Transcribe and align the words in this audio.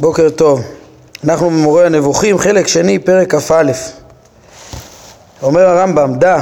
בוקר 0.00 0.28
טוב. 0.28 0.62
אנחנו 1.24 1.50
במורה 1.50 1.86
הנבוכים, 1.86 2.38
חלק 2.38 2.66
שני, 2.66 2.98
פרק 2.98 3.34
כ"א. 3.34 3.72
אומר 5.42 5.60
הרמב"ם, 5.60 6.14
דע 6.18 6.40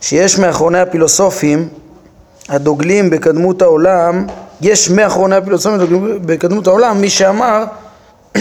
שיש 0.00 0.38
מאחרוני 0.38 0.80
הפילוסופים 0.80 1.68
הדוגלים 2.48 3.10
בקדמות 3.10 3.62
העולם, 3.62 4.26
יש 4.60 4.90
מאחרוני 4.90 5.36
הפילוסופים 5.36 5.80
הדוגלים 5.80 6.18
בקדמות 6.26 6.66
העולם, 6.66 7.00
מי 7.00 7.10
שאמר 7.10 7.64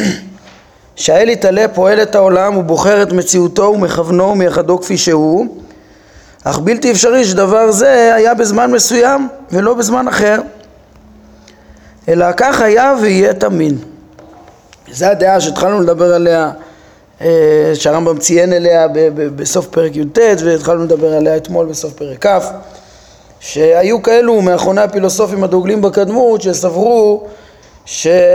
שהאל 0.96 1.30
יתעלה 1.30 1.66
פועל 1.74 2.02
את 2.02 2.16
העולם 2.16 2.58
ובוחר 2.58 3.04
את 3.04 3.12
מציאותו 3.12 3.64
ומכוונו 3.64 4.24
ומייחדו 4.24 4.82
כפי 4.82 4.98
שהוא, 4.98 5.58
אך 6.44 6.60
בלתי 6.60 6.92
אפשרי 6.92 7.26
שדבר 7.26 7.72
זה 7.72 8.16
היה 8.16 8.34
בזמן 8.34 8.72
מסוים 8.72 9.28
ולא 9.52 9.74
בזמן 9.74 10.08
אחר, 10.08 10.40
אלא 12.08 12.26
כך 12.38 12.62
היה 12.62 12.94
ויהיה 13.02 13.34
תמיד. 13.34 13.95
זו 14.96 15.06
הדעה 15.06 15.42
שהתחלנו 15.42 15.82
לדבר 15.82 16.14
עליה, 16.14 16.52
אה, 17.22 17.72
שהרמב"ם 17.74 18.18
ציין 18.18 18.54
אליה 18.54 18.88
בסוף 19.36 19.68
פרק 19.68 19.96
י"ט 19.96 20.18
והתחלנו 20.46 20.84
לדבר 20.84 21.14
עליה 21.14 21.38
אתמול 21.38 21.66
בסוף 21.66 21.94
פרק 21.94 22.26
כ', 22.28 22.40
שהיו 23.40 24.04
כאלו 24.04 24.42
מאחרוני 24.42 24.82
הפילוסופים 24.82 25.44
הדוגלים 25.44 25.82
בקדמות 25.82 26.42
שסברו 26.42 27.24
שהעולם 27.86 28.34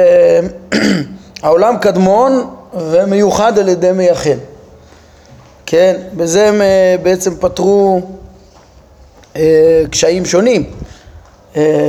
קדמון 1.80 2.46
ומיוחד 2.74 3.58
על 3.58 3.68
ידי 3.68 3.92
מייחד. 3.92 4.36
כן, 5.66 5.96
בזה 6.16 6.48
הם 6.48 6.62
אה, 6.62 6.96
בעצם 7.02 7.34
פתרו 7.40 8.00
אה, 9.36 9.82
קשיים 9.90 10.24
שונים, 10.24 10.64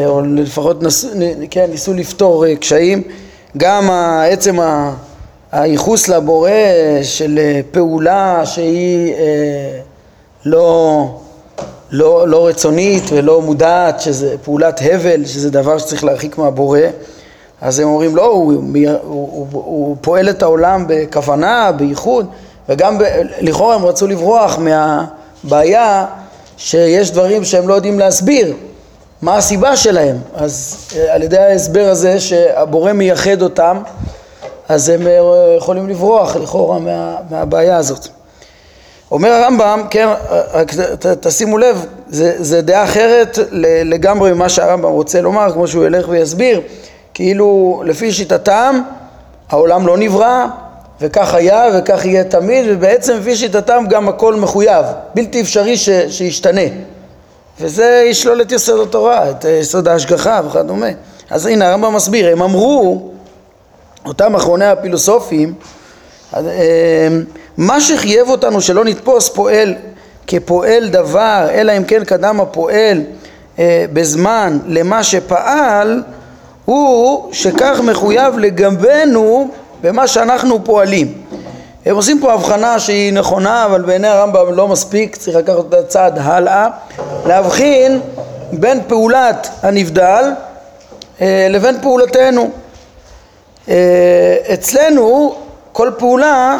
או 0.05 0.21
לפחות 0.21 0.83
נס, 0.83 1.05
כן, 1.49 1.65
ניסו 1.69 1.93
לפתור 1.93 2.45
קשיים 2.55 3.03
גם 3.57 3.89
עצם 4.31 4.57
הייחוס 5.51 6.07
לבורא 6.07 6.49
של 7.03 7.39
אה, 7.41 7.61
פעולה 7.71 8.41
שהיא 8.45 9.13
אה, 9.13 9.79
לא, 10.45 11.07
לא, 11.91 12.27
לא 12.27 12.47
רצונית 12.47 13.03
ולא 13.11 13.41
מודעת, 13.41 14.01
שזה 14.01 14.35
פעולת 14.43 14.81
הבל, 14.83 15.25
שזה 15.25 15.49
דבר 15.49 15.77
שצריך 15.77 16.03
להרחיק 16.03 16.37
מהבורא, 16.37 16.79
אז 17.61 17.79
הם 17.79 17.87
אומרים 17.87 18.15
לא, 18.15 18.25
הוא, 18.25 18.53
הוא, 18.53 18.67
הוא, 19.03 19.47
הוא 19.51 19.97
פועל 20.01 20.29
את 20.29 20.43
העולם 20.43 20.85
בכוונה, 20.87 21.71
בייחוד, 21.71 22.27
וגם 22.69 22.97
ב, 22.97 23.03
לכאורה 23.41 23.75
הם 23.75 23.85
רצו 23.85 24.07
לברוח 24.07 24.59
מהבעיה 24.59 26.05
שיש 26.57 27.11
דברים 27.11 27.43
שהם 27.43 27.67
לא 27.67 27.73
יודעים 27.73 27.99
להסביר, 27.99 28.55
מה 29.21 29.37
הסיבה 29.37 29.75
שלהם? 29.75 30.17
אז 30.35 30.85
אה, 30.95 31.13
על 31.13 31.23
ידי 31.23 31.37
ההסבר 31.37 31.89
הזה 31.89 32.19
שהבורא 32.19 32.93
מייחד 32.93 33.41
אותם, 33.41 33.77
אז 34.69 34.89
הם 34.89 35.07
אה, 35.07 35.55
יכולים 35.57 35.89
לברוח 35.89 36.35
לכאורה 36.35 36.79
מה, 36.79 37.15
מהבעיה 37.29 37.77
הזאת. 37.77 38.07
אומר 39.11 39.29
הרמב"ם, 39.29 39.81
כן, 39.89 40.07
רק 40.53 40.73
ת, 40.73 41.05
תשימו 41.05 41.57
לב, 41.57 41.85
זה, 42.07 42.35
זה 42.37 42.61
דעה 42.61 42.83
אחרת 42.83 43.39
לגמרי 43.83 44.33
ממה 44.33 44.49
שהרמב"ם 44.49 44.91
רוצה 44.91 45.21
לומר, 45.21 45.51
כמו 45.53 45.67
שהוא 45.67 45.85
ילך 45.85 46.05
ויסביר, 46.09 46.61
כאילו 47.13 47.81
לפי 47.85 48.11
שיטתם 48.11 48.81
העולם 49.49 49.87
לא 49.87 49.97
נברא, 49.97 50.45
וכך 51.01 51.33
היה 51.33 51.65
וכך 51.73 52.05
יהיה 52.05 52.23
תמיד, 52.23 52.65
ובעצם 52.69 53.17
לפי 53.17 53.35
שיטתם 53.35 53.83
גם 53.89 54.09
הכל 54.09 54.35
מחויב, 54.35 54.85
בלתי 55.15 55.41
אפשרי 55.41 55.77
ש, 55.77 55.89
שישתנה. 56.09 56.61
וזה 57.61 58.03
ישלול 58.07 58.41
את 58.41 58.51
יסוד 58.51 58.87
התורה, 58.87 59.29
את 59.29 59.45
יסוד 59.45 59.87
ההשגחה 59.87 60.41
וכדומה. 60.47 60.87
אז 61.29 61.45
הנה 61.45 61.69
הרמב"ם 61.69 61.95
מסביר, 61.95 62.31
הם 62.31 62.41
אמרו, 62.41 63.11
אותם 64.05 64.35
אחרוני 64.35 64.65
הפילוסופים, 64.65 65.53
אה, 66.35 66.41
מה 67.57 67.81
שחייב 67.81 68.29
אותנו 68.29 68.61
שלא 68.61 68.85
נתפוס 68.85 69.29
פועל 69.29 69.75
כפועל 70.27 70.89
דבר, 70.89 71.47
אלא 71.51 71.77
אם 71.77 71.83
כן 71.83 72.03
קדם 72.03 72.39
הפועל 72.41 73.01
אה, 73.59 73.85
בזמן 73.93 74.59
למה 74.67 75.03
שפעל, 75.03 76.03
הוא 76.65 77.33
שכך 77.33 77.79
מחויב 77.83 78.37
לגבינו 78.37 79.49
במה 79.81 80.07
שאנחנו 80.07 80.63
פועלים. 80.63 81.20
הם 81.85 81.95
עושים 81.95 82.19
פה 82.21 82.33
הבחנה 82.33 82.79
שהיא 82.79 83.13
נכונה, 83.13 83.65
אבל 83.65 83.81
בעיני 83.81 84.07
הרמב"ם 84.07 84.53
לא 84.53 84.67
מספיק, 84.67 85.15
צריך 85.15 85.37
לקחת 85.37 85.55
אותה 85.55 85.83
צעד 85.83 86.19
הלאה, 86.21 86.67
להבחין 87.25 88.01
בין 88.51 88.81
פעולת 88.87 89.49
הנבדל 89.61 90.23
אה, 91.21 91.47
לבין 91.49 91.81
פעולתנו. 91.81 92.49
אה, 93.69 94.35
אצלנו 94.53 95.35
כל 95.71 95.91
פעולה, 95.97 96.57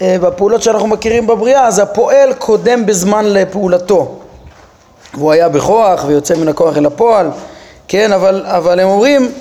אה, 0.00 0.16
בפעולות 0.20 0.62
שאנחנו 0.62 0.88
מכירים 0.88 1.26
בבריאה, 1.26 1.66
אז 1.66 1.78
הפועל 1.78 2.32
קודם 2.32 2.86
בזמן 2.86 3.24
לפעולתו. 3.24 4.18
והוא 5.14 5.32
היה 5.32 5.48
בכוח 5.48 6.04
ויוצא 6.06 6.34
מן 6.34 6.48
הכוח 6.48 6.76
אל 6.76 6.86
הפועל, 6.86 7.30
כן, 7.88 8.12
אבל, 8.12 8.44
אבל 8.46 8.80
הם 8.80 8.88
אומרים 8.88 9.32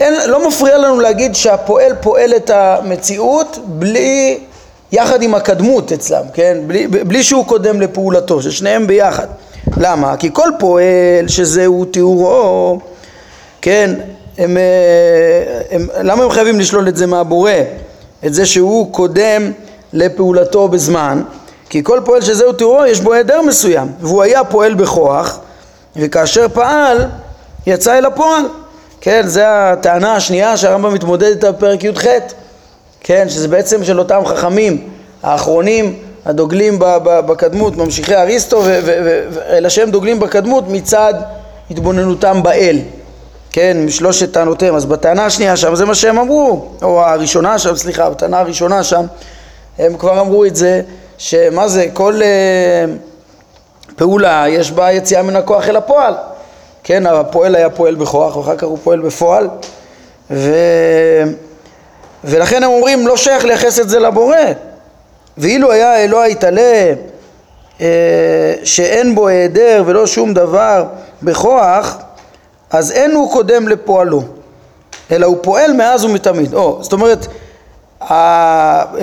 אין, 0.00 0.14
לא 0.30 0.48
מפריע 0.48 0.78
לנו 0.78 1.00
להגיד 1.00 1.34
שהפועל 1.34 1.92
פועל 2.00 2.36
את 2.36 2.50
המציאות 2.50 3.58
בלי, 3.64 4.38
יחד 4.92 5.22
עם 5.22 5.34
הקדמות 5.34 5.92
אצלם, 5.92 6.22
כן? 6.34 6.58
בלי, 6.66 6.86
בלי 6.86 7.22
שהוא 7.22 7.46
קודם 7.46 7.80
לפעולתו, 7.80 8.42
ששניהם 8.42 8.86
ביחד. 8.86 9.26
למה? 9.76 10.16
כי 10.16 10.30
כל 10.32 10.48
פועל 10.58 11.28
שזהו 11.28 11.84
תיאורו, 11.84 12.80
כן, 13.62 13.94
הם, 14.38 14.56
אה, 14.56 15.60
הם, 15.70 15.88
למה 16.00 16.24
הם 16.24 16.30
חייבים 16.30 16.60
לשלול 16.60 16.88
את 16.88 16.96
זה 16.96 17.06
מהבורא? 17.06 17.52
את 18.26 18.34
זה 18.34 18.46
שהוא 18.46 18.92
קודם 18.92 19.52
לפעולתו 19.92 20.68
בזמן? 20.68 21.22
כי 21.68 21.84
כל 21.84 22.00
פועל 22.04 22.20
שזהו 22.20 22.52
תיאורו 22.52 22.86
יש 22.86 23.00
בו 23.00 23.12
היעדר 23.12 23.42
מסוים, 23.42 23.88
והוא 24.00 24.22
היה 24.22 24.44
פועל 24.44 24.74
בכוח, 24.74 25.40
וכאשר 25.96 26.46
פעל 26.48 27.06
יצא 27.66 27.98
אל 27.98 28.04
הפועל. 28.04 28.44
כן, 29.00 29.22
זו 29.26 29.40
הטענה 29.40 30.16
השנייה 30.16 30.56
שהרמב"ם 30.56 30.94
מתמודד 30.94 31.26
איתה 31.26 31.52
בפרק 31.52 31.84
י"ח, 31.84 32.04
כן, 33.00 33.28
שזה 33.28 33.48
בעצם 33.48 33.84
של 33.84 33.98
אותם 33.98 34.20
חכמים 34.24 34.88
האחרונים 35.22 35.98
הדוגלים 36.26 36.78
בקדמות, 37.04 37.76
ממשיכי 37.76 38.14
אריסטו, 38.14 38.62
אלא 39.48 39.68
שהם 39.68 39.90
דוגלים 39.90 40.20
בקדמות 40.20 40.64
מצד 40.68 41.14
התבוננותם 41.70 42.42
באל, 42.42 42.78
כן, 43.50 43.76
משלושת 43.86 44.32
טענותיהם. 44.32 44.74
אז 44.74 44.84
בטענה 44.84 45.24
השנייה 45.24 45.56
שם 45.56 45.74
זה 45.74 45.84
מה 45.84 45.94
שהם 45.94 46.18
אמרו, 46.18 46.68
או 46.82 47.04
הראשונה 47.04 47.58
שם, 47.58 47.76
סליחה, 47.76 48.10
בטענה 48.10 48.38
הראשונה 48.38 48.82
שם, 48.82 49.04
הם 49.78 49.96
כבר 49.96 50.20
אמרו 50.20 50.44
את 50.44 50.56
זה, 50.56 50.82
שמה 51.18 51.68
זה, 51.68 51.86
כל 51.92 52.20
uh, 52.20 53.94
פעולה 53.96 54.44
יש 54.48 54.72
בה 54.72 54.92
יציאה 54.92 55.22
מן 55.22 55.36
הכוח 55.36 55.68
אל 55.68 55.76
הפועל. 55.76 56.14
כן, 56.88 57.06
הפועל 57.06 57.54
היה 57.54 57.70
פועל 57.70 57.94
בכוח 57.94 58.36
ואחר 58.36 58.56
כך 58.56 58.64
הוא 58.64 58.78
פועל 58.82 59.00
בפועל 59.00 59.48
ו... 60.30 60.54
ולכן 62.24 62.62
הם 62.62 62.70
אומרים 62.70 63.06
לא 63.06 63.16
שייך 63.16 63.44
לייחס 63.44 63.80
את 63.80 63.88
זה 63.88 64.00
לבורא 64.00 64.36
ואילו 65.38 65.72
היה 65.72 66.04
אלוה 66.04 66.28
יתעלה 66.28 66.92
אה, 67.80 67.86
שאין 68.64 69.14
בו 69.14 69.28
היעדר 69.28 69.82
ולא 69.86 70.06
שום 70.06 70.34
דבר 70.34 70.84
בכוח 71.22 71.98
אז 72.70 72.92
אין 72.92 73.10
הוא 73.10 73.32
קודם 73.32 73.68
לפועלו 73.68 74.22
אלא 75.10 75.26
הוא 75.26 75.36
פועל 75.42 75.72
מאז 75.72 76.04
ומתמיד. 76.04 76.54
או, 76.54 76.78
זאת 76.82 76.92
אומרת 76.92 77.26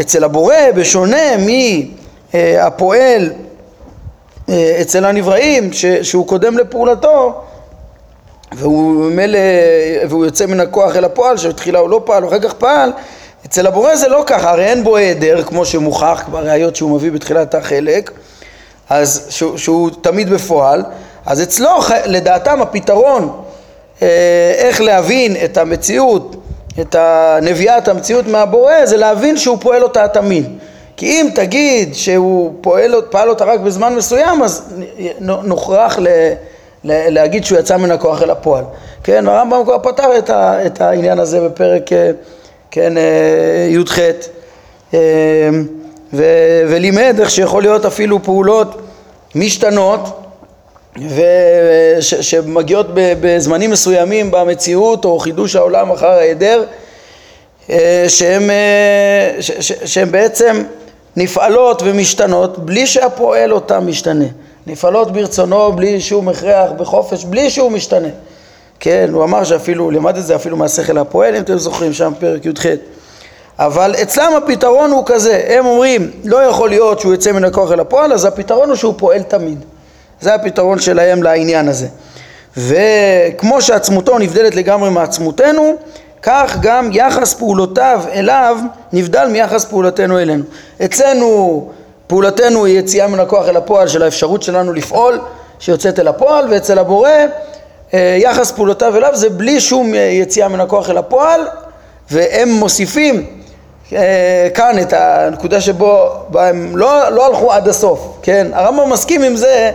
אצל 0.02 0.24
הבורא 0.24 0.56
בשונה 0.76 1.38
מהפועל 2.34 3.32
אה, 4.50 4.78
אצל 4.82 5.06
הנבראים 5.06 5.70
שהוא 6.02 6.28
קודם 6.28 6.58
לפעולתו 6.58 7.42
והוא 8.52 8.94
ממילא, 8.94 9.40
והוא 10.10 10.26
יוצא 10.26 10.46
מן 10.46 10.60
הכוח 10.60 10.96
אל 10.96 11.06
הפועל, 11.06 11.38
שבתחילה 11.38 11.80
הוא 11.80 11.90
לא 11.90 12.02
פעל, 12.06 12.26
ואחר 12.26 12.40
כך 12.40 12.54
פעל, 12.54 12.92
אצל 13.46 13.68
הבורא 13.68 13.96
זה 13.96 14.08
לא 14.08 14.24
ככה, 14.26 14.52
הרי 14.52 14.66
אין 14.66 14.84
בו 14.84 14.96
היעדר, 14.96 15.44
כמו 15.44 15.66
שמוכח 15.66 16.24
בראיות 16.32 16.76
שהוא 16.76 16.96
מביא 16.96 17.12
בתחילת 17.12 17.56
החלק, 17.56 18.12
אז 18.90 19.28
שהוא, 19.30 19.58
שהוא 19.58 19.90
תמיד 20.02 20.30
בפועל, 20.30 20.84
אז 21.26 21.42
אצלו 21.42 21.70
לדעתם 22.06 22.62
הפתרון 22.62 23.42
אה, 24.02 24.08
איך 24.58 24.82
להבין 24.82 25.36
את 25.46 25.58
המציאות, 25.58 26.36
את 26.82 26.96
נביאת 27.42 27.88
המציאות 27.88 28.28
מהבורא, 28.28 28.86
זה 28.86 28.98
להבין 28.98 29.38
שהוא 29.38 29.58
פועל 29.62 29.84
אותה 29.84 30.08
תמיד. 30.08 30.58
כי 30.98 31.06
אם 31.06 31.30
תגיד 31.36 31.96
שהוא 31.96 32.54
פועל, 32.62 32.96
פעל 33.10 33.30
אותה 33.30 33.46
רק 33.46 33.60
בזמן 33.60 33.96
מסוים, 33.96 34.44
אז 34.44 34.74
נוכרח 35.20 36.00
ל... 36.00 36.08
להגיד 36.86 37.46
שהוא 37.46 37.60
יצא 37.60 37.78
מן 37.78 37.92
הכוח 37.92 38.22
אל 38.22 38.30
הפועל. 38.30 38.64
כן, 39.04 39.28
הרמב"ם 39.28 39.62
כבר 39.64 39.80
פתר 39.80 40.18
את, 40.18 40.30
ה, 40.30 40.66
את 40.66 40.82
העניין 40.82 41.20
הזה 41.20 41.42
בפרק 41.42 41.94
אה, 41.94 42.12
כן, 42.72 42.98
אה, 42.98 43.68
י"ח 43.70 44.00
אה, 44.94 45.00
ו, 46.14 46.24
ולימד 46.68 47.16
איך 47.20 47.30
שיכול 47.30 47.62
להיות 47.64 47.86
אפילו 47.86 48.24
פעולות 48.24 48.82
משתנות 49.36 50.00
וש, 50.98 52.14
שמגיעות 52.14 52.88
בזמנים 52.94 53.72
מסוימים 53.72 54.32
במציאות 54.32 55.06
או 55.06 55.20
חידוש 55.20 55.56
העולם 55.56 55.92
אחר 55.92 56.10
ההיעדר 56.10 56.64
שהן, 58.08 58.50
שהן 59.86 60.12
בעצם 60.12 60.64
נפעלות 61.16 61.82
ומשתנות 61.86 62.60
בלי 62.60 62.88
שהפועל 62.88 63.54
אותן 63.54 63.78
משתנה. 63.80 64.26
נפעלות 64.68 65.12
ברצונו 65.12 65.72
בלי 65.72 66.02
שום 66.02 66.30
הכרח, 66.30 66.72
בחופש, 66.78 67.26
בלי 67.26 67.50
שהוא 67.50 67.72
משתנה. 67.72 68.08
כן, 68.80 69.10
הוא 69.14 69.24
אמר 69.24 69.44
שאפילו, 69.44 69.92
לימד 69.92 70.18
את 70.18 70.26
זה 70.26 70.36
אפילו 70.36 70.58
מהשכל 70.58 70.98
הפועל, 70.98 71.36
אם 71.36 71.42
אתם 71.42 71.58
זוכרים, 71.58 71.94
שם 71.94 72.14
פרק 72.20 72.46
י"ח. 72.46 72.66
אבל 73.60 73.96
אצלם 74.02 74.32
הפתרון 74.38 74.92
הוא 74.92 75.04
כזה, 75.06 75.44
הם 75.48 75.66
אומרים, 75.66 76.12
לא 76.24 76.38
יכול 76.38 76.70
להיות 76.70 77.00
שהוא 77.00 77.14
יצא 77.14 77.32
מן 77.32 77.44
הכוח 77.44 77.72
אל 77.72 77.80
הפועל, 77.80 78.14
אז 78.14 78.26
הפתרון 78.26 78.70
הוא 78.70 78.76
שהוא 78.76 78.94
פועל 78.98 79.24
תמיד. 79.24 79.66
זה 80.22 80.34
הפתרון 80.34 80.80
שלהם 80.80 81.24
לעניין 81.24 81.68
הזה. 81.68 81.88
וכמו 82.58 83.62
שעצמותו 83.62 84.20
נבדלת 84.20 84.56
לגמרי 84.56 84.90
מעצמותנו, 84.90 85.76
כך 86.22 86.58
גם 86.62 86.90
יחס 86.92 87.34
פעולותיו 87.34 88.04
אליו 88.14 88.58
נבדל 88.94 89.28
מיחס 89.32 89.66
פעולתנו 89.66 90.20
אלינו. 90.20 90.44
אצלנו 90.86 91.70
פעולתנו 92.08 92.66
היא 92.66 92.80
יציאה 92.80 93.08
מן 93.08 93.20
הכוח 93.20 93.48
אל 93.48 93.58
הפועל 93.58 93.88
של 93.88 94.04
האפשרות 94.04 94.44
שלנו 94.44 94.74
לפעול, 94.74 95.20
שיוצאת 95.60 96.00
אל 96.00 96.08
הפועל, 96.08 96.46
ואצל 96.50 96.80
הבורא 96.80 97.10
אה, 97.94 98.18
יחס 98.20 98.52
פעולותיו 98.52 98.98
אליו 98.98 99.12
זה 99.14 99.30
בלי 99.30 99.62
שום 99.62 99.94
אה, 99.94 100.00
יציאה 100.00 100.48
מן 100.48 100.60
הכוח 100.60 100.90
אל 100.90 100.98
הפועל, 100.98 101.42
והם 102.12 102.50
מוסיפים 102.50 103.26
אה, 103.94 104.48
כאן 104.54 104.80
את 104.82 104.94
הנקודה 104.94 105.62
שבו 105.62 106.10
הם 106.34 106.78
לא, 106.78 107.10
לא 107.10 107.26
הלכו 107.26 107.52
עד 107.52 107.68
הסוף, 107.68 108.18
כן? 108.22 108.48
הרמב"ם 108.54 108.90
מסכים 108.90 109.24
עם 109.24 109.36
זה 109.36 109.72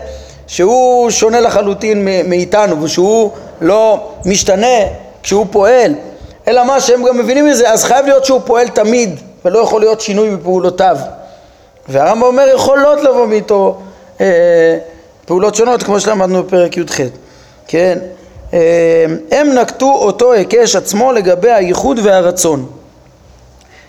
שהוא 0.47 1.11
שונה 1.11 1.41
לחלוטין 1.41 2.09
מאיתנו 2.25 2.83
ושהוא 2.83 3.31
לא 3.61 4.11
משתנה 4.27 4.79
כשהוא 5.23 5.47
פועל, 5.51 5.95
אלא 6.49 6.65
מה 6.65 6.81
שהם 6.81 7.05
גם 7.05 7.19
מבינים 7.19 7.47
מזה, 7.47 7.71
אז 7.71 7.85
חייב 7.85 8.07
להיות 8.07 8.25
שהוא 8.25 8.41
פועל 8.45 8.69
תמיד 8.69 9.21
ולא 9.45 9.59
יכול 9.59 9.81
להיות 9.81 10.01
שינוי 10.01 10.37
בפעולותיו. 10.37 10.97
והרמב"ם 11.91 12.23
אומר 12.23 12.49
יכולות 12.55 13.01
לבוא 13.01 13.27
מאיתו 13.27 13.79
אה, 14.21 14.79
פעולות 15.25 15.55
שונות 15.55 15.83
כמו 15.83 16.01
שלמדנו 16.01 16.43
בפרק 16.43 16.77
י"ח, 16.77 17.01
כן? 17.67 17.99
אה, 18.55 19.05
הם 19.31 19.53
נקטו 19.53 19.93
אותו 19.93 20.33
היקש 20.33 20.77
עצמו 20.77 21.13
לגבי 21.13 21.51
הייחוד 21.51 21.99
והרצון, 22.03 22.67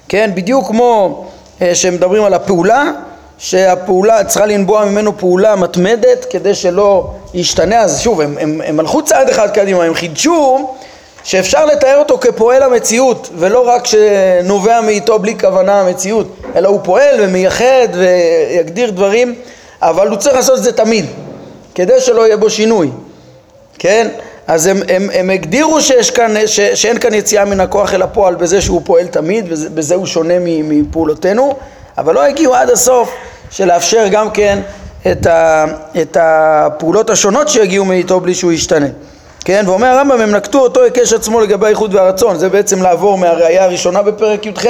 כן? 0.10 0.32
בדיוק 0.36 0.68
כמו 0.68 1.26
אה, 1.62 1.76
שמדברים 1.76 2.24
על 2.24 2.34
הפעולה 2.34 2.92
שהפעולה 3.38 4.24
צריכה 4.24 4.46
לנבוע 4.46 4.86
ממנו 4.86 5.18
פעולה 5.18 5.56
מתמדת 5.56 6.26
כדי 6.30 6.56
שלא 6.56 7.12
ישתנה 7.34 7.80
אז 7.80 8.00
שוב 8.00 8.22
הם, 8.22 8.38
הם, 8.40 8.62
הם 8.66 8.80
הלכו 8.80 9.02
צעד 9.02 9.30
אחד 9.30 9.50
קדימה 9.50 9.84
הם 9.84 9.94
חידשו 9.94 10.70
שאפשר 11.24 11.66
לתאר 11.66 11.98
אותו 11.98 12.18
כפועל 12.18 12.64
המציאות 12.64 13.30
ולא 13.36 13.68
רק 13.68 13.86
שנובע 13.86 14.82
מאיתו 14.82 15.20
בלי 15.20 15.40
כוונה 15.40 15.82
המציאות 15.82 16.28
אלא 16.56 16.70
הוא 16.70 16.80
פועל 16.84 17.16
ומייחד 17.20 17.88
ויגדיר 17.94 18.92
דברים 18.92 19.36
אבל 19.82 20.08
הוא 20.08 20.18
צריך 20.18 20.36
לעשות 20.36 20.58
את 20.58 20.64
זה 20.64 20.72
תמיד 20.72 21.06
כדי 21.76 22.02
שלא 22.02 22.28
יהיה 22.28 22.38
בו 22.38 22.50
שינוי 22.50 22.90
כן? 23.80 24.08
אז 24.48 24.66
הם, 24.68 24.82
הם, 24.90 25.10
הם 25.14 25.30
הגדירו 25.30 25.82
שיש 25.82 26.12
כאן, 26.12 26.34
ש, 26.46 26.60
שאין 26.60 27.00
כאן 27.00 27.14
יציאה 27.14 27.46
מן 27.46 27.60
הכוח 27.60 27.94
אל 27.94 28.02
הפועל 28.02 28.36
בזה 28.36 28.62
שהוא 28.62 28.82
פועל 28.86 29.08
תמיד 29.08 29.46
ובזה 29.50 29.96
הוא 29.96 30.06
שונה 30.06 30.34
מפעולותינו 30.40 31.56
אבל 31.98 32.16
לא 32.16 32.24
הגיעו 32.24 32.56
עד 32.56 32.70
הסוף 32.70 33.12
של 33.52 33.66
לאפשר 33.66 34.08
גם 34.12 34.32
כן 34.32 34.60
את, 35.12 35.26
ה, 35.26 35.66
את 36.02 36.18
הפעולות 36.20 37.10
השונות 37.10 37.50
שיגיעו 37.50 37.86
מאיתו 37.86 38.20
בלי 38.20 38.34
שהוא 38.34 38.52
ישתנה. 38.52 38.88
כן, 39.46 39.64
ואומר 39.68 39.88
הרמב"ם 39.88 40.22
הם 40.22 40.36
נקטו 40.36 40.60
אותו 40.60 40.84
היקש 40.84 41.14
עצמו 41.14 41.42
לגבי 41.42 41.66
האיחוד 41.66 41.96
והרצון, 41.96 42.38
זה 42.38 42.50
בעצם 42.50 42.82
לעבור 42.82 43.18
מהראייה 43.18 43.64
הראשונה 43.64 44.02
בפרק 44.02 44.46
י"ח 44.46 44.66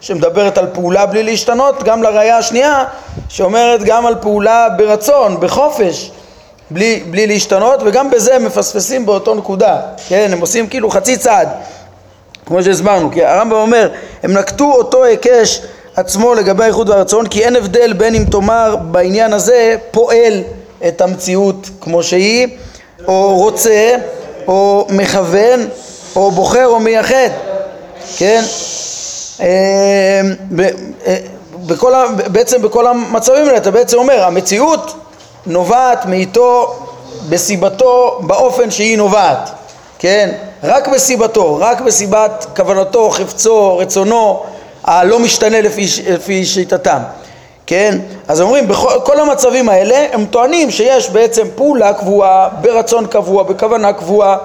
שמדברת 0.00 0.58
על 0.58 0.66
פעולה 0.72 1.06
בלי 1.06 1.22
להשתנות, 1.22 1.82
גם 1.82 2.02
לראייה 2.02 2.38
השנייה 2.38 2.84
שאומרת 3.28 3.82
גם 3.82 4.06
על 4.06 4.14
פעולה 4.20 4.68
ברצון, 4.76 5.40
בחופש, 5.40 6.10
בלי, 6.70 7.02
בלי 7.10 7.26
להשתנות, 7.26 7.80
וגם 7.84 8.10
בזה 8.10 8.36
הם 8.36 8.44
מפספסים 8.44 9.06
באותו 9.06 9.34
נקודה, 9.34 9.80
כן, 10.08 10.30
הם 10.32 10.40
עושים 10.40 10.66
כאילו 10.66 10.90
חצי 10.90 11.16
צעד, 11.16 11.48
כמו 12.46 12.62
שהסברנו, 12.62 13.10
כי 13.10 13.24
הרמב"ם 13.24 13.56
אומר, 13.56 13.88
הם 14.22 14.32
נקטו 14.32 14.72
אותו 14.72 15.04
היקש 15.04 15.60
עצמו 15.96 16.34
לגבי 16.34 16.64
האיחוד 16.64 16.88
והרצון 16.88 17.26
כי 17.26 17.44
אין 17.44 17.56
הבדל 17.56 17.92
בין 17.92 18.14
אם 18.14 18.24
תאמר 18.30 18.76
בעניין 18.76 19.32
הזה 19.32 19.76
פועל 19.90 20.42
את 20.88 21.00
המציאות 21.00 21.70
כמו 21.80 22.02
שהיא 22.02 22.48
או 23.08 23.34
רוצה 23.34 23.96
או 24.48 24.86
מכוון 24.90 25.68
או 26.16 26.30
בוחר 26.30 26.66
או 26.66 26.80
מייחד 26.80 27.28
כן? 28.16 28.42
אה, 29.40 30.20
אה, 31.06 31.16
בכל, 31.66 31.92
בעצם 32.26 32.62
בכל 32.62 32.86
המצבים 32.86 33.46
האלה 33.46 33.56
אתה 33.56 33.70
בעצם 33.70 33.98
אומר 33.98 34.24
המציאות 34.24 34.94
נובעת 35.46 36.06
מאיתו 36.06 36.74
בסיבתו 37.28 38.20
באופן 38.26 38.70
שהיא 38.70 38.98
נובעת 38.98 39.50
כן? 39.98 40.30
רק 40.62 40.88
בסיבתו 40.88 41.56
רק 41.60 41.80
בסיבת 41.80 42.46
כוונתו 42.56 43.10
חפצו 43.10 43.78
רצונו 43.78 44.42
הלא 44.84 45.18
משתנה 45.18 45.60
לפי, 45.60 45.86
לפי 46.10 46.44
שיטתם, 46.44 47.02
כן? 47.66 47.98
אז 48.28 48.40
אומרים, 48.40 48.68
בכל 48.68 49.20
המצבים 49.20 49.68
האלה 49.68 50.06
הם 50.12 50.24
טוענים 50.24 50.70
שיש 50.70 51.10
בעצם 51.10 51.46
פעולה 51.54 51.92
קבועה, 51.92 52.48
ברצון 52.60 53.06
קבוע, 53.06 53.42
בכוונה 53.42 53.92
קבועה, 53.92 54.36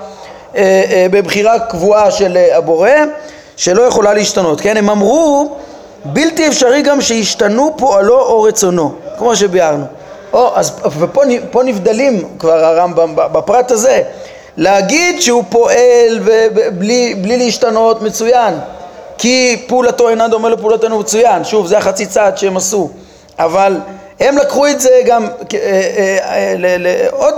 אה, 0.56 0.84
אה, 0.92 1.06
בבחירה 1.12 1.60
קבועה 1.60 2.12
של 2.12 2.38
אה, 2.38 2.58
הבורא, 2.58 2.90
שלא 3.58 3.82
יכולה 3.82 4.14
להשתנות, 4.14 4.62
כן? 4.62 4.78
הם 4.78 4.90
אמרו, 4.90 5.56
בלתי 6.06 6.48
אפשרי 6.48 6.82
גם 6.82 7.02
שישתנו 7.02 7.74
פועלו 7.78 8.20
או 8.20 8.42
רצונו, 8.42 8.94
כמו 9.18 9.36
שביארנו. 9.36 9.86
או, 10.34 10.52
אז, 10.56 10.72
ופה 11.00 11.64
נבדלים 11.64 12.24
כבר 12.40 12.66
הרמב"ם 12.66 13.14
בפרט 13.16 13.72
הזה, 13.72 14.02
להגיד 14.58 15.22
שהוא 15.22 15.44
פועל 15.50 16.20
ובלי, 16.24 17.16
בלי 17.16 17.38
להשתנות 17.38 18.02
מצוין, 18.02 18.54
כי 19.18 19.66
פעולתו 19.68 20.10
אינה 20.10 20.28
דומה 20.28 20.50
לפעולתנו 20.50 21.00
מצוין, 21.00 21.44
שוב 21.44 21.68
זה 21.68 21.78
החצי 21.78 22.06
צעד 22.06 22.38
שהם 22.38 22.58
עשו, 22.58 22.90
אבל 23.40 23.80
הם 24.20 24.38
לקחו 24.38 24.68
את 24.68 24.82
זה 24.82 24.90
גם 25.06 25.26
אה, 25.26 25.30
אה, 25.54 26.56
אה, 26.86 27.08
עוד, 27.12 27.34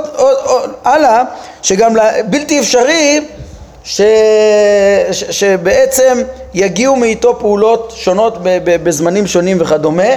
הלאה, 0.85 1.23
שגם 1.61 1.93
בלתי 2.29 2.59
אפשרי 2.59 3.25
ש, 3.83 4.01
שבעצם 5.11 6.21
יגיעו 6.53 6.95
מאיתו 6.95 7.39
פעולות 7.39 7.93
שונות 7.95 8.37
בזמנים 8.63 9.27
שונים 9.27 9.57
וכדומה 9.59 10.09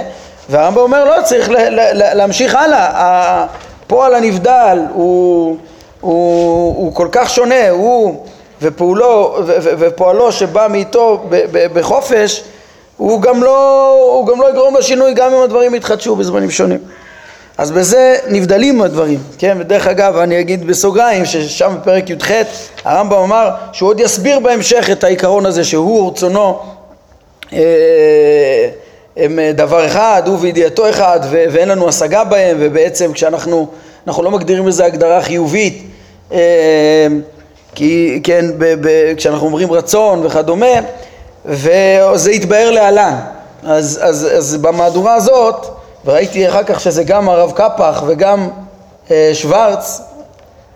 והרמב"ם 0.49 0.79
אומר 0.79 1.05
לא 1.05 1.21
צריך 1.23 1.49
לה, 1.49 1.69
לה, 1.69 2.13
להמשיך 2.13 2.55
הלאה. 2.55 2.89
הפועל 2.93 4.15
הנבדל 4.15 4.79
הוא, 4.93 5.57
הוא, 6.01 6.75
הוא 6.75 6.95
כל 6.95 7.07
כך 7.11 7.29
שונה 7.29 7.69
הוא 7.69 8.25
ופועלו 8.61 10.31
שבא 10.31 10.67
מאיתו 10.69 11.23
בחופש 11.73 12.43
הוא 12.97 13.21
גם, 13.21 13.43
לא, 13.43 13.89
הוא 14.13 14.27
גם 14.27 14.41
לא 14.41 14.49
יגרום 14.49 14.75
לשינוי 14.77 15.13
גם 15.13 15.33
אם 15.33 15.41
הדברים 15.41 15.75
יתחדשו 15.75 16.15
בזמנים 16.15 16.51
שונים 16.51 16.79
אז 17.57 17.71
בזה 17.71 18.15
נבדלים 18.27 18.81
הדברים, 18.81 19.19
כן? 19.37 19.57
ודרך 19.59 19.87
אגב 19.87 20.17
אני 20.17 20.39
אגיד 20.39 20.67
בסוגריים 20.67 21.25
ששם 21.25 21.75
בפרק 21.81 22.09
י"ח 22.09 22.31
הרמב"ם 22.85 23.17
אמר 23.17 23.49
שהוא 23.71 23.89
עוד 23.89 23.99
יסביר 23.99 24.39
בהמשך 24.39 24.89
את 24.91 25.03
העיקרון 25.03 25.45
הזה 25.45 25.63
שהוא 25.63 26.11
רצונו 26.11 26.59
אה, 27.53 28.69
הם 29.17 29.39
דבר 29.53 29.85
אחד, 29.85 30.23
הוא 30.25 30.37
וידיעתו 30.41 30.89
אחד 30.89 31.19
ו- 31.23 31.45
ואין 31.51 31.69
לנו 31.69 31.89
השגה 31.89 32.23
בהם 32.23 32.57
ובעצם 32.59 33.13
כשאנחנו 33.13 33.67
אנחנו 34.07 34.23
לא 34.23 34.31
מגדירים 34.31 34.67
לזה 34.67 34.85
הגדרה 34.85 35.21
חיובית 35.21 35.83
אה, 36.31 37.07
כי 37.75 38.19
כן, 38.23 38.45
ב, 38.57 38.75
ב, 38.81 39.13
כשאנחנו 39.17 39.45
אומרים 39.45 39.71
רצון 39.71 40.25
וכדומה, 40.25 40.75
וזה 41.45 42.31
יתבהר 42.31 42.71
להלן. 42.71 43.15
אז, 43.63 43.99
אז, 44.03 44.27
אז 44.37 44.57
במהדורה 44.57 45.15
הזאת, 45.15 45.65
וראיתי 46.05 46.49
אחר 46.49 46.63
כך 46.63 46.79
שזה 46.79 47.03
גם 47.03 47.29
הרב 47.29 47.51
קפח 47.51 48.03
וגם 48.07 48.49
אה, 49.11 49.31
שוורץ, 49.33 50.01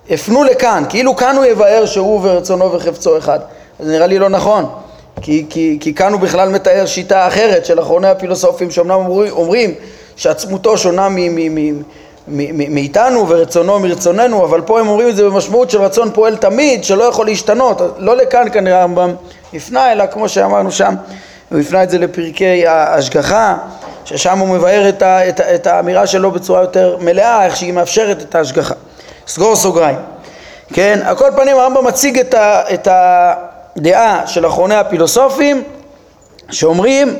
הפנו 0.10 0.44
לכאן, 0.44 0.84
כאילו 0.90 1.16
כאן 1.16 1.36
הוא 1.36 1.46
יבהר 1.46 1.86
שהוא 1.86 2.20
ורצונו 2.24 2.74
וחפצו 2.74 3.18
אחד. 3.18 3.40
זה 3.80 3.92
נראה 3.92 4.08
לי 4.08 4.20
לא 4.20 4.30
נכון, 4.30 4.66
כי, 5.22 5.46
כי, 5.50 5.78
כי 5.80 5.94
כאן 5.94 6.14
הוא 6.14 6.22
בכלל 6.22 6.50
מתאר 6.50 6.86
שיטה 6.86 7.28
אחרת 7.28 7.66
של 7.66 7.80
אחרוני 7.80 8.08
הפילוסופים 8.08 8.72
שאומנם 8.72 8.96
אומרים, 8.96 9.32
אומרים 9.32 9.74
שעצמותו 10.16 10.78
שונה 10.78 11.10
מ... 11.10 11.16
מ, 11.16 11.82
מ 12.28 12.74
מאיתנו 12.76 13.30
ורצונו 13.30 13.80
מרצוננו, 13.80 14.46
אבל 14.46 14.62
פה 14.62 14.80
הם 14.80 14.88
אומרים 14.88 15.10
את 15.10 15.16
זה 15.16 15.24
במשמעות 15.24 15.70
של 15.70 15.82
רצון 15.82 16.12
פועל 16.14 16.36
תמיד, 16.36 16.84
שלא 16.84 17.04
יכול 17.04 17.26
להשתנות, 17.26 17.82
לא 17.98 18.16
לכאן 18.16 18.48
כנראה 18.54 18.80
הרמב"ם 18.80 19.14
הפנה, 19.54 19.92
אלא 19.92 20.06
כמו 20.06 20.30
שאמרנו 20.30 20.72
שם, 20.72 20.96
הוא 21.52 21.60
הפנה 21.60 21.84
את 21.84 21.90
זה 21.90 21.98
לפרקי 21.98 22.68
ההשגחה, 22.68 23.58
ששם 24.06 24.40
הוא 24.40 24.48
מבאר 24.48 24.90
את, 24.90 25.02
ה, 25.02 25.30
את, 25.30 25.42
את 25.42 25.68
האמירה 25.68 26.08
שלו 26.08 26.32
בצורה 26.32 26.62
יותר 26.62 26.98
מלאה, 27.00 27.46
איך 27.46 27.56
שהיא 27.56 27.74
מאפשרת 27.74 28.22
את 28.22 28.36
ההשגחה. 28.36 28.74
סגור 29.28 29.56
סוגריים. 29.56 29.98
כן, 30.74 31.00
על 31.06 31.16
כל 31.16 31.30
פנים 31.36 31.58
הרמב"ם 31.58 31.88
מציג 31.88 32.20
את, 32.20 32.34
ה, 32.34 32.62
את 32.74 32.88
הדעה 32.92 34.28
של 34.28 34.48
אחרוני 34.48 34.76
הפילוסופים 34.76 35.64
שאומרים, 36.52 37.18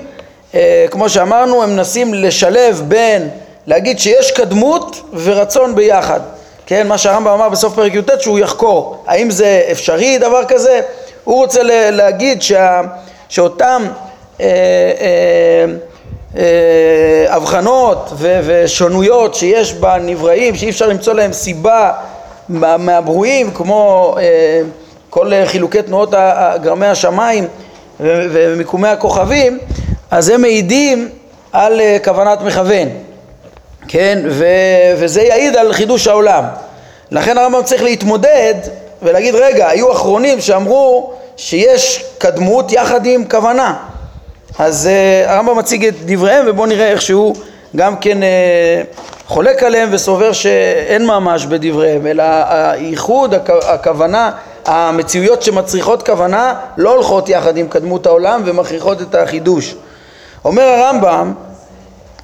אה, 0.56 0.86
כמו 0.92 1.10
שאמרנו, 1.10 1.64
הם 1.64 1.70
מנסים 1.70 2.14
לשלב 2.14 2.84
בין 2.88 3.30
להגיד 3.68 4.00
שיש 4.00 4.32
קדמות 4.32 5.02
ורצון 5.14 5.76
ביחד. 5.76 6.20
כן, 6.66 6.88
מה 6.88 6.98
שהרמב"ם 6.98 7.32
אמר 7.32 7.50
בסוף 7.50 7.76
פרק 7.76 7.94
י"ט 7.94 8.22
שהוא 8.22 8.40
יחקור. 8.40 9.04
האם 9.08 9.32
זה 9.32 9.62
אפשרי 9.72 10.18
דבר 10.18 10.46
כזה? 10.48 10.82
הוא 11.30 11.38
רוצה 11.38 11.60
להגיד 11.92 12.42
שה, 12.42 12.82
שאותם 13.30 13.84
אה, 14.42 14.46
אה, 15.02 15.66
אה, 16.38 17.38
ושונויות 18.46 19.36
שיש 19.36 19.74
בנבראים, 19.74 20.56
שאי 20.56 20.70
אפשר 20.70 20.88
למצוא 20.88 21.14
להם 21.14 21.34
סיבה 21.34 21.92
מהברואים, 22.50 23.52
כמו 23.52 24.16
אה, 24.20 24.62
כל 25.10 25.32
חילוקי 25.46 25.82
תנועות 25.82 26.14
גרמי 26.62 26.88
השמיים 26.88 27.48
ומיקומי 28.00 28.88
הכוכבים, 28.88 29.60
אז 30.12 30.30
הם 30.30 30.42
מעידים 30.42 31.10
על 31.52 31.82
אה, 31.82 31.98
כוונת 32.04 32.42
מכוון, 32.42 32.88
כן, 33.88 34.20
ו, 34.30 34.46
וזה 34.98 35.22
יעיד 35.22 35.56
על 35.56 35.74
חידוש 35.74 36.08
העולם. 36.08 36.44
לכן 37.12 37.38
הרמב"ם 37.38 37.64
צריך 37.64 37.84
להתמודד 37.84 38.56
ולהגיד, 39.04 39.36
רגע, 39.36 39.70
היו 39.70 39.92
אחרונים 39.92 40.42
שאמרו 40.42 41.14
שיש 41.38 42.06
קדמות 42.18 42.72
יחד 42.72 43.06
עם 43.06 43.24
כוונה. 43.30 43.76
אז 44.60 44.90
uh, 44.90 45.30
הרמב"ם 45.30 45.58
מציג 45.58 45.86
את 45.86 45.94
דבריהם 46.06 46.46
ובואו 46.48 46.66
נראה 46.68 46.88
איך 46.88 47.02
שהוא 47.02 47.36
גם 47.76 47.98
כן 47.98 48.18
uh, 48.22 48.98
חולק 49.28 49.64
עליהם 49.64 49.90
וסובר 49.92 50.32
שאין 50.32 51.06
ממש 51.06 51.46
בדבריהם, 51.46 52.08
אלא 52.08 52.24
הייחוד, 52.24 53.34
הכוונה, 53.68 54.32
המציאויות 54.66 55.42
שמצריכות 55.42 56.06
כוונה 56.06 56.54
לא 56.78 56.96
הולכות 56.96 57.30
יחד 57.30 57.58
עם 57.58 57.68
קדמות 57.68 58.06
העולם 58.06 58.42
ומכריחות 58.46 59.02
את 59.02 59.16
החידוש. 59.16 59.76
אומר 60.46 60.64
הרמב"ם, 60.64 61.34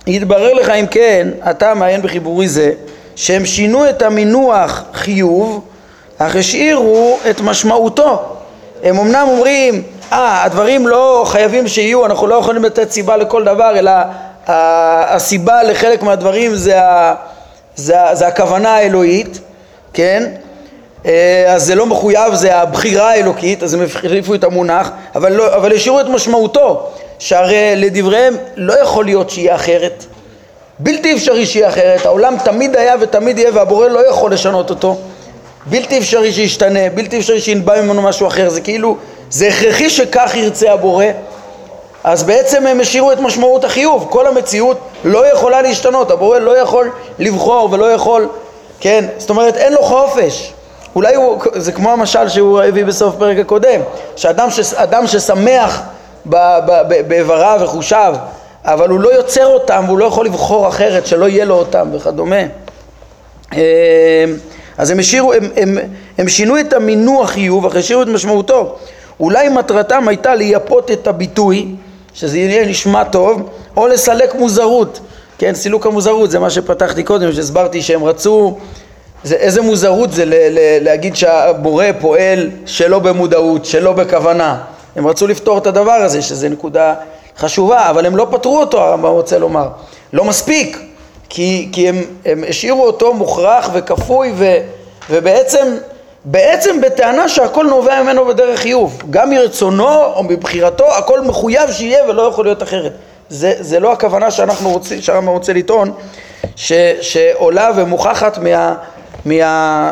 יתברר 0.07 0.53
לך 0.53 0.69
אם 0.69 0.85
כן, 0.87 1.27
אתה 1.49 1.73
מעיין 1.73 2.01
בחיבורי 2.01 2.47
זה, 2.47 2.71
שהם 3.15 3.45
שינו 3.45 3.89
את 3.89 4.01
המינוח 4.01 4.83
חיוב, 4.93 5.61
אך 6.17 6.35
השאירו 6.35 7.17
את 7.29 7.41
משמעותו. 7.41 8.23
הם 8.83 8.99
אמנם 8.99 9.27
אומרים, 9.29 9.83
אה, 10.11 10.43
הדברים 10.43 10.87
לא 10.87 11.23
חייבים 11.27 11.67
שיהיו, 11.67 12.05
אנחנו 12.05 12.27
לא 12.27 12.35
יכולים 12.35 12.63
לתת 12.63 12.91
סיבה 12.91 13.17
לכל 13.17 13.43
דבר, 13.43 13.79
אלא 13.79 13.91
הסיבה 14.47 15.63
לחלק 15.63 16.03
מהדברים 16.03 16.55
זה, 16.55 16.81
ה, 16.81 17.15
זה, 17.75 17.95
זה 18.13 18.27
הכוונה 18.27 18.75
האלוהית, 18.75 19.39
כן? 19.93 20.31
אה, 21.05 21.45
אז 21.47 21.63
זה 21.63 21.75
לא 21.75 21.85
מחויב, 21.85 22.33
זה 22.33 22.55
הבחירה 22.55 23.11
האלוקית, 23.11 23.63
אז 23.63 23.73
הם 23.73 23.83
החליפו 23.83 24.35
את 24.35 24.43
המונח, 24.43 24.91
אבל, 25.15 25.31
לא, 25.31 25.55
אבל 25.55 25.73
השאירו 25.73 25.99
את 25.99 26.05
משמעותו, 26.05 26.89
שהרי 27.19 27.73
לדבריהם 27.75 28.35
לא 28.55 28.73
יכול 28.73 29.05
להיות 29.05 29.29
שיהיה 29.29 29.55
אחרת. 29.55 30.05
בלתי 30.79 31.13
אפשרי 31.13 31.45
שיהיה 31.45 31.69
אחרת, 31.69 32.05
העולם 32.05 32.35
תמיד 32.43 32.75
היה 32.75 32.95
ותמיד 32.99 33.37
יהיה 33.37 33.51
והבורא 33.53 33.87
לא 33.87 34.09
יכול 34.09 34.33
לשנות 34.33 34.69
אותו. 34.69 34.97
בלתי 35.65 35.97
אפשרי 35.97 36.31
שישתנה, 36.31 36.89
בלתי 36.95 37.19
אפשרי 37.19 37.41
שינבע 37.41 37.81
ממנו 37.81 38.01
משהו 38.01 38.27
אחר, 38.27 38.49
זה 38.49 38.61
כאילו, 38.61 38.97
זה 39.29 39.47
הכרחי 39.47 39.89
שכך 39.89 40.31
ירצה 40.35 40.71
הבורא, 40.73 41.05
אז 42.03 42.23
בעצם 42.23 42.67
הם 42.67 42.79
השאירו 42.79 43.11
את 43.11 43.19
משמעות 43.19 43.63
החיוב, 43.63 44.07
כל 44.09 44.27
המציאות 44.27 44.79
לא 45.03 45.31
יכולה 45.31 45.61
להשתנות, 45.61 46.11
הבורא 46.11 46.39
לא 46.39 46.57
יכול 46.57 46.91
לבחור 47.19 47.69
ולא 47.71 47.91
יכול, 47.91 48.27
כן, 48.79 49.05
זאת 49.17 49.29
אומרת 49.29 49.57
אין 49.57 49.73
לו 49.73 49.81
חופש, 49.81 50.53
אולי 50.95 51.15
הוא, 51.15 51.41
זה 51.55 51.71
כמו 51.71 51.91
המשל 51.91 52.29
שהוא 52.29 52.61
הביא 52.61 52.85
בסוף 52.85 53.15
פרק 53.15 53.37
הקודם, 53.37 53.79
שאדם 54.15 54.49
ש, 54.51 54.59
ששמח 55.07 55.81
באיבריו 57.07 57.59
וחושיו, 57.63 58.15
אבל 58.65 58.89
הוא 58.89 58.99
לא 58.99 59.09
יוצר 59.09 59.45
אותם 59.45 59.83
והוא 59.87 59.97
לא 59.97 60.05
יכול 60.05 60.25
לבחור 60.25 60.67
אחרת 60.67 61.07
שלא 61.07 61.27
יהיה 61.29 61.45
לו 61.45 61.55
אותם 61.55 61.89
וכדומה. 61.93 62.41
אז 64.77 64.91
הם 64.91 64.99
השאירו, 64.99 65.33
הם, 65.33 65.49
הם, 65.55 65.77
הם 66.17 66.27
שינו 66.27 66.59
את 66.59 66.73
המינוח 66.73 67.29
חיוב, 67.29 67.65
אך 67.65 67.75
השאירו 67.75 68.01
את 68.01 68.07
משמעותו. 68.07 68.75
אולי 69.19 69.49
מטרתם 69.49 70.07
הייתה 70.07 70.35
לייפות 70.35 70.91
את 70.91 71.07
הביטוי 71.07 71.75
שזה 72.13 72.37
יהיה 72.37 72.65
נשמע 72.65 73.03
טוב, 73.03 73.49
או 73.77 73.87
לסלק 73.87 74.35
מוזרות. 74.35 74.99
כן, 75.37 75.55
סילוק 75.55 75.85
המוזרות 75.85 76.31
זה 76.31 76.39
מה 76.39 76.49
שפתחתי 76.49 77.03
קודם, 77.03 77.33
שהסברתי 77.33 77.81
שהם 77.81 78.03
רצו, 78.03 78.57
זה, 79.23 79.35
איזה 79.35 79.61
מוזרות 79.61 80.11
זה 80.11 80.25
ל, 80.25 80.33
ל, 80.33 80.83
להגיד 80.83 81.15
שהבורא 81.15 81.85
פועל 81.99 82.49
שלא 82.65 82.99
במודעות, 82.99 83.65
שלא 83.65 83.93
בכוונה. 83.93 84.57
הם 84.95 85.07
רצו 85.07 85.27
לפתור 85.27 85.57
את 85.57 85.67
הדבר 85.67 85.91
הזה, 85.91 86.21
שזה 86.21 86.49
נקודה 86.49 86.93
חשובה, 87.37 87.89
אבל 87.89 88.05
הם 88.05 88.15
לא 88.15 88.27
פתרו 88.31 88.59
אותו, 88.59 88.81
הרמב"ם 88.81 89.11
רוצה 89.11 89.37
לומר. 89.37 89.67
לא 90.13 90.25
מספיק, 90.25 90.79
כי, 91.29 91.69
כי 91.71 91.89
הם, 91.89 92.03
הם 92.25 92.43
השאירו 92.49 92.85
אותו 92.85 93.13
מוכרח 93.13 93.69
וכפוי 93.73 94.31
ו, 94.35 94.57
ובעצם 95.09 95.77
בעצם 96.25 96.81
בטענה 96.81 97.29
שהכל 97.29 97.65
נובע 97.65 98.03
ממנו 98.03 98.25
בדרך 98.25 98.59
חיוב, 98.59 99.01
גם 99.09 99.29
מרצונו 99.29 100.03
או 100.03 100.23
מבחירתו, 100.23 100.85
הכל 100.97 101.21
מחויב 101.21 101.71
שיהיה 101.71 102.09
ולא 102.09 102.21
יכול 102.21 102.45
להיות 102.45 102.63
אחרת. 102.63 102.91
זה, 103.29 103.53
זה 103.59 103.79
לא 103.79 103.91
הכוונה 103.91 104.31
שאנחנו 104.31 104.71
רוצים, 104.71 105.01
שהרמב"ם 105.01 105.31
רוצה 105.31 105.53
לטעון, 105.53 105.91
ש, 106.55 106.73
שעולה 107.01 107.71
ומוכחת 107.75 108.37
מה, 108.37 108.75
מה, 109.25 109.91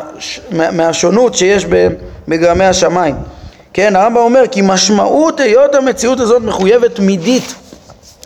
מה, 0.51 0.71
מהשונות 0.71 1.35
שיש 1.35 1.65
בגרמי 2.27 2.65
השמיים. 2.65 3.15
כן, 3.73 3.95
הרמב"ם 3.95 4.17
אומר 4.17 4.43
כי 4.51 4.61
משמעות 4.63 5.39
היות 5.39 5.75
המציאות 5.75 6.19
הזאת 6.19 6.41
מחויבת 6.41 6.99
מידית 6.99 7.55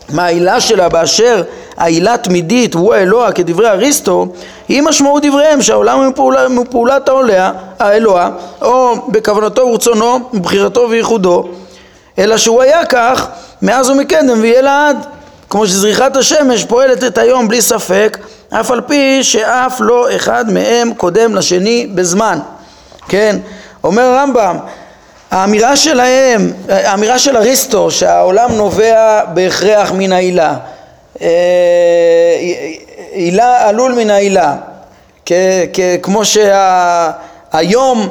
מהעילה 0.10 0.62
שלה 0.62 0.90
באשר 0.90 1.44
העילה 1.78 2.18
תמידית 2.18 2.74
הוא 2.74 2.94
האלוה 2.94 3.32
כדברי 3.32 3.70
אריסטו 3.70 4.28
היא 4.68 4.82
משמעות 4.82 5.26
דבריהם 5.26 5.62
שהעולם 5.62 5.98
הוא 5.98 6.06
מפעולה, 6.08 6.48
מפעולת 6.48 7.10
העולה, 7.10 7.52
האלוה 7.80 8.30
או 8.62 8.96
בכוונתו 9.08 9.62
ורצונו 9.62 10.20
ובחירתו 10.34 10.88
וייחודו 10.90 11.48
אלא 12.20 12.38
שהוא 12.38 12.62
היה 12.62 12.86
כך 12.86 13.28
מאז 13.62 13.90
ומקדם 13.90 14.42
ויהיה 14.42 14.62
לעד. 14.62 14.98
כמו 15.50 15.68
שזריחת 15.68 16.18
השמש 16.18 16.64
פועלת 16.64 17.04
את 17.04 17.18
היום 17.18 17.48
בלי 17.48 17.62
ספק 17.62 18.18
אף 18.50 18.72
על 18.72 18.82
פי 18.82 19.24
שאף 19.24 19.78
לא 19.80 20.16
אחד 20.16 20.52
מהם 20.52 20.94
קודם 20.94 21.36
לשני 21.36 21.88
בזמן. 21.96 22.40
כן 23.10 23.38
אומר 23.84 24.04
הרמב"ם 24.04 24.58
האמירה 25.32 25.76
שלהם, 25.76 26.52
האמירה 26.70 27.20
של 27.20 27.38
אריסטו 27.38 27.92
שהעולם 27.92 28.52
נובע 28.52 29.22
בהכרח 29.34 29.92
מן 29.92 30.12
העילה 30.12 30.56
עילה 33.12 33.68
עלול 33.70 33.94
מן 33.94 34.10
העילה 34.10 34.56
כמו 36.02 36.22
שהיום 36.26 38.10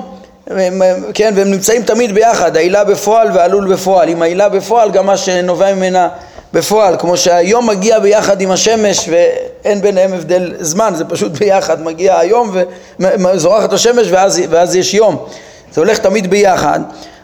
כן, 1.14 1.32
והם 1.36 1.50
נמצאים 1.50 1.82
תמיד 1.82 2.14
ביחד, 2.14 2.56
העילה 2.56 2.84
בפועל 2.84 3.28
והעלול 3.34 3.74
בפועל. 3.74 4.08
עם 4.08 4.22
העילה 4.22 4.48
בפועל 4.48 4.90
גם 4.90 5.06
מה 5.06 5.16
שנובע 5.16 5.74
ממנה 5.74 6.08
בפועל, 6.52 6.96
כמו 6.98 7.16
שהיום 7.16 7.68
מגיע 7.68 7.98
ביחד 7.98 8.40
עם 8.40 8.50
השמש 8.50 9.08
ואין 9.08 9.80
ביניהם 9.80 10.12
הבדל 10.12 10.52
זמן, 10.60 10.92
זה 10.94 11.04
פשוט 11.04 11.32
ביחד, 11.32 11.82
מגיע 11.82 12.18
היום 12.18 12.56
וזורחת 13.00 13.72
השמש 13.72 14.06
ואז, 14.10 14.40
ואז 14.50 14.76
יש 14.76 14.94
יום. 14.94 15.26
זה 15.72 15.80
הולך 15.80 15.98
תמיד 15.98 16.30
ביחד, 16.30 16.80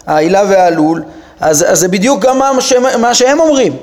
העילה 0.06 0.42
והעלול, 0.48 1.02
אז, 1.40 1.64
אז 1.68 1.78
זה 1.78 1.88
בדיוק 1.88 2.20
גם 2.20 2.38
מה, 2.38 2.50
מה 2.98 3.14
שהם 3.14 3.40
אומרים, 3.40 3.76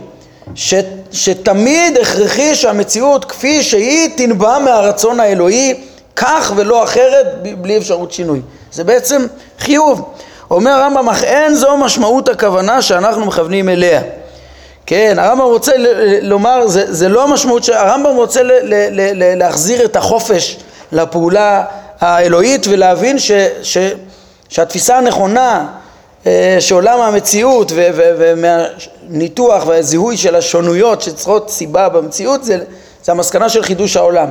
ש, 0.55 0.73
שתמיד 1.11 1.97
הכרחי 1.97 2.55
שהמציאות 2.55 3.25
כפי 3.25 3.63
שהיא 3.63 4.17
תנבע 4.17 4.59
מהרצון 4.59 5.19
האלוהי 5.19 5.83
כך 6.15 6.53
ולא 6.55 6.83
אחרת 6.83 7.25
בלי 7.57 7.77
אפשרות 7.77 8.11
שינוי. 8.11 8.41
זה 8.71 8.83
בעצם 8.83 9.25
חיוב. 9.59 10.13
אומר 10.51 10.71
הרמב"ם, 10.71 11.09
אך 11.09 11.23
אין 11.23 11.55
זו 11.55 11.77
משמעות 11.77 12.29
הכוונה 12.29 12.81
שאנחנו 12.81 13.25
מכוונים 13.25 13.69
אליה. 13.69 14.01
כן, 14.85 15.17
הרמב"ם 15.19 15.45
רוצה 15.45 15.71
לומר, 16.21 16.67
זה, 16.67 16.93
זה 16.93 17.09
לא 17.09 17.23
המשמעות, 17.23 17.69
הרמב"ם 17.69 18.15
רוצה 18.15 18.43
ל, 18.43 18.51
ל, 18.63 19.35
להחזיר 19.37 19.85
את 19.85 19.95
החופש 19.95 20.57
לפעולה 20.91 21.63
האלוהית 21.99 22.67
ולהבין 22.69 23.19
ש, 23.19 23.31
ש, 23.63 23.77
שהתפיסה 24.49 24.97
הנכונה 24.97 25.67
שעולם 26.59 27.01
המציאות 27.01 27.71
ומהניתוח 27.95 29.67
והזיהוי 29.67 30.17
של 30.17 30.35
השונויות 30.35 31.01
שצריכות 31.01 31.49
סיבה 31.49 31.89
במציאות 31.89 32.43
זה, 32.43 32.57
זה 33.03 33.11
המסקנה 33.11 33.49
של 33.49 33.63
חידוש 33.63 33.97
העולם. 33.97 34.27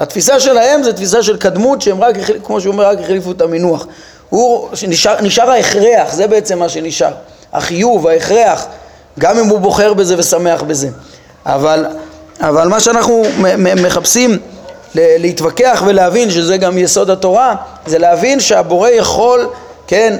התפיסה 0.00 0.40
שלהם 0.40 0.82
זה 0.82 0.92
תפיסה 0.92 1.22
של 1.22 1.36
קדמות 1.36 1.82
שהם 1.82 2.02
רק, 2.02 2.14
כמו 2.44 2.60
שהוא 2.60 2.72
אומר, 2.72 2.86
רק 2.86 2.98
החליפו 3.00 3.30
את 3.30 3.40
המינוח. 3.40 3.86
הוא, 4.28 4.68
נשאר, 4.88 5.20
נשאר 5.20 5.50
ההכרח, 5.50 6.12
זה 6.12 6.26
בעצם 6.26 6.58
מה 6.58 6.68
שנשאר. 6.68 7.12
החיוב, 7.52 8.06
ההכרח, 8.06 8.66
גם 9.18 9.38
אם 9.38 9.46
הוא 9.46 9.60
בוחר 9.60 9.94
בזה 9.94 10.14
ושמח 10.18 10.62
בזה. 10.62 10.88
אבל, 11.46 11.86
אבל 12.40 12.68
מה 12.68 12.80
שאנחנו 12.80 13.22
מחפשים 13.82 14.38
להתווכח 14.94 15.82
ולהבין, 15.86 16.30
שזה 16.30 16.56
גם 16.56 16.78
יסוד 16.78 17.10
התורה, 17.10 17.54
זה 17.86 17.98
להבין 17.98 18.40
שהבורא 18.40 18.88
יכול, 18.88 19.48
כן, 19.92 20.16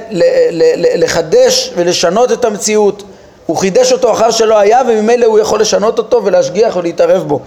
לחדש 0.95 1.71
ולשנות 1.75 2.31
את 2.31 2.45
המציאות. 2.45 3.03
הוא 3.45 3.57
חידש 3.57 3.91
אותו 3.91 4.11
אחר 4.11 4.31
שלא 4.31 4.59
היה 4.59 4.81
וממילא 4.87 5.25
הוא 5.25 5.39
יכול 5.39 5.61
לשנות 5.61 5.97
אותו 5.97 6.21
ולהשגיח 6.25 6.75
ולהתערב 6.75 7.23
בו. 7.27 7.39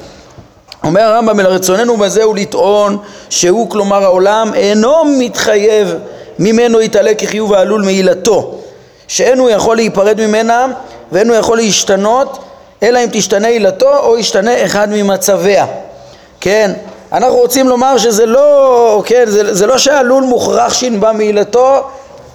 אומר 0.85 1.01
הרמב"ם 1.01 1.41
אלא 1.41 1.49
רצוננו 1.49 1.97
בזה 1.97 2.23
הוא 2.23 2.37
לטעון 2.37 2.99
שהוא 3.31 3.71
כלומר 3.71 4.05
העולם 4.05 4.55
אינו 4.55 5.05
מתחייב 5.19 5.95
ממנו 6.39 6.81
יתעלה 6.81 7.15
כחיוב 7.15 7.53
העלול 7.55 7.83
מעילתו. 7.83 8.55
שאין 9.09 9.39
הוא 9.39 9.51
יכול 9.51 9.77
להיפרד 9.77 10.27
ממנה 10.27 10.67
ואין 11.13 11.29
הוא 11.29 11.37
יכול 11.37 11.57
להשתנות 11.57 12.39
אלא 12.83 13.05
אם 13.05 13.09
תשתנה 13.13 13.49
עילתו 13.49 13.99
או 13.99 14.19
ישתנה 14.19 14.65
אחד 14.65 14.89
ממצביה. 14.91 15.67
כן 16.41 16.73
אנחנו 17.13 17.37
רוצים 17.37 17.69
לומר 17.69 17.99
שזה 17.99 18.27
לא, 18.27 19.03
כן, 19.05 19.25
זה, 19.27 19.55
זה 19.55 19.67
לא 19.67 19.79
שהעלול 19.79 20.25
מוכרח 20.25 20.75
שינבע 20.75 21.13
מעילתו 21.13 21.83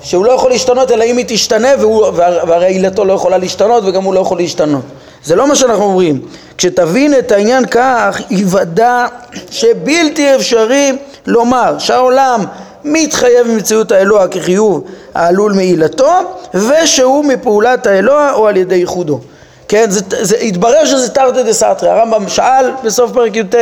שהוא 0.03 0.25
לא 0.25 0.31
יכול 0.31 0.51
להשתנות 0.51 0.91
אלא 0.91 1.03
אם 1.03 1.17
היא 1.17 1.25
תשתנה 1.27 1.69
והוא, 1.79 2.05
והרי 2.47 2.67
עילתו 2.67 3.05
לא 3.05 3.13
יכולה 3.13 3.37
להשתנות 3.37 3.83
וגם 3.85 4.03
הוא 4.03 4.13
לא 4.13 4.19
יכול 4.19 4.37
להשתנות. 4.37 4.81
זה 5.23 5.35
לא 5.35 5.47
מה 5.47 5.55
שאנחנו 5.55 5.83
אומרים. 5.83 6.21
כשתבין 6.57 7.17
את 7.19 7.31
העניין 7.31 7.65
כך 7.65 8.21
יוודע 8.29 9.05
שבלתי 9.51 10.35
אפשרי 10.35 10.91
לומר 11.27 11.75
שהעולם 11.79 12.45
מתחייב 12.83 13.47
במציאות 13.47 13.91
האלוה 13.91 14.27
כחיוב 14.27 14.83
העלול 15.13 15.53
מעילתו 15.53 16.11
ושהוא 16.53 17.25
מפעולת 17.25 17.87
האלוה 17.87 18.33
או 18.33 18.47
על 18.47 18.57
ידי 18.57 18.75
ייחודו. 18.75 19.19
כן, 19.67 19.85
זה, 19.89 20.01
זה 20.09 20.37
התברר 20.37 20.85
שזה 20.85 21.09
תרתי 21.09 21.43
דה 21.43 21.53
סתרי, 21.53 21.89
הרמב"ם 21.89 22.29
שאל 22.29 22.71
בסוף 22.83 23.11
פרק 23.11 23.35
י"ט 23.35 23.55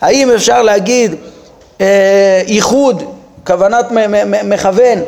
האם 0.00 0.30
אפשר 0.30 0.62
להגיד 0.62 1.14
אה, 1.80 2.42
ייחוד, 2.46 3.02
כוונת 3.46 3.86
מכוון 4.44 4.98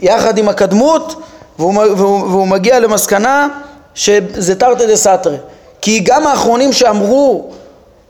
יחד 0.00 0.38
עם 0.38 0.48
הקדמות 0.48 1.14
והוא, 1.58 1.74
והוא, 1.74 2.20
והוא 2.20 2.46
מגיע 2.46 2.80
למסקנה 2.80 3.48
שזה 3.94 4.54
תרתי 4.54 4.86
דה 4.86 4.96
סתרי 4.96 5.36
כי 5.80 6.00
גם 6.00 6.26
האחרונים 6.26 6.72
שאמרו, 6.72 7.50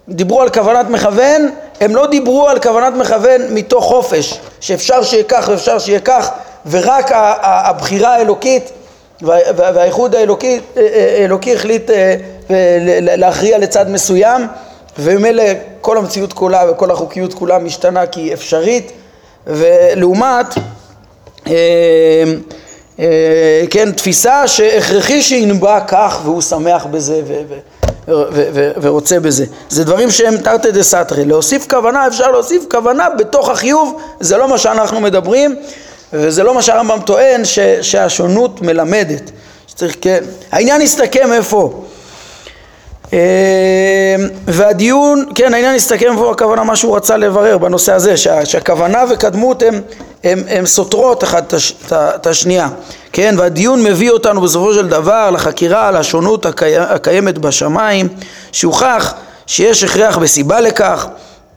דיברו 0.08 0.42
על 0.42 0.50
כוונת 0.50 0.86
מכוון, 0.90 1.50
הם 1.80 1.96
לא 1.96 2.06
דיברו 2.06 2.48
על 2.48 2.60
כוונת 2.60 2.92
מכוון 2.94 3.40
מתוך 3.50 3.84
חופש, 3.84 4.40
שאפשר 4.60 5.02
שיהיה 5.02 5.24
כך 5.28 5.48
ואפשר 5.50 5.78
שיהיה 5.78 6.00
כך, 6.00 6.30
ורק 6.70 7.10
הבחירה 7.42 8.14
האלוקית 8.14 8.70
והאיחוד 9.22 10.14
האלוקי 10.14 10.60
אה, 10.76 10.82
אה, 10.82 11.24
אלוקי 11.24 11.54
החליט 11.54 11.90
אה, 11.90 12.16
להכריע 13.00 13.58
לצד 13.58 13.90
מסוים, 13.90 14.46
וממילא 14.98 15.44
כל 15.80 15.98
המציאות 15.98 16.32
כולה 16.32 16.70
וכל 16.70 16.90
החוקיות 16.90 17.34
כולה 17.34 17.58
משתנה 17.58 18.06
כי 18.06 18.20
היא 18.20 18.32
אפשרית, 18.32 18.92
ולעומת 19.46 20.58
אה, 20.58 20.62
כן, 23.70 23.92
תפיסה 23.96 24.48
שהכרחי 24.48 25.22
שינבע 25.22 25.80
כך 25.88 26.20
והוא 26.24 26.40
שמח 26.42 26.86
בזה 26.86 27.20
ורוצה 28.82 29.20
בזה. 29.20 29.44
זה 29.68 29.84
דברים 29.84 30.10
שהם 30.10 30.36
תרתי 30.36 30.70
דה 30.72 30.82
סתרי. 30.82 31.24
להוסיף 31.24 31.66
כוונה, 31.70 32.06
אפשר 32.06 32.30
להוסיף 32.30 32.64
כוונה 32.70 33.08
בתוך 33.18 33.48
החיוב, 33.48 33.96
זה 34.20 34.36
לא 34.36 34.48
מה 34.48 34.58
שאנחנו 34.58 35.00
מדברים 35.00 35.56
וזה 36.12 36.42
לא 36.42 36.54
מה 36.54 36.62
שהרמב"ם 36.62 36.98
טוען 37.06 37.44
ש- 37.44 37.58
שהשונות 37.82 38.62
מלמדת. 38.62 39.30
שצריך, 39.66 39.96
כן. 40.00 40.24
העניין 40.52 40.82
יסתכם 40.82 41.32
איפה? 41.32 41.84
אמ, 43.12 43.18
והדיון, 44.46 45.24
כן, 45.34 45.54
העניין 45.54 45.74
הסתכם 45.74 46.14
פה 46.16 46.30
הכוונה 46.30 46.64
מה 46.64 46.76
שהוא 46.76 46.96
רצה 46.96 47.16
לברר 47.16 47.58
בנושא 47.58 47.92
הזה, 47.92 48.16
שה, 48.16 48.46
שהכוונה 48.46 49.04
וקדמות 49.10 49.62
הן 50.24 50.66
סותרות 50.66 51.24
אחת 51.24 51.54
את 51.92 52.26
השנייה, 52.26 52.68
כן, 53.12 53.34
והדיון 53.38 53.82
מביא 53.82 54.10
אותנו 54.10 54.40
בסופו 54.40 54.74
של 54.74 54.88
דבר 54.88 55.30
לחקירה 55.30 55.88
על 55.88 55.96
השונות 55.96 56.46
הקי, 56.46 56.78
הקיימת 56.78 57.38
בשמיים, 57.38 58.08
שהוכח 58.52 59.14
שיש 59.46 59.84
הכרח 59.84 60.18
בסיבה 60.18 60.60
לכך, 60.60 61.06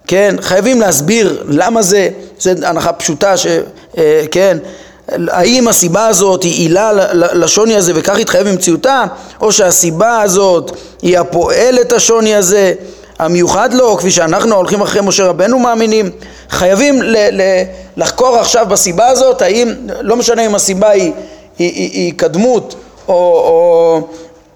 כן, 0.08 0.36
חייבים 0.42 0.82
להסביר 0.82 1.44
למה 1.48 1.82
זה, 1.82 2.10
זו 2.40 2.52
הנחה 2.64 2.94
פשוטה 2.94 3.38
שכן, 3.38 4.58
אה, 4.64 4.70
האם 5.12 5.68
הסיבה 5.68 6.08
הזאת 6.08 6.44
היא 6.44 6.54
עילה 6.54 6.92
לשוני 7.14 7.76
הזה 7.76 7.92
וכך 7.96 8.20
יתחייב 8.20 8.50
במציאותה, 8.50 9.04
או 9.42 9.52
שהסיבה 9.52 10.22
הזאת 10.22 10.72
היא 11.02 11.20
הפועל 11.20 11.80
את 11.82 11.92
השוני 11.94 12.36
הזה, 12.36 12.74
המיוחד 13.20 13.74
לו, 13.74 13.98
כפי 13.98 14.12
שאנחנו 14.12 14.56
הולכים 14.56 14.82
אחרי 14.82 15.02
משה 15.02 15.26
רבנו 15.26 15.60
מאמינים, 15.60 16.10
חייבים 16.50 17.02
ל- 17.02 17.42
ל- 17.42 17.64
לחקור 17.98 18.38
עכשיו 18.38 18.66
בסיבה 18.70 19.08
הזאת, 19.08 19.42
האם, 19.42 19.74
לא 20.02 20.16
משנה 20.16 20.46
אם 20.46 20.56
הסיבה 20.56 20.90
היא, 20.90 21.12
היא, 21.60 21.72
היא, 21.74 21.92
היא 21.92 22.14
קדמות 22.18 22.76
או, 23.08 23.14
או, 23.14 24.02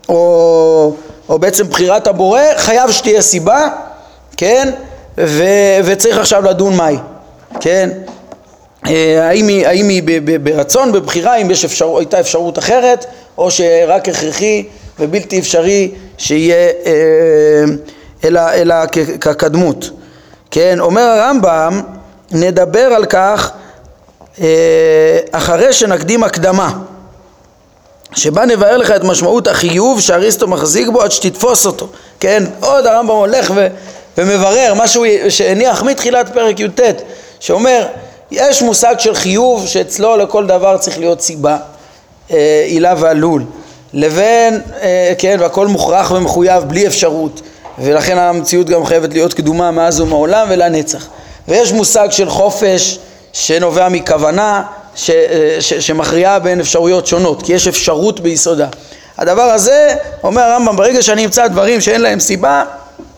או, 0.09 0.93
או 1.29 1.39
בעצם 1.39 1.69
בחירת 1.69 2.07
הבורא, 2.07 2.41
חייב 2.57 2.91
שתהיה 2.91 3.21
סיבה, 3.21 3.67
כן, 4.37 4.69
ו, 5.17 5.43
וצריך 5.85 6.17
עכשיו 6.17 6.43
לדון 6.45 6.75
מהי, 6.75 6.97
כן, 7.59 7.89
האם 9.21 9.47
היא, 9.47 9.67
האם 9.67 9.89
היא 9.89 10.03
ברצון, 10.43 10.91
בבחירה, 10.91 11.35
אם 11.35 11.51
יש 11.51 11.65
אפשר, 11.65 11.97
הייתה 11.97 12.19
אפשרות 12.19 12.59
אחרת, 12.59 13.05
או 13.37 13.51
שרק 13.51 14.09
הכרחי 14.09 14.63
ובלתי 14.99 15.39
אפשרי 15.39 15.91
שיהיה 16.17 16.71
אה, 16.85 17.63
אלא, 18.23 18.41
אלא 18.53 18.75
כקדמות. 19.21 19.89
כן, 20.51 20.79
אומר 20.79 21.01
הרמב"ם, 21.01 21.81
נדבר 22.31 22.79
על 22.93 23.05
כך 23.05 23.51
אה, 24.41 25.19
אחרי 25.31 25.73
שנקדים 25.73 26.23
הקדמה, 26.23 26.73
שבה 28.15 28.45
נבהר 28.45 28.77
לך 28.77 28.91
את 28.91 29.03
משמעות 29.03 29.47
החיוב 29.47 30.01
שאריסטו 30.01 30.47
מחזיק 30.47 30.87
בו 30.87 31.01
עד 31.01 31.11
שתתפוס 31.11 31.65
אותו. 31.65 31.87
כן, 32.19 32.43
עוד 32.59 32.85
הרמב"ם 32.85 33.15
הולך 33.15 33.51
ו, 33.55 33.67
ומברר 34.17 34.73
משהו 34.75 35.03
שהניח 35.29 35.83
מתחילת 35.83 36.33
פרק 36.33 36.59
י"ט, 36.59 36.79
שאומר 37.39 37.87
יש 38.31 38.61
מושג 38.61 38.95
של 38.99 39.15
חיוב 39.15 39.67
שאצלו 39.67 40.17
לכל 40.17 40.45
דבר 40.45 40.77
צריך 40.77 40.99
להיות 40.99 41.21
סיבה, 41.21 41.57
אה, 42.31 42.63
עילה 42.67 42.93
ועלול, 42.97 43.43
לבין, 43.93 44.61
אה, 44.81 45.13
כן, 45.17 45.37
והכל 45.39 45.67
מוכרח 45.67 46.11
ומחויב 46.11 46.63
בלי 46.63 46.87
אפשרות, 46.87 47.41
ולכן 47.79 48.17
המציאות 48.17 48.69
גם 48.69 48.85
חייבת 48.85 49.13
להיות 49.13 49.33
קדומה 49.33 49.71
מאז 49.71 49.99
ומעולם 49.99 50.47
ולנצח. 50.49 51.07
ויש 51.47 51.71
מושג 51.71 52.07
של 52.11 52.29
חופש 52.29 52.99
שנובע 53.33 53.89
מכוונה 53.89 54.63
ש, 54.95 55.09
אה, 55.09 55.57
ש, 55.59 55.73
שמכריעה 55.73 56.39
בין 56.39 56.59
אפשרויות 56.59 57.07
שונות, 57.07 57.43
כי 57.43 57.53
יש 57.53 57.67
אפשרות 57.67 58.19
ביסודה. 58.19 58.67
הדבר 59.17 59.41
הזה, 59.41 59.95
אומר 60.23 60.41
הרמב"ם, 60.41 60.75
ברגע 60.75 61.01
שאני 61.01 61.25
אמצא 61.25 61.47
דברים 61.47 61.81
שאין 61.81 62.01
להם 62.01 62.19
סיבה, 62.19 62.63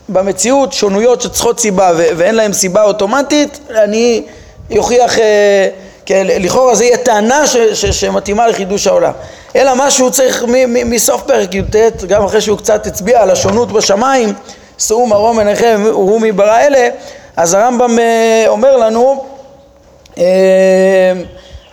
במציאות 0.08 0.72
שונויות 0.72 1.20
שצריכות 1.20 1.60
סיבה 1.60 1.92
ואין 1.94 2.34
להם 2.34 2.52
סיבה 2.52 2.82
אוטומטית, 2.82 3.58
אני 3.84 4.22
יוכיח, 4.70 5.18
אה, 5.18 5.68
כן, 6.06 6.26
לכאורה 6.26 6.74
זה 6.74 6.84
יהיה 6.84 6.96
טענה 6.96 7.46
ש, 7.46 7.56
ש, 7.56 7.86
שמתאימה 7.86 8.48
לחידוש 8.48 8.86
העולם. 8.86 9.12
אלא 9.56 9.74
מה 9.74 9.90
שהוא 9.90 10.10
צריך 10.10 10.44
מ, 10.44 10.52
מ, 10.52 10.90
מסוף 10.90 11.22
פרק 11.22 11.54
י"ט, 11.54 11.76
גם 12.08 12.24
אחרי 12.24 12.40
שהוא 12.40 12.58
קצת 12.58 12.86
הצביע 12.86 13.22
על 13.22 13.30
השונות 13.30 13.72
בשמיים, 13.72 14.32
שאו 14.78 15.06
מרום 15.06 15.38
עיניכם 15.38 15.82
וראו 15.84 16.18
מברא 16.20 16.58
אלה, 16.58 16.88
אז 17.36 17.54
הרמב"ם 17.54 17.98
אה, 17.98 18.44
אומר 18.48 18.76
לנו, 18.76 19.24
אה, 20.18 20.24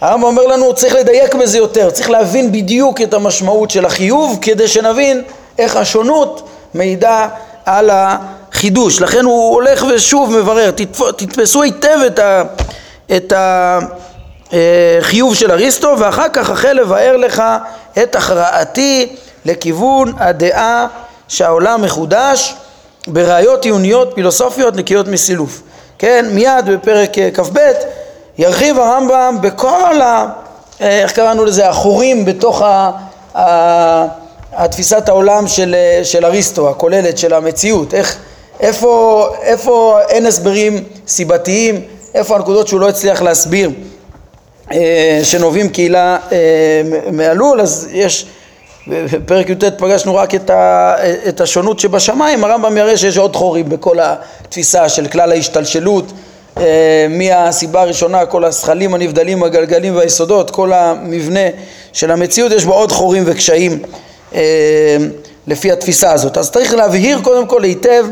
הרמב"ם 0.02 0.24
אומר 0.24 0.48
לנו 0.48 0.74
צריך 0.74 0.96
לדייק 0.96 1.36
בזה 1.36 1.58
יותר, 1.58 1.90
צריך 1.90 2.10
להבין 2.10 2.52
בדיוק 2.52 3.02
את 3.02 3.14
המשמעות 3.14 3.70
של 3.70 3.86
החיוב 3.86 4.40
כדי 4.42 4.68
שנבין 4.68 5.22
איך 5.60 5.76
השונות 5.76 6.50
מעידה 6.74 7.28
על 7.66 7.90
החידוש. 7.94 9.02
לכן 9.02 9.26
הוא 9.26 9.54
הולך 9.54 9.86
ושוב 9.90 10.38
מברר, 10.40 10.72
תתפסו 11.18 11.64
היטב 11.64 11.98
את 12.08 12.20
ה... 12.20 12.44
את 13.16 13.34
החיוב 14.52 15.36
של 15.36 15.52
אריסטו 15.52 15.96
ואחר 16.00 16.30
כך 16.34 16.50
החל 16.50 16.74
לבאר 16.74 17.18
לך 17.18 17.44
את 18.04 18.16
הכרעתי 18.16 19.16
לכיוון 19.46 20.14
הדעה 20.18 20.88
שהעולם 21.28 21.82
מחודש 21.82 22.56
בראיות 23.08 23.66
עיוניות 23.66 24.12
פילוסופיות 24.16 24.76
נקיות 24.76 25.08
מסילוף. 25.08 25.62
כן, 26.00 26.26
מיד 26.32 26.66
בפרק 26.66 27.18
אה, 27.18 27.30
כ"ב 27.34 27.58
ירחיב 28.38 28.80
הרמב"ם 28.80 29.38
בכל 29.42 30.02
ה... 30.02 30.30
אה, 30.82 31.02
איך 31.02 31.12
קראנו 31.12 31.46
לזה? 31.46 31.70
החורים 31.70 32.26
בתוך 32.26 32.62
ה... 32.62 32.92
ה... 33.36 34.28
התפיסת 34.54 35.10
העולם 35.10 35.48
של, 35.48 35.76
אה, 35.76 36.04
של 36.04 36.26
אריסטו, 36.26 36.70
הכוללת 36.70 37.18
של 37.18 37.34
המציאות, 37.34 37.94
איך, 37.94 38.18
איפה, 38.60 39.26
איפה 39.42 40.00
אין 40.10 40.26
הסברים 40.26 40.84
סיבתיים, 41.08 41.82
איפה 42.14 42.36
הנקודות 42.36 42.68
שהוא 42.68 42.80
לא 42.80 42.90
הצליח 42.90 43.22
להסביר 43.22 43.72
אה, 44.72 45.20
שנובעים 45.24 45.70
קהילה 45.70 46.18
אה, 46.32 46.38
מעלול, 47.12 47.62
אז 47.62 47.88
יש, 47.92 48.26
בפרק 48.88 49.50
י"ט 49.50 49.64
פגשנו 49.64 50.16
רק 50.16 50.36
את, 50.36 50.50
ה, 50.50 50.96
את 51.28 51.42
השונות 51.42 51.80
שבשמיים, 51.80 52.44
הרמב"ם 52.44 52.78
יראה 52.78 52.98
שיש 52.98 53.18
עוד 53.18 53.36
חורים 53.36 53.70
בכל 53.70 53.98
התפיסה 54.00 54.90
של 54.90 55.08
כלל 55.08 55.32
ההשתלשלות, 55.32 56.12
אה, 56.58 57.08
מהסיבה 57.10 57.82
הראשונה, 57.82 58.26
כל 58.26 58.46
הזכלים 58.46 58.94
הנבדלים, 58.94 59.44
הגלגלים 59.44 59.96
והיסודות, 59.96 60.52
כל 60.52 60.74
המבנה 60.74 61.50
של 61.94 62.12
המציאות, 62.12 62.52
יש 62.52 62.66
בו 62.66 62.74
עוד 62.74 62.92
חורים 62.92 63.24
וקשיים 63.26 63.80
לפי 65.48 65.72
התפיסה 65.72 66.12
הזאת. 66.12 66.38
אז 66.38 66.52
צריך 66.52 66.74
להבהיר 66.74 67.20
קודם 67.24 67.48
כל 67.48 67.64
היטב 67.64 68.06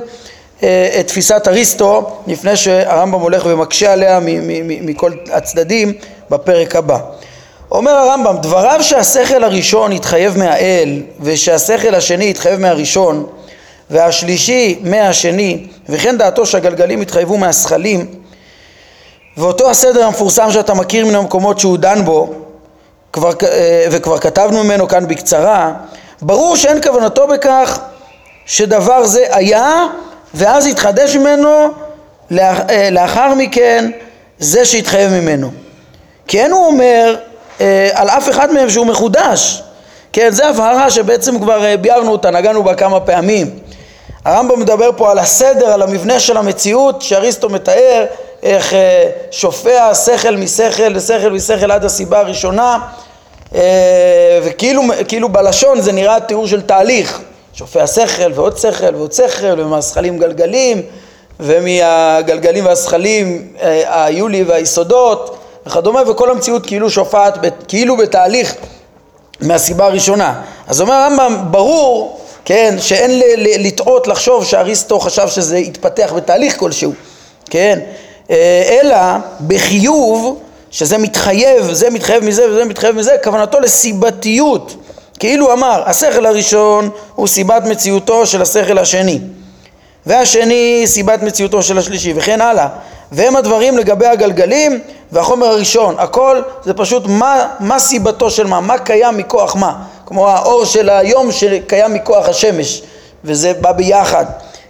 את 0.60 1.08
תפיסת 1.08 1.48
אריסטו 1.48 2.10
לפני 2.28 2.56
שהרמב"ם 2.56 3.20
הולך 3.20 3.44
ומקשה 3.46 3.94
עליה 3.94 4.20
מכל 4.82 5.12
הצדדים 5.32 5.94
בפרק 6.30 6.76
הבא. 6.76 6.98
אומר 7.72 7.92
הרמב"ם, 7.92 8.38
דבריו 8.42 8.84
שהשכל 8.84 9.44
הראשון 9.44 9.92
יתחייב 9.92 10.38
מהאל 10.38 11.02
ושהשכל 11.20 11.96
השני 11.96 12.26
יתחייב 12.26 12.60
מהראשון 12.60 13.28
והשלישי 13.90 14.80
מהשני 14.84 15.68
וכן 15.90 16.18
דעתו 16.18 16.46
שהגלגלים 16.46 17.02
יתחייבו 17.02 17.38
מהשכלים 17.38 18.06
ואותו 19.38 19.70
הסדר 19.70 20.06
המפורסם 20.06 20.52
שאתה 20.52 20.74
מכיר 20.74 21.06
מן 21.06 21.16
המקומות 21.16 21.60
שהוא 21.60 21.78
דן 21.78 22.06
בו 22.06 22.34
כבר, 23.14 23.32
אה, 23.44 23.88
וכבר 23.92 24.18
כתבנו 24.18 24.64
ממנו 24.64 24.88
כאן 24.88 25.08
בקצרה 25.08 25.74
ברור 26.22 26.56
שאין 26.56 26.82
כוונתו 26.82 27.28
בכך 27.28 27.80
שדבר 28.46 29.06
זה 29.06 29.26
היה 29.30 29.88
ואז 30.36 30.68
יתחדש 30.68 31.16
ממנו 31.16 31.68
אה, 32.40 32.90
לאחר 32.92 33.34
מכן 33.34 33.92
זה 34.40 34.66
שהתחייב 34.66 35.12
ממנו. 35.12 35.52
כי 36.28 36.42
אין 36.42 36.52
הוא 36.52 36.66
אומר 36.66 37.16
אה, 37.62 37.90
על 37.94 38.10
אף 38.10 38.30
אחד 38.30 38.54
מהם 38.54 38.70
שהוא 38.70 38.86
מחודש. 38.86 39.64
כן, 40.14 40.30
זו 40.32 40.44
הבהרה 40.44 40.92
שבעצם 40.92 41.40
כבר 41.40 41.66
אה, 41.66 41.78
ביארנו 41.78 42.12
אותה, 42.12 42.32
נגענו 42.32 42.64
בה 42.64 42.76
כמה 42.76 43.00
פעמים. 43.00 43.60
הרמב"ם 44.26 44.60
מדבר 44.60 44.90
פה 44.98 45.12
על 45.12 45.20
הסדר, 45.20 45.66
על 45.74 45.82
המבנה 45.82 46.20
של 46.20 46.38
המציאות 46.38 47.02
שאריסטו 47.02 47.50
מתאר 47.50 48.06
איך 48.44 48.74
שופע 49.32 49.96
שכל 49.96 50.36
משכל 50.36 50.88
לשכל 50.88 51.30
משכל 51.30 51.72
עד 51.72 51.86
הסיבה 51.86 52.20
הראשונה. 52.20 52.78
וכאילו 54.44 54.82
כאילו 55.08 55.30
בלשון 55.30 55.82
זה 55.82 55.92
נראה 55.92 56.20
תיאור 56.20 56.48
של 56.48 56.62
תהליך 56.62 57.22
שופע 57.56 57.88
שכל 57.88 58.32
ועוד 58.34 58.58
שכל 58.58 58.96
ועוד 58.96 59.12
שכל 59.12 59.54
ומהזכלים 59.58 60.20
גלגלים 60.20 60.82
ומהגלגלים 61.40 62.66
והזכלים 62.66 63.54
היולי 63.86 64.44
והיסודות 64.44 65.38
וכדומה, 65.66 66.12
וכל 66.12 66.32
המציאות 66.32 66.66
כאילו 66.66 66.90
שופעת, 66.90 67.38
כאילו 67.68 67.98
בתהליך 67.98 68.56
מהסיבה 69.42 69.86
הראשונה. 69.86 70.42
אז 70.68 70.82
אומר 70.82 70.94
הרמב"ם, 70.94 71.38
ברור, 71.52 72.20
כן, 72.46 72.76
שאין 72.80 73.22
לטעות 73.38 74.08
לחשוב 74.08 74.46
שאריסטו 74.46 75.00
חשב 75.00 75.28
שזה 75.28 75.58
יתפתח 75.58 76.14
בתהליך 76.16 76.60
כלשהו, 76.60 76.94
כן, 77.50 77.80
אה, 78.30 78.80
אלא 78.82 78.98
בחיוב, 79.48 80.40
שזה 80.72 80.98
מתחייב, 80.98 81.74
זה 81.74 81.90
מתחייב 81.90 82.24
מזה 82.24 82.50
וזה 82.50 82.66
מתחייב 82.66 82.96
מזה, 82.96 83.16
כוונתו 83.24 83.60
לסיבתיות, 83.60 84.76
כאילו 85.20 85.54
אמר, 85.54 85.84
השכל 85.86 86.26
הראשון 86.26 86.90
הוא 87.16 87.28
סיבת 87.28 87.66
מציאותו 87.66 88.26
של 88.26 88.42
השכל 88.42 88.78
השני, 88.78 89.20
והשני 90.06 90.84
סיבת 90.86 91.24
מציאותו 91.24 91.64
של 91.64 91.78
השלישי, 91.78 92.14
וכן 92.16 92.42
הלאה. 92.42 92.68
והם 93.12 93.36
הדברים 93.36 93.78
לגבי 93.78 94.08
הגלגלים 94.08 94.80
והחומר 95.12 95.48
הראשון, 95.48 95.96
הכל 95.98 96.42
זה 96.64 96.74
פשוט 96.74 97.04
מה, 97.08 97.48
מה 97.60 97.80
סיבתו 97.80 98.32
של 98.32 98.48
מה, 98.48 98.62
מה 98.62 98.78
קיים 98.78 99.18
מכוח 99.18 99.56
מה, 99.56 99.74
כמו 100.06 100.30
האור 100.30 100.66
של 100.66 100.90
היום 100.90 101.32
שקיים 101.32 101.94
מכוח 101.94 102.30
השמש 102.30 102.82
וזה 103.24 103.54
בא 103.62 103.72
ביחד, 103.72 104.26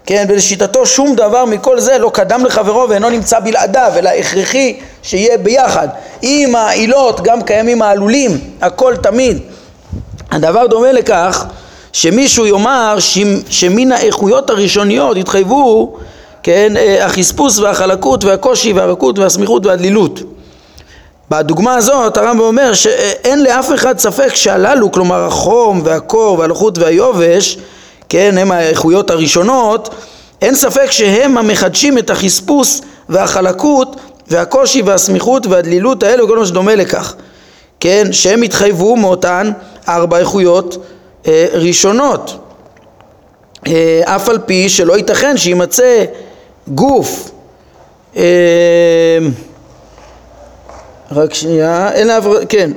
כן, 0.06 0.26
ולשיטתו 0.30 0.86
שום 0.86 1.16
דבר 1.16 1.46
מכל 1.46 1.80
זה 1.80 1.98
לא 1.98 2.10
קדם 2.14 2.46
לחברו 2.46 2.90
ואינו 2.90 3.10
נמצא 3.10 3.40
בלעדיו, 3.40 3.92
אלא 3.96 4.10
הכרחי 4.10 4.80
שיהיה 5.04 5.38
ביחד. 5.38 5.88
אם 6.24 6.56
העילות 6.56 7.22
גם 7.22 7.42
קיימים 7.42 7.82
העלולים, 7.82 8.40
הכל 8.62 8.96
תמיד. 8.96 9.40
הדבר 10.32 10.68
דומה 10.68 10.92
לכך 10.92 11.46
שמישהו 11.94 12.46
יאמר 12.46 12.98
שמן 13.50 13.92
האיכויות 13.92 14.50
הראשוניות 14.50 15.18
התחייבו 15.18 15.98
כן, 16.44 16.78
אה, 16.78 17.06
החספוס 17.06 17.60
והחלקות 17.60 18.24
והקושי 18.24 18.74
והרכות 18.74 19.20
והסמיכות 19.20 19.66
והדלילות. 19.66 20.20
בדוגמה 21.30 21.76
הזאת 21.76 22.18
הרמב"ם 22.18 22.40
אומר 22.40 22.74
שאין 22.74 23.44
לאף 23.44 23.74
אחד 23.74 24.00
ספק 24.00 24.36
שהללו, 24.36 24.92
כלומר 24.92 25.26
החום 25.26 25.82
והקור 25.84 26.40
והלחות 26.40 26.78
והיובש, 26.78 27.58
כן, 28.10 28.38
הם 28.38 28.52
האיכויות 28.52 29.10
הראשונות, 29.10 29.90
אין 30.42 30.56
ספק 30.56 30.92
שהם 30.92 31.38
המחדשים 31.38 31.98
את 31.98 32.10
החספוס 32.10 32.82
והחלקות 33.10 33.96
והקושי 34.28 34.82
והסמיכות 34.82 35.48
והדלילות 35.48 36.04
האלה 36.04 36.26
וכל 36.26 36.40
מה 36.40 36.46
שדומה 36.46 36.76
לכך, 36.76 37.14
כן, 37.80 38.08
שהם 38.12 38.42
התחייבו 38.42 38.96
מאותן 38.96 39.52
ארבע 39.88 40.18
איכויות 40.18 40.78
אה, 41.28 41.48
ראשונות. 41.54 42.38
אה, 43.68 44.02
אף 44.06 44.30
על 44.30 44.40
פי 44.46 44.70
שלא 44.70 44.98
ייתכן 44.98 45.38
שימצא 45.38 46.06
גוף 46.68 47.32
אה, 48.18 49.18
רק 51.12 51.34
שנייה, 51.34 51.92
אין 51.92 52.08
לה, 52.08 52.20
כן 52.50 52.72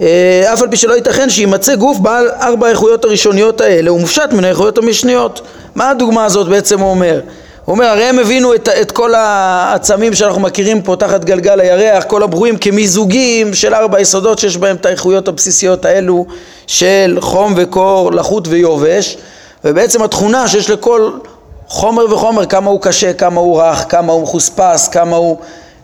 אה, 0.00 0.52
אף 0.52 0.62
על 0.62 0.68
פי 0.70 0.76
שלא 0.76 0.94
ייתכן 0.94 1.30
שימצא 1.30 1.74
גוף 1.74 1.98
בעל 1.98 2.28
ארבע 2.28 2.66
האיכויות 2.66 3.04
הראשוניות 3.04 3.60
האלה 3.60 3.90
הוא 3.90 4.00
מופשט 4.00 4.32
מן 4.32 4.44
האיכויות 4.44 4.78
המשניות 4.78 5.40
מה 5.74 5.90
הדוגמה 5.90 6.24
הזאת 6.24 6.48
בעצם 6.48 6.82
אומר? 6.82 7.20
הוא 7.64 7.72
אומר 7.72 7.86
הרי 7.86 8.04
הם 8.04 8.18
הבינו 8.18 8.54
את, 8.54 8.68
את 8.68 8.92
כל 8.92 9.14
העצמים 9.14 10.14
שאנחנו 10.14 10.40
מכירים 10.40 10.82
פה 10.82 10.96
תחת 10.96 11.24
גלגל 11.24 11.60
הירח 11.60 12.04
כל 12.04 12.22
הברואים 12.22 12.56
כמיזוגים 12.58 13.54
של 13.54 13.74
ארבע 13.74 14.00
יסודות 14.00 14.38
שיש 14.38 14.56
בהם 14.56 14.76
את 14.76 14.86
האיכויות 14.86 15.28
הבסיסיות 15.28 15.84
האלו 15.84 16.26
של 16.66 17.18
חום 17.20 17.54
וקור, 17.56 18.12
לחות 18.12 18.48
ויובש 18.48 19.16
ובעצם 19.64 20.02
התכונה 20.02 20.48
שיש 20.48 20.70
לכל 20.70 21.10
חומר 21.68 22.14
וחומר, 22.14 22.46
כמה 22.46 22.70
הוא 22.70 22.80
קשה, 22.80 23.12
כמה 23.12 23.40
הוא 23.40 23.62
רך, 23.62 23.84
כמה 23.88 24.12
הוא 24.12 24.22
מחוספס, 24.22 24.88
כמה 24.88 25.16
הוא 25.16 25.36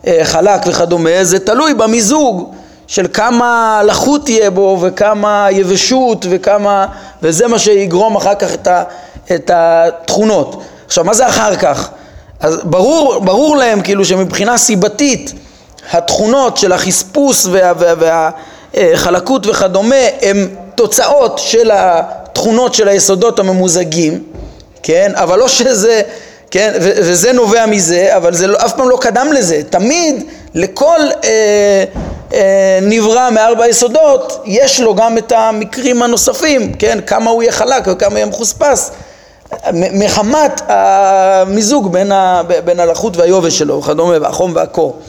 אה, 0.07 0.19
חלק 0.23 0.61
וכדומה, 0.67 1.23
זה 1.23 1.39
תלוי 1.39 1.73
במיזוג 1.73 2.53
של 2.87 3.07
כמה 3.13 3.81
לחות 3.85 4.25
תהיה 4.25 4.49
בו 4.49 4.77
וכמה 4.81 5.47
יבשות 5.51 6.25
וכמה, 6.29 6.85
וזה 7.23 7.47
מה 7.47 7.59
שיגרום 7.59 8.15
אחר 8.15 8.35
כך 8.35 8.53
את, 8.53 8.67
ה, 8.67 8.83
את 9.35 9.51
התכונות. 9.53 10.63
עכשיו, 10.91 11.03
מה 11.03 11.13
זה 11.13 11.27
אחר 11.27 11.55
כך? 11.55 11.89
אז 12.39 12.57
ברור, 12.63 13.19
ברור 13.19 13.57
להם 13.57 13.81
כאילו 13.81 14.05
שמבחינה 14.05 14.57
סיבתית 14.57 15.33
התכונות 15.91 16.57
של 16.57 16.71
החספוס 16.71 17.47
והחלקות 18.73 19.45
וה, 19.45 19.51
וה, 19.51 19.57
וכדומה 19.57 19.95
הם 20.21 20.47
תוצאות 20.75 21.39
של 21.39 21.71
התכונות 21.73 22.73
של 22.73 22.87
היסודות 22.87 23.39
הממוזגים 23.39 24.23
כן? 24.83 25.11
אבל 25.15 25.39
לא 25.39 25.47
שזה, 25.47 26.01
כן? 26.51 26.73
ו- 26.81 26.91
וזה 26.97 27.33
נובע 27.33 27.65
מזה, 27.65 28.17
אבל 28.17 28.33
זה 28.33 28.47
לא, 28.47 28.57
אף 28.65 28.73
פעם 28.73 28.89
לא 28.89 28.97
קדם 29.01 29.27
לזה. 29.33 29.61
תמיד 29.69 30.23
לכל 30.53 30.99
אה, 31.23 31.83
אה, 32.33 32.79
נברא 32.81 33.29
מארבע 33.29 33.67
יסודות, 33.67 34.41
יש 34.45 34.79
לו 34.79 34.95
גם 34.95 35.17
את 35.17 35.31
המקרים 35.31 36.01
הנוספים, 36.01 36.73
כן? 36.73 36.99
כמה 37.07 37.29
הוא 37.29 37.43
יהיה 37.43 37.51
חלק 37.51 37.83
וכמה 37.87 38.15
יהיה 38.15 38.25
מחוספס. 38.25 38.91
מחמת 39.73 40.61
המיזוג 40.67 41.91
בין, 41.91 42.11
ה, 42.11 42.41
בין 42.65 42.79
הלחות 42.79 43.17
והיובש 43.17 43.57
שלו 43.57 43.79
וכדומה, 43.79 44.15
והחום 44.21 44.51
והקור. 44.55 44.99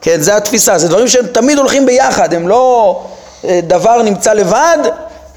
כן, 0.00 0.20
זה 0.20 0.36
התפיסה, 0.36 0.78
זה 0.78 0.88
דברים 0.88 1.08
שהם 1.08 1.26
תמיד 1.26 1.58
הולכים 1.58 1.86
ביחד, 1.86 2.34
הם 2.34 2.48
לא 2.48 3.00
אה, 3.44 3.60
דבר 3.62 4.02
נמצא 4.02 4.32
לבד 4.32 4.78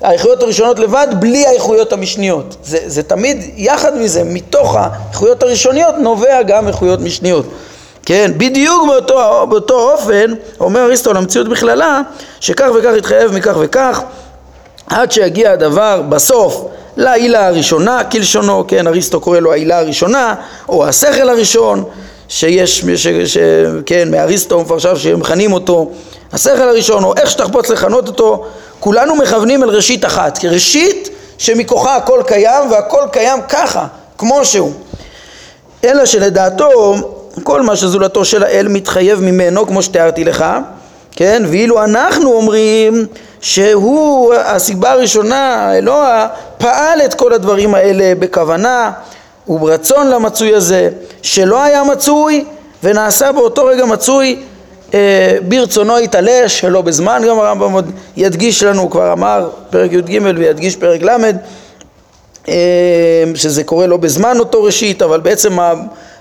האיכויות 0.02 0.44
הראשונות 0.44 0.80
לבד 0.80 1.08
בלי 1.20 1.48
האיכויות 1.48 1.94
המשניות. 1.94 2.56
זה, 2.64 2.78
זה 2.86 3.04
תמיד 3.04 3.38
יחד 3.56 3.98
מזה, 3.98 4.24
מתוך 4.24 4.76
האיכויות 4.80 5.44
הראשוניות 5.44 5.96
נובע 5.98 6.42
גם 6.42 6.68
איכויות 6.68 7.00
משניות. 7.00 7.46
כן, 8.06 8.32
בדיוק 8.38 8.88
באותו, 8.88 9.48
באותו 9.50 9.92
אופן 9.92 10.34
אומר 10.60 10.86
אריסטו 10.86 11.10
על 11.10 11.18
המציאות 11.18 11.50
בכללה 11.50 12.02
שכך 12.40 12.68
וכך 12.80 12.92
יתחייב 12.98 13.32
מכך 13.32 13.56
וכך 13.60 14.02
עד 14.88 15.12
שיגיע 15.12 15.52
הדבר 15.52 16.02
בסוף 16.10 16.66
לעילה 16.98 17.48
הראשונה 17.48 18.04
כלשונו, 18.04 18.64
כן, 18.68 18.88
אריסטו 18.88 19.20
קורא 19.20 19.40
לו 19.40 19.52
העילה 19.52 19.80
הראשונה 19.80 20.36
או 20.70 20.88
השכל 20.88 21.30
הראשון 21.30 21.84
שיש, 22.28 22.86
ש, 22.96 23.08
ש, 23.08 23.38
כן, 23.86 24.12
מאריסטו 24.12 24.62
מפרשיו 24.62 24.98
שמכנים 25.00 25.54
אותו 25.54 25.90
השכל 26.34 26.70
הראשון 26.70 27.04
או 27.04 27.14
איך 27.18 27.30
שתחפוץ 27.30 27.70
לכנות 27.70 28.08
אותו 28.08 28.46
כולנו 28.80 29.16
מכוונים 29.16 29.64
אל 29.64 29.70
ראשית 29.70 30.06
אחת, 30.06 30.38
כראשית 30.38 31.10
שמכוחה 31.38 31.96
הכל 31.96 32.22
קיים 32.28 32.72
והכל 32.72 33.04
קיים 33.12 33.40
ככה, 33.50 33.88
כמו 34.18 34.46
שהוא. 34.46 34.74
אלא 35.84 36.06
שלדעתו 36.06 36.96
כל 37.44 37.62
מה 37.62 37.76
שזולתו 37.76 38.26
של 38.26 38.44
האל 38.44 38.68
מתחייב 38.68 39.22
ממנו, 39.22 39.68
כמו 39.68 39.82
שתיארתי 39.82 40.24
לך, 40.24 40.46
כן? 41.16 41.44
ואילו 41.48 41.84
אנחנו 41.84 42.34
אומרים 42.34 43.06
שהוא 43.42 44.34
הסיבה 44.34 44.92
הראשונה, 44.92 45.72
אלוה, 45.78 46.28
פעל 46.58 47.02
את 47.06 47.14
כל 47.14 47.34
הדברים 47.34 47.76
האלה 47.76 48.14
בכוונה 48.20 48.92
וברצון 49.48 50.10
למצוי 50.10 50.56
הזה, 50.56 50.90
שלא 51.22 51.64
היה 51.64 51.84
מצוי 51.84 52.46
ונעשה 52.84 53.32
באותו 53.32 53.66
רגע 53.66 53.86
מצוי 53.86 54.40
אה, 54.94 55.38
ברצונו 55.48 56.00
יתעלה 56.00 56.50
שלא 56.50 56.82
בזמן, 56.82 57.22
גם 57.28 57.40
הרמב"ם 57.40 57.72
עוד 57.72 57.92
ידגיש 58.18 58.64
לנו, 58.64 58.90
כבר 58.90 59.14
אמר 59.14 59.50
פרק 59.70 59.92
י"ג 59.92 60.20
וידגיש 60.38 60.76
פרק 60.76 61.02
ל', 61.02 61.10
אה, 62.50 62.54
שזה 63.36 63.64
קורה 63.64 63.88
לא 63.88 63.98
בזמן 63.98 64.40
אותו 64.40 64.64
ראשית, 64.64 65.02
אבל 65.02 65.20
בעצם 65.20 65.58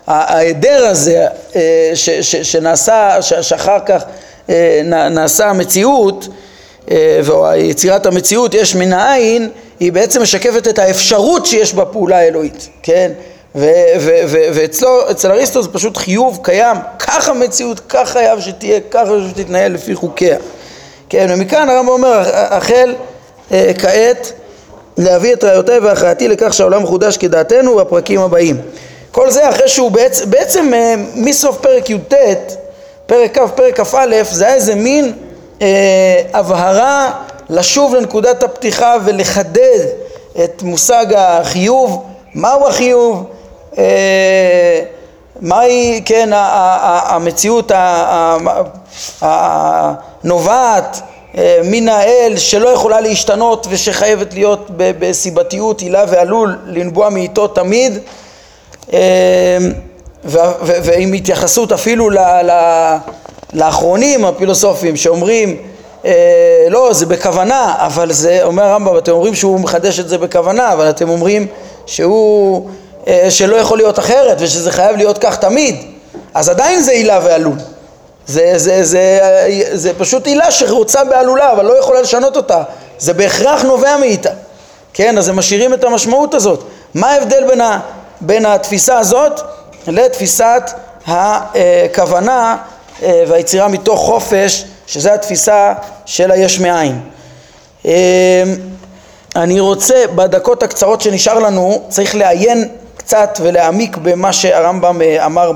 ההיעדר 0.06 0.86
הזה 0.86 1.26
אה, 1.56 1.90
ש, 1.94 2.10
ש, 2.10 2.36
שנעשה, 2.36 3.22
שאחר 3.22 3.78
כך 3.86 4.02
נעשה 5.10 5.46
המציאות, 5.50 6.28
ויצירת 7.24 8.06
המציאות 8.06 8.54
יש 8.54 8.74
מן 8.74 8.92
העין, 8.92 9.48
היא 9.80 9.92
בעצם 9.92 10.22
משקפת 10.22 10.68
את 10.68 10.78
האפשרות 10.78 11.46
שיש 11.46 11.74
בפעולה 11.74 12.18
האלוהית, 12.18 12.68
כן? 12.82 13.12
ואצלו, 13.54 15.10
אצל 15.10 15.30
אריסטו 15.30 15.62
זה 15.62 15.68
פשוט 15.68 15.96
חיוב 15.96 16.40
קיים, 16.42 16.76
ככה 16.98 17.30
המציאות, 17.30 17.80
כך 17.88 18.08
חייב 18.08 18.40
שתהיה, 18.40 18.80
ככה 18.90 19.12
שתתנהל 19.30 19.72
לפי 19.72 19.94
חוקיה. 19.94 20.36
כן, 21.08 21.26
ומכאן 21.30 21.68
הרמב"ם 21.68 21.88
אומר, 21.88 22.22
החל 22.34 22.94
אה, 23.52 23.72
כעת 23.78 24.32
להביא 24.96 25.32
את 25.32 25.44
ראיותי 25.44 25.78
והכרעתי 25.82 26.28
לכך 26.28 26.54
שהעולם 26.54 26.82
מחודש 26.82 27.16
כדעתנו 27.16 27.76
בפרקים 27.76 28.20
הבאים. 28.20 28.56
כל 29.10 29.30
זה 29.30 29.50
אחרי 29.50 29.68
שהוא 29.68 29.90
בעצם, 29.90 30.30
בעצם 30.30 30.74
אה, 30.74 30.94
מסוף 31.14 31.58
פרק 31.58 31.90
י"ט, 31.90 32.14
פרק 33.06 33.38
כ', 33.38 33.50
פרק 33.54 33.80
כ"א, 33.80 34.22
זה 34.22 34.46
היה 34.46 34.54
איזה 34.54 34.74
מין 34.74 35.12
אה, 35.62 36.22
הבהרה 36.32 37.10
לשוב 37.50 37.94
לנקודת 37.94 38.42
הפתיחה 38.42 38.96
ולחדד 39.04 39.78
את 40.44 40.62
מושג 40.62 41.06
החיוב, 41.16 42.04
מהו 42.34 42.68
החיוב, 42.68 43.24
אה, 43.78 44.80
מהי, 45.40 46.02
כן, 46.04 46.30
המציאות 46.32 47.72
הנובעת 49.20 51.00
אה, 51.38 51.60
מן 51.64 51.88
האל 51.88 52.34
שלא 52.36 52.68
יכולה 52.68 53.00
להשתנות 53.00 53.66
ושחייבת 53.70 54.34
להיות 54.34 54.70
בסיבתיות 54.76 55.80
הילה 55.80 56.04
ועלול 56.08 56.58
לנבוע 56.66 57.08
מאיתו 57.08 57.48
תמיד. 57.48 57.98
אה, 58.92 59.58
ועם 60.24 61.12
התייחסות 61.12 61.72
אפילו 61.72 62.10
לאחרונים 63.52 64.24
הפילוסופיים 64.24 64.96
שאומרים 64.96 65.56
לא 66.68 66.92
זה 66.92 67.06
בכוונה 67.06 67.74
אבל 67.78 68.12
זה 68.12 68.40
אומר 68.42 68.62
הרמב"ם 68.62 68.98
אתם 68.98 69.12
אומרים 69.12 69.34
שהוא 69.34 69.60
מחדש 69.60 70.00
את 70.00 70.08
זה 70.08 70.18
בכוונה 70.18 70.72
אבל 70.72 70.90
אתם 70.90 71.08
אומרים 71.08 71.46
שהוא 71.86 72.68
אה, 73.08 73.26
שלא 73.30 73.56
יכול 73.56 73.78
להיות 73.78 73.98
אחרת 73.98 74.36
ושזה 74.40 74.70
חייב 74.70 74.96
להיות 74.96 75.18
כך 75.18 75.36
תמיד, 75.36 75.76
אז 76.34 76.48
עדיין 76.48 76.80
זה 76.80 76.92
עילה 76.92 77.20
ועלול. 77.24 77.56
זה, 78.26 78.52
זה, 78.56 78.84
זה, 78.84 78.84
זה, 78.84 79.20
זה 79.72 79.92
פשוט 79.98 80.26
עילה 80.26 80.50
שרוצה 80.50 81.04
בעלולה 81.04 81.52
אבל 81.52 81.64
לא 81.64 81.78
יכולה 81.78 82.00
לשנות 82.00 82.36
אותה, 82.36 82.62
זה 82.98 83.12
בהכרח 83.12 83.62
נובע 83.62 83.96
מאיתה, 83.96 84.30
כן? 84.94 85.18
אז 85.18 85.28
הם 85.28 85.36
משאירים 85.36 85.74
את 85.74 85.84
המשמעות 85.84 86.34
הזאת. 86.34 86.64
מה 86.94 87.10
ההבדל 87.10 87.44
בין, 87.48 87.60
ה, 87.60 87.80
בין 88.20 88.46
התפיסה 88.46 88.98
הזאת 88.98 89.40
לתפיסת 89.88 90.70
הכוונה 91.06 92.56
אה, 93.02 93.24
והיצירה 93.28 93.68
מתוך 93.68 94.00
חופש, 94.00 94.64
שזה 94.86 95.14
התפיסה 95.14 95.72
של 96.06 96.30
היש 96.30 96.60
מאין. 96.60 97.00
אה, 97.86 98.42
אני 99.36 99.60
רוצה 99.60 99.94
בדקות 100.14 100.62
הקצרות 100.62 101.00
שנשאר 101.00 101.38
לנו, 101.38 101.82
צריך 101.88 102.14
לעיין 102.14 102.68
קצת 102.96 103.38
ולהעמיק 103.42 103.96
במה 103.96 104.32
שהרמב"ם 104.32 105.02
אה, 105.02 105.26
אמר 105.26 105.52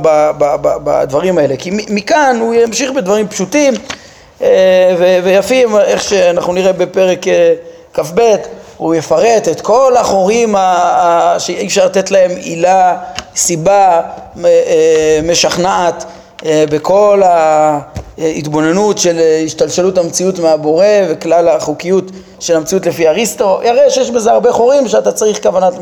בדברים 0.84 1.38
האלה 1.38 1.56
כי 1.56 1.70
מכאן 1.72 2.38
הוא 2.40 2.54
ימשיך 2.54 2.90
בדברים 2.90 3.28
פשוטים 3.28 3.74
ויפים 5.24 5.76
איך 5.76 6.02
שאנחנו 6.02 6.52
נראה 6.52 6.72
בפרק 6.72 7.18
כ"ב 7.94 8.20
הוא 8.78 8.94
יפרט 8.94 9.48
את 9.48 9.60
כל 9.60 9.96
החורים 9.96 10.54
שאי 11.38 11.66
אפשר 11.66 11.86
לתת 11.86 12.10
להם 12.10 12.30
עילה, 12.30 12.96
סיבה 13.36 14.00
משכנעת 15.22 16.04
בכל 16.46 17.22
ההתבוננות 18.18 18.98
של 18.98 19.20
השתלשלות 19.46 19.98
המציאות 19.98 20.38
מהבורא 20.38 20.86
וכלל 21.08 21.48
החוקיות 21.48 22.04
של 22.40 22.56
המציאות 22.56 22.86
לפי 22.86 23.08
אריסטו, 23.08 23.60
יראה 23.64 23.90
שיש 23.90 24.10
בזה 24.10 24.32
הרבה 24.32 24.52
חורים 24.52 24.88
שאתה 24.88 25.12
צריך 25.12 25.42
כוונת 25.42 25.74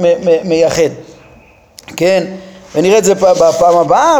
מייחד. 0.44 0.90
כן, 1.96 2.24
ונראה 2.74 2.98
את 2.98 3.04
זה 3.04 3.14
בפעם 3.14 3.76
הבאה, 3.76 4.18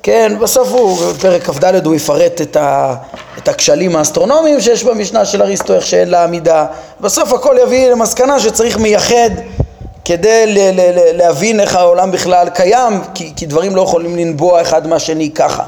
וכן, 0.00 0.32
בסוף 0.40 0.68
הוא, 0.68 0.98
בפרק 1.12 1.42
כ"ד 1.42 1.86
הוא 1.86 1.94
יפרט 1.94 2.40
את, 2.40 2.56
ה, 2.56 2.94
את 3.38 3.48
הכשלים 3.48 3.96
האסטרונומיים 3.96 4.60
שיש 4.60 4.84
במשנה 4.84 5.24
של 5.24 5.42
אריסטו, 5.42 5.74
איך 5.74 5.86
שאין 5.86 6.10
לה 6.10 6.24
עמידה, 6.24 6.66
בסוף 7.00 7.32
הכל 7.32 7.56
יביא 7.62 7.90
למסקנה 7.90 8.40
שצריך 8.40 8.78
מייחד 8.78 9.30
כדי 10.04 10.46
ל, 10.46 10.58
ל, 10.58 10.80
ל, 10.80 11.16
להבין 11.16 11.60
איך 11.60 11.76
העולם 11.76 12.10
בכלל 12.10 12.48
קיים, 12.48 13.00
כי, 13.14 13.32
כי 13.36 13.46
דברים 13.46 13.76
לא 13.76 13.82
יכולים 13.82 14.16
לנבוע 14.16 14.62
אחד 14.62 14.86
מהשני 14.86 15.30
ככה, 15.30 15.62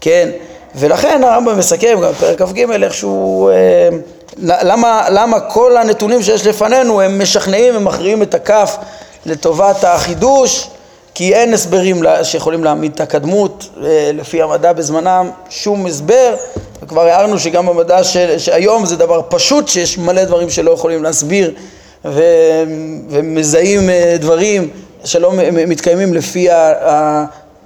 כן, 0.00 0.28
ולכן 0.74 1.24
הרמב"ם 1.24 1.58
מסכם 1.58 1.98
גם 2.02 2.10
בפרק 2.10 2.42
כ"ג 2.42 2.70
איכשהו, 2.82 3.48
אה, 3.48 3.88
למה, 4.38 5.06
למה 5.10 5.40
כל 5.40 5.76
הנתונים 5.76 6.22
שיש 6.22 6.46
לפנינו 6.46 7.00
הם 7.00 7.22
משכנעים 7.22 7.76
ומכריעים 7.76 8.22
את 8.22 8.34
הכף 8.34 8.76
לטובת 9.26 9.84
החידוש, 9.84 10.68
כי 11.18 11.34
אין 11.34 11.54
הסברים 11.54 12.02
שיכולים 12.22 12.64
להעמיד 12.64 12.92
את 12.94 13.00
הקדמות 13.00 13.68
אה, 13.82 14.10
לפי 14.14 14.42
המדע 14.42 14.72
בזמנם, 14.72 15.30
שום 15.50 15.86
הסבר, 15.86 16.34
וכבר 16.82 17.00
הערנו 17.00 17.38
שגם 17.38 17.66
במדע 17.66 18.04
של, 18.04 18.38
שהיום 18.38 18.86
זה 18.86 18.96
דבר 18.96 19.20
פשוט, 19.28 19.68
שיש 19.68 19.98
מלא 19.98 20.24
דברים 20.24 20.50
שלא 20.50 20.70
יכולים 20.70 21.02
להסביר 21.02 21.54
ו, 22.04 22.22
ומזהים 23.08 23.90
אה, 23.90 24.16
דברים 24.20 24.70
שלא 25.04 25.32
מתקיימים 25.52 26.14
לפי 26.14 26.48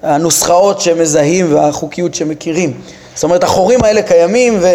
הנוסחאות 0.03 0.81
שמזהים 0.81 1.55
והחוקיות 1.55 2.15
שמכירים. 2.15 2.73
זאת 3.15 3.25
אומרת 3.25 3.45
החורים 3.45 3.85
האלה 3.85 4.03
קיימים 4.03 4.59
ו, 4.61 4.73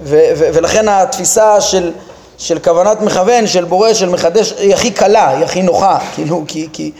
ו, 0.00 0.20
ו, 0.36 0.48
ולכן 0.54 0.88
התפיסה 0.88 1.60
של 1.60 1.92
של 2.38 2.58
כוונת 2.58 3.00
מכוון, 3.00 3.46
של 3.46 3.64
בורא, 3.64 3.92
של 3.94 4.08
מחדש, 4.08 4.54
היא 4.58 4.74
הכי 4.74 4.90
קלה, 4.90 5.28
היא 5.28 5.44
הכי 5.44 5.62
נוחה, 5.62 5.98
כאילו, 6.14 6.44
כי, 6.48 6.68
כי, 6.72 6.92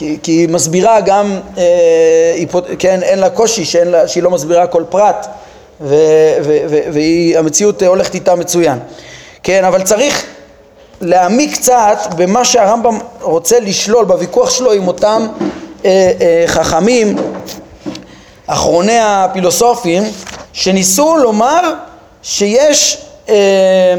כי, 0.00 0.18
כי 0.22 0.32
היא 0.32 0.48
מסבירה 0.48 1.00
גם, 1.00 1.40
אה, 1.58 2.32
היא, 2.36 2.46
כן, 2.78 3.02
אין 3.02 3.18
לה 3.18 3.30
קושי 3.30 3.64
שאין 3.64 3.88
לה, 3.88 4.08
שהיא 4.08 4.22
לא 4.22 4.30
מסבירה 4.30 4.66
כל 4.66 4.84
פרט, 4.88 5.26
והמציאות 6.92 7.82
הולכת 7.82 8.14
איתה 8.14 8.34
מצוין. 8.34 8.78
כן, 9.42 9.64
אבל 9.64 9.82
צריך 9.82 10.24
להעמיק 11.00 11.54
קצת 11.54 11.98
במה 12.16 12.44
שהרמב"ם 12.44 12.98
רוצה 13.20 13.60
לשלול 13.60 14.04
בוויכוח 14.04 14.50
שלו 14.50 14.72
עם 14.72 14.88
אותם 14.88 15.26
אה, 15.84 16.12
אה, 16.20 16.44
חכמים, 16.46 17.16
אחרוני 18.46 18.98
הפילוסופים, 19.00 20.02
שניסו 20.52 21.16
לומר 21.16 21.74
שיש 22.22 23.04
אה, 23.28 23.94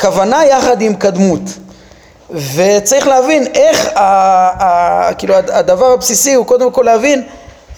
כוונה 0.00 0.46
יחד 0.46 0.82
עם 0.82 0.94
קדמות. 0.94 1.40
וצריך 2.54 3.06
להבין 3.06 3.46
איך, 3.54 3.88
ה, 3.94 4.02
ה, 4.64 5.14
כאילו 5.14 5.34
הדבר 5.34 5.86
הבסיסי 5.86 6.34
הוא 6.34 6.46
קודם 6.46 6.72
כל 6.72 6.82
להבין 6.82 7.22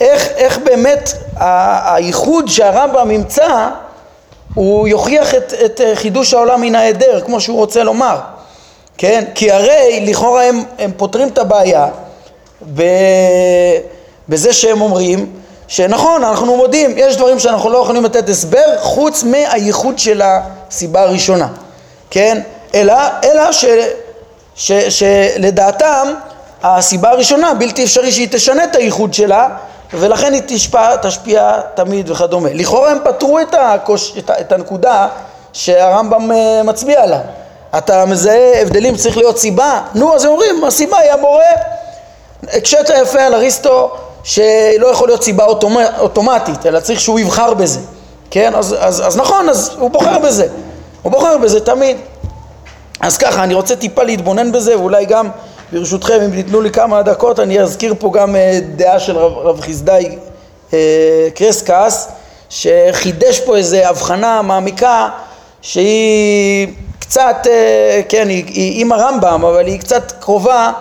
איך, 0.00 0.28
איך 0.36 0.58
באמת 0.58 1.12
הייחוד 1.84 2.48
שהרמב"ם 2.48 3.10
ימצא 3.10 3.68
הוא 4.54 4.88
יוכיח 4.88 5.34
את, 5.34 5.54
את 5.64 5.80
חידוש 5.94 6.34
העולם 6.34 6.60
מן 6.60 6.74
ההיעדר 6.74 7.20
כמו 7.20 7.40
שהוא 7.40 7.56
רוצה 7.56 7.84
לומר, 7.84 8.18
כן? 8.98 9.24
כי 9.34 9.52
הרי 9.52 10.04
לכאורה 10.06 10.42
הם, 10.42 10.62
הם 10.78 10.90
פותרים 10.96 11.28
את 11.28 11.38
הבעיה 11.38 11.86
ב, 12.74 12.82
בזה 14.28 14.52
שהם 14.52 14.80
אומרים 14.80 15.32
שנכון, 15.68 16.24
אנחנו 16.24 16.56
מודים, 16.56 16.94
יש 16.96 17.16
דברים 17.16 17.38
שאנחנו 17.38 17.70
לא 17.70 17.78
יכולים 17.78 18.04
לתת 18.04 18.28
הסבר 18.28 18.78
חוץ 18.78 19.22
מהייחוד 19.22 19.98
של 19.98 20.22
הסיבה 20.24 21.02
הראשונה. 21.02 21.48
כן? 22.10 22.40
אלא, 22.74 22.94
אלא 23.24 23.52
ש, 23.52 23.64
ש, 24.54 24.72
שלדעתם 24.72 26.14
הסיבה 26.62 27.10
הראשונה 27.10 27.54
בלתי 27.54 27.84
אפשרי 27.84 28.12
שהיא 28.12 28.28
תשנה 28.30 28.64
את 28.64 28.76
הייחוד 28.76 29.14
שלה 29.14 29.48
ולכן 29.92 30.32
היא 30.32 30.42
תשפע, 30.46 30.96
תשפיע 30.96 31.60
תמיד 31.74 32.10
וכדומה. 32.10 32.48
לכאורה 32.52 32.90
הם 32.90 32.98
פתרו 33.04 33.40
את, 33.40 33.54
הקוש, 33.58 34.14
את, 34.18 34.30
את 34.40 34.52
הנקודה 34.52 35.08
שהרמב"ם 35.52 36.32
אה, 36.32 36.62
מצביע 36.62 37.02
עליה. 37.02 37.20
אתה 37.78 38.04
מזהה 38.04 38.62
הבדלים, 38.62 38.96
צריך 38.96 39.16
להיות 39.16 39.38
סיבה? 39.38 39.80
נו, 39.94 40.14
אז 40.14 40.24
הם 40.24 40.30
אומרים, 40.30 40.64
הסיבה 40.64 40.98
היא 40.98 41.12
הבורא. 41.12 41.42
הקשית 42.52 42.90
יפה 43.02 43.22
על 43.22 43.34
אריסטו 43.34 43.90
שלא 44.24 44.86
יכול 44.86 45.08
להיות 45.08 45.22
סיבה 45.22 45.44
אוטומטית, 45.98 46.66
אלא 46.66 46.80
צריך 46.80 47.00
שהוא 47.00 47.20
יבחר 47.20 47.54
בזה. 47.54 47.80
כן? 48.30 48.54
אז, 48.54 48.76
אז, 48.80 49.06
אז 49.06 49.16
נכון, 49.16 49.48
אז 49.48 49.70
הוא 49.78 49.90
בוחר 49.90 50.18
בזה. 50.18 50.46
הוא 51.02 51.12
בוחר 51.12 51.38
בזה 51.38 51.60
תמיד. 51.60 51.96
אז 53.00 53.18
ככה, 53.18 53.44
אני 53.44 53.54
רוצה 53.54 53.76
טיפה 53.76 54.02
להתבונן 54.02 54.52
בזה, 54.52 54.78
ואולי 54.78 55.04
גם, 55.04 55.28
ברשותכם, 55.72 56.20
אם 56.24 56.30
תיתנו 56.30 56.60
לי 56.60 56.70
כמה 56.70 57.02
דקות, 57.02 57.40
אני 57.40 57.60
אזכיר 57.60 57.94
פה 57.98 58.10
גם 58.14 58.36
אה, 58.36 58.58
דעה 58.76 59.00
של 59.00 59.16
רב, 59.16 59.32
רב 59.32 59.60
חסדאי 59.60 60.18
אה, 60.72 61.28
קרסקס, 61.34 62.08
שחידש 62.50 63.40
פה 63.40 63.56
איזו 63.56 63.76
הבחנה 63.76 64.42
מעמיקה 64.42 65.08
שהיא 65.62 66.68
קצת, 66.98 67.46
אה, 67.46 68.00
כן, 68.08 68.28
היא, 68.28 68.44
היא 68.46 68.80
עם 68.80 68.92
הרמב"ם, 68.92 69.44
אבל 69.44 69.66
היא 69.66 69.80
קצת 69.80 70.12
קרובה 70.20 70.72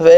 ו, 0.00 0.08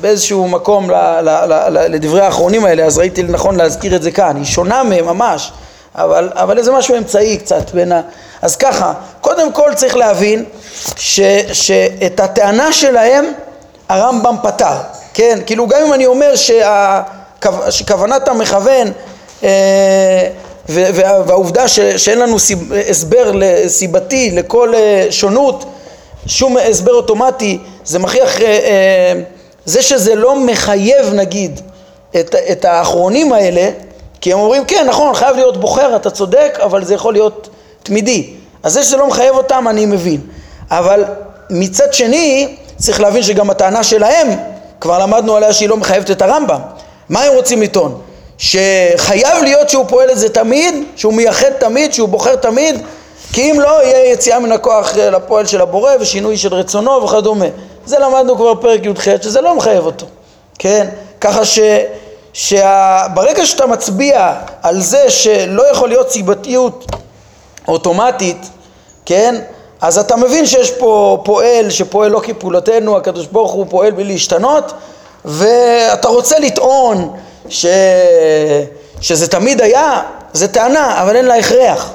באיזשהו 0.00 0.48
מקום 0.48 0.90
ל, 0.90 0.94
ל, 1.20 1.28
ל, 1.68 1.78
לדברי 1.88 2.20
האחרונים 2.20 2.64
האלה, 2.64 2.84
אז 2.84 2.98
ראיתי 2.98 3.22
לנכון 3.22 3.56
להזכיר 3.56 3.96
את 3.96 4.02
זה 4.02 4.10
כאן. 4.10 4.36
היא 4.36 4.44
שונה 4.44 4.82
מהם 4.82 5.06
ממש, 5.06 5.52
אבל, 5.94 6.30
אבל 6.34 6.58
איזה 6.58 6.72
משהו 6.72 6.96
אמצעי 6.96 7.36
קצת 7.38 7.70
בין 7.70 7.92
ה... 7.92 8.00
אז 8.42 8.56
ככה, 8.56 8.92
קודם 9.20 9.52
כל 9.52 9.70
צריך 9.74 9.96
להבין 9.96 10.44
ש, 10.96 11.20
שאת 11.52 12.20
הטענה 12.20 12.72
שלהם 12.72 13.24
הרמב"ם 13.88 14.36
פתר, 14.42 14.76
כן? 15.14 15.38
כאילו 15.46 15.66
גם 15.66 15.82
אם 15.86 15.92
אני 15.92 16.06
אומר 16.06 16.36
שה, 16.36 17.02
שכוונת 17.70 18.28
המכוון 18.28 18.92
אה, 19.44 20.30
והעובדה 20.68 21.68
ש, 21.68 21.80
שאין 21.80 22.18
לנו 22.18 22.38
סיב, 22.38 22.72
הסבר 22.90 23.32
סיבתי 23.68 24.30
לכל 24.30 24.74
אה, 24.74 25.06
שונות, 25.10 25.64
שום 26.26 26.56
הסבר 26.56 26.94
אוטומטי, 26.94 27.58
זה 27.84 27.98
מכריח, 27.98 28.40
אה, 28.42 29.12
זה 29.64 29.82
שזה 29.82 30.14
לא 30.14 30.40
מחייב 30.40 31.14
נגיד 31.14 31.60
את, 32.20 32.34
את 32.52 32.64
האחרונים 32.64 33.32
האלה, 33.32 33.70
כי 34.20 34.32
הם 34.32 34.38
אומרים 34.38 34.64
כן 34.64 34.86
נכון 34.88 35.14
חייב 35.14 35.36
להיות 35.36 35.56
בוחר 35.56 35.96
אתה 35.96 36.10
צודק 36.10 36.58
אבל 36.62 36.84
זה 36.84 36.94
יכול 36.94 37.12
להיות 37.12 37.48
תמידי. 37.88 38.30
אז 38.62 38.72
זה 38.72 38.82
שזה 38.82 38.96
לא 38.96 39.06
מחייב 39.06 39.34
אותם 39.34 39.68
אני 39.68 39.86
מבין. 39.86 40.20
אבל 40.70 41.04
מצד 41.50 41.92
שני 41.92 42.56
צריך 42.76 43.00
להבין 43.00 43.22
שגם 43.22 43.50
הטענה 43.50 43.84
שלהם 43.84 44.28
כבר 44.80 44.98
למדנו 44.98 45.36
עליה 45.36 45.52
שהיא 45.52 45.68
לא 45.68 45.76
מחייבת 45.76 46.10
את 46.10 46.22
הרמב"ם. 46.22 46.60
מה 47.08 47.22
הם 47.22 47.34
רוצים 47.34 47.62
לטעון? 47.62 48.00
שחייב 48.38 49.42
להיות 49.42 49.68
שהוא 49.68 49.84
פועל 49.88 50.10
את 50.10 50.18
זה 50.18 50.28
תמיד, 50.28 50.74
שהוא 50.96 51.14
מייחד 51.14 51.50
תמיד, 51.50 51.92
שהוא 51.92 52.08
בוחר 52.08 52.36
תמיד 52.36 52.82
כי 53.32 53.50
אם 53.50 53.60
לא 53.60 53.84
יהיה 53.84 54.12
יציאה 54.12 54.38
מן 54.38 54.52
הכוח 54.52 54.96
לפועל 54.96 55.46
של 55.46 55.60
הבורא 55.60 55.92
ושינוי 56.00 56.36
של 56.36 56.54
רצונו 56.54 57.02
וכדומה. 57.02 57.46
זה 57.86 57.98
למדנו 57.98 58.36
כבר 58.36 58.54
פרק 58.54 58.80
י"ח 58.84 59.22
שזה 59.22 59.40
לא 59.40 59.56
מחייב 59.56 59.86
אותו. 59.86 60.06
כן? 60.58 60.86
ככה 61.20 61.44
ש... 61.44 61.58
שברגע 62.32 63.46
שאתה 63.46 63.66
מצביע 63.66 64.34
על 64.62 64.80
זה 64.80 65.10
שלא 65.10 65.70
יכול 65.70 65.88
להיות 65.88 66.10
סיבתיות 66.10 66.86
אוטומטית, 67.68 68.46
כן? 69.04 69.34
אז 69.80 69.98
אתה 69.98 70.16
מבין 70.16 70.46
שיש 70.46 70.70
פה 70.70 71.22
פועל 71.24 71.70
שפועל 71.70 72.10
לא 72.10 72.20
כפעולתנו, 72.24 72.96
הקדוש 72.96 73.26
ברוך 73.26 73.52
הוא 73.52 73.66
פועל 73.70 73.90
בלי 73.90 74.04
להשתנות, 74.04 74.72
ואתה 75.24 76.08
רוצה 76.08 76.38
לטעון 76.38 77.16
ש... 77.48 77.66
שזה 79.00 79.28
תמיד 79.28 79.60
היה, 79.60 80.02
זה 80.32 80.48
טענה, 80.48 81.02
אבל 81.02 81.16
אין 81.16 81.24
לה 81.24 81.36
הכרח, 81.36 81.92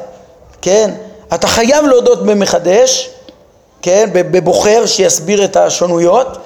כן? 0.62 0.92
אתה 1.34 1.48
חייב 1.48 1.86
להודות 1.86 2.26
במחדש, 2.26 3.10
כן? 3.82 4.10
בבוחר 4.14 4.86
שיסביר 4.86 5.44
את 5.44 5.56
השונויות, 5.56 6.38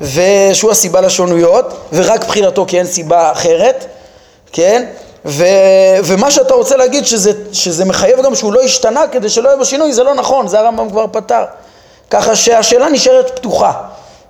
ושהוא 0.00 0.70
הסיבה 0.70 1.00
לשונויות, 1.00 1.74
ורק 1.92 2.24
בחינתו 2.24 2.64
כי 2.68 2.78
אין 2.78 2.86
סיבה 2.86 3.32
אחרת, 3.32 3.86
כן? 4.52 4.86
ו, 5.24 5.44
ומה 6.04 6.30
שאתה 6.30 6.54
רוצה 6.54 6.76
להגיד 6.76 7.06
שזה, 7.06 7.32
שזה 7.52 7.84
מחייב 7.84 8.22
גם 8.22 8.34
שהוא 8.34 8.52
לא 8.52 8.62
השתנה 8.62 9.06
כדי 9.12 9.28
שלא 9.28 9.48
יהיה 9.48 9.58
בשינוי, 9.58 9.92
זה 9.92 10.02
לא 10.04 10.14
נכון, 10.14 10.48
זה 10.48 10.58
הרמב"ם 10.60 10.90
כבר 10.90 11.06
פתר. 11.12 11.44
ככה 12.10 12.36
שהשאלה 12.36 12.88
נשארת 12.88 13.30
פתוחה, 13.36 13.72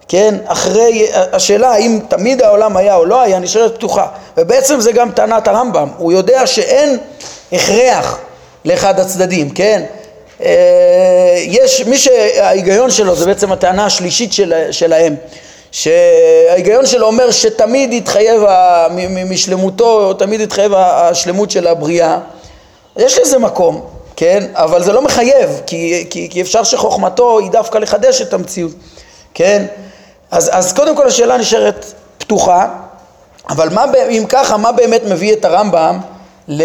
כן? 0.09 0.35
אחרי, 0.47 1.09
השאלה 1.13 1.69
האם 1.69 2.01
תמיד 2.09 2.43
העולם 2.43 2.77
היה 2.77 2.97
או 2.97 3.05
לא 3.05 3.21
היה 3.21 3.39
נשארת 3.39 3.75
פתוחה. 3.75 4.07
ובעצם 4.37 4.81
זה 4.81 4.93
גם 4.93 5.11
טענת 5.11 5.49
הרמב"ם, 5.49 5.89
הוא 5.99 6.13
יודע 6.13 6.47
שאין 6.47 6.99
הכרח 7.53 8.19
לאחד 8.65 9.01
הצדדים, 9.01 9.51
כן? 9.51 9.83
אה, 10.43 11.43
יש, 11.47 11.81
מי 11.87 11.99
שההיגיון 11.99 12.91
שלו 12.91 13.17
זה 13.17 13.27
בעצם 13.27 13.53
הטענה 13.53 13.85
השלישית 13.85 14.33
של, 14.33 14.55
שלהם 14.71 15.15
שההיגיון 15.73 16.87
שלו 16.87 17.07
אומר 17.07 17.31
שתמיד 17.31 17.93
יתחייב 17.93 18.43
משלמותו, 19.27 20.13
תמיד 20.15 20.41
יתחייב 20.41 20.73
השלמות 20.75 21.51
של 21.51 21.67
הבריאה, 21.67 22.19
יש 22.97 23.19
לזה 23.19 23.39
מקום, 23.39 23.81
כן? 24.17 24.47
אבל 24.55 24.83
זה 24.83 24.93
לא 24.93 25.03
מחייב, 25.03 25.61
כי, 25.67 26.07
כי, 26.11 26.29
כי 26.31 26.41
אפשר 26.41 26.65
שחוכמתו 26.65 27.39
היא 27.39 27.51
דווקא 27.51 27.79
לחדש 27.79 28.23
את 28.23 28.33
המציאות, 28.33 28.73
כן? 29.35 29.67
אז, 30.31 30.51
אז 30.53 30.73
קודם 30.73 30.97
כל 30.97 31.07
השאלה 31.07 31.37
נשארת 31.37 31.87
פתוחה, 32.19 32.69
אבל 33.51 33.69
מה, 33.69 33.85
אם 34.11 34.25
ככה, 34.29 34.57
מה 34.57 34.73
באמת 34.73 35.03
מביא 35.05 35.33
את 35.33 35.45
הרמב"ם 35.45 35.99
ל, 36.49 36.63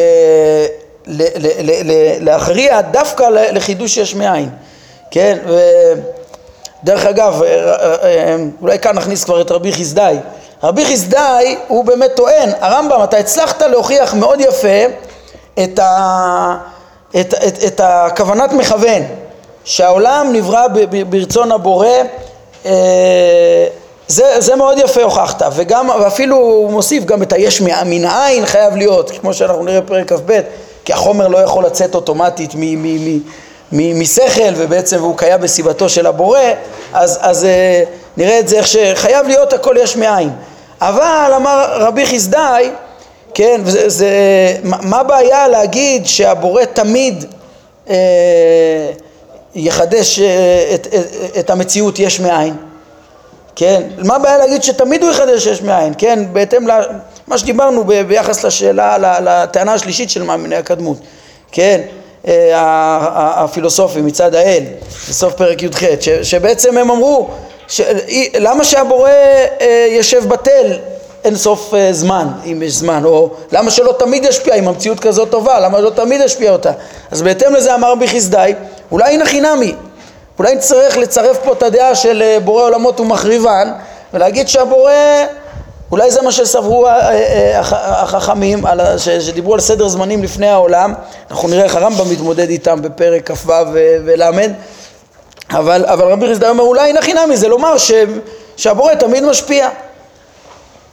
ל, 1.08 1.22
ל, 1.36 1.48
ל, 1.62 1.92
ל, 1.92 2.24
להכריע 2.26 2.82
דווקא 2.82 3.24
לחידוש 3.24 3.98
יש 3.98 4.16
מאין, 4.16 4.50
כן? 5.12 5.38
ו... 5.48 5.60
דרך 6.86 7.06
אגב, 7.06 7.42
אה, 7.44 7.50
אה, 7.50 7.96
אה, 8.04 8.36
אולי 8.62 8.80
כאן 8.80 8.96
נכניס 8.96 9.24
כבר 9.24 9.42
את 9.42 9.52
רבי 9.52 9.74
חסדאי. 9.74 10.18
רבי 10.64 10.86
חסדאי 10.86 11.58
הוא 11.68 11.86
באמת 11.86 12.12
טוען, 12.16 12.50
הרמב"ם, 12.60 13.04
אתה 13.04 13.18
הצלחת 13.18 13.62
להוכיח 13.62 14.14
מאוד 14.14 14.42
יפה 14.42 14.86
את, 15.64 15.80
ה, 15.80 16.58
את, 17.22 17.34
את, 17.48 17.64
את 17.68 17.82
הכוונת 17.84 18.54
מכוון, 18.54 19.02
שהעולם 19.64 20.30
נברא 20.34 20.66
ברצון 21.10 21.52
הבורא, 21.52 21.88
זה, 24.08 24.26
זה 24.40 24.56
מאוד 24.56 24.78
יפה 24.78 25.04
הוכחת, 25.04 25.42
וגם, 25.56 25.90
ואפילו 25.90 26.36
הוא 26.36 26.72
מוסיף 26.72 27.06
גם 27.06 27.24
את 27.24 27.34
היש 27.34 27.62
מן 27.62 28.06
העין 28.06 28.46
חייב 28.46 28.76
להיות, 28.76 29.12
כמו 29.22 29.34
שאנחנו 29.34 29.64
נראה 29.64 29.82
בפרק 29.82 30.14
כ"ב, 30.14 30.40
כי 30.86 30.94
החומר 30.94 31.28
לא 31.28 31.38
יכול 31.38 31.66
לצאת 31.66 31.96
אוטומטית 31.96 32.56
מ... 32.56 32.60
מ, 32.60 33.06
מ 33.06 33.20
משכל 33.72 34.54
ובעצם 34.56 35.02
הוא 35.02 35.18
קיים 35.18 35.42
בסיבתו 35.42 35.90
של 35.90 36.06
הבורא 36.08 36.40
אז, 36.94 37.20
אז 37.22 37.46
אה, 37.46 37.84
נראה 38.18 38.40
את 38.40 38.48
זה 38.48 38.58
איך 38.58 38.68
שחייב 38.68 39.28
להיות 39.28 39.54
הכל 39.54 39.76
יש 39.80 39.96
מאין. 39.96 40.30
אבל 40.82 41.32
אמר 41.36 41.68
רבי 41.80 42.06
חסדאי 42.06 42.72
כן, 43.34 43.62
זה, 43.66 43.90
זה, 43.90 44.10
מה 44.62 45.00
הבעיה 45.00 45.48
להגיד 45.48 46.06
שהבורא 46.06 46.66
תמיד 46.66 47.26
אה, 47.90 47.96
יחדש 49.56 50.20
אה, 50.20 50.72
את, 50.76 50.88
את, 50.88 51.38
את 51.40 51.50
המציאות 51.50 52.00
יש 52.00 52.20
מאין? 52.20 52.56
כן, 53.56 53.82
מה 53.98 54.16
הבעיה 54.16 54.38
להגיד 54.38 54.64
שתמיד 54.64 55.04
הוא 55.04 55.12
יחדש 55.12 55.46
יש 55.46 55.62
מאין? 55.62 55.94
כן, 55.98 56.20
בהתאם 56.34 56.68
למה 56.68 57.38
שדיברנו 57.38 57.84
ביחס 57.84 58.44
לשאלה, 58.44 59.20
לטענה 59.22 59.74
השלישית 59.74 60.10
של 60.10 60.24
מאמיני 60.24 60.56
הקדמות, 60.56 60.98
כן, 61.52 61.82
אה, 61.82 62.05
הפילוסופים 62.28 64.06
מצד 64.06 64.36
האל, 64.36 64.64
בסוף 65.10 65.34
פרק 65.34 65.64
י"ח, 65.64 65.80
שבעצם 66.24 66.78
הם 66.78 66.92
אמרו 66.92 67.30
ש, 67.68 67.82
למה 68.40 68.64
שהבורא 68.64 69.10
אה, 69.62 69.88
ישב 69.90 70.30
בטל 70.30 70.78
אין 71.24 71.36
סוף 71.36 71.74
אה, 71.74 71.94
זמן, 71.94 72.28
אם 72.46 72.64
יש 72.64 72.74
זמן, 72.74 73.06
או 73.06 73.30
למה 73.52 73.72
שלא 73.72 73.96
תמיד 74.00 74.24
ישפיע, 74.24 74.56
אם 74.56 74.68
המציאות 74.68 75.00
כזאת 75.00 75.30
טובה, 75.30 75.60
למה 75.60 75.80
לא 75.80 75.90
תמיד 75.90 76.22
ישפיע 76.22 76.52
אותה? 76.52 76.72
אז 77.12 77.22
בהתאם 77.22 77.56
לזה 77.56 77.76
אמר 77.76 77.92
רבי 77.92 78.08
חסדאי, 78.08 78.54
אולי 78.92 79.14
הנה 79.14 79.26
חינמי, 79.26 79.76
אולי 80.40 80.56
נצטרך 80.56 80.98
לצרף 80.98 81.38
פה 81.44 81.54
את 81.54 81.64
הדעה 81.64 81.96
של 81.96 82.38
בורא 82.44 82.64
עולמות 82.64 83.00
ומחריבן, 83.00 83.72
ולהגיד 84.14 84.48
שהבורא 84.48 84.92
אולי 85.92 86.12
זה 86.12 86.22
מה 86.22 86.32
שסברו 86.32 86.88
אה, 86.88 87.12
אה, 87.12 87.60
החכמים 88.02 88.64
שדיברו 88.98 89.54
על 89.54 89.60
סדר 89.60 89.88
זמנים 89.88 90.24
לפני 90.24 90.48
העולם, 90.48 90.94
אנחנו 91.32 91.48
נראה 91.48 91.64
איך 91.64 91.76
הרמב"ם 91.76 92.10
מתמודד 92.12 92.50
איתם 92.50 92.82
בפרק 92.82 93.32
כ"ו 93.32 93.52
ול', 93.74 94.24
אבל, 95.52 95.86
אבל 95.86 96.12
רבי 96.12 96.34
חסדאי 96.34 96.50
אומר 96.50 96.64
אולי 96.64 96.94
נכי 96.94 97.14
נמי 97.14 97.38
זה 97.38 97.48
לומר 97.48 97.78
ש, 97.78 97.92
שהבורא 98.58 98.94
תמיד 98.94 99.24
משפיע. 99.24 99.70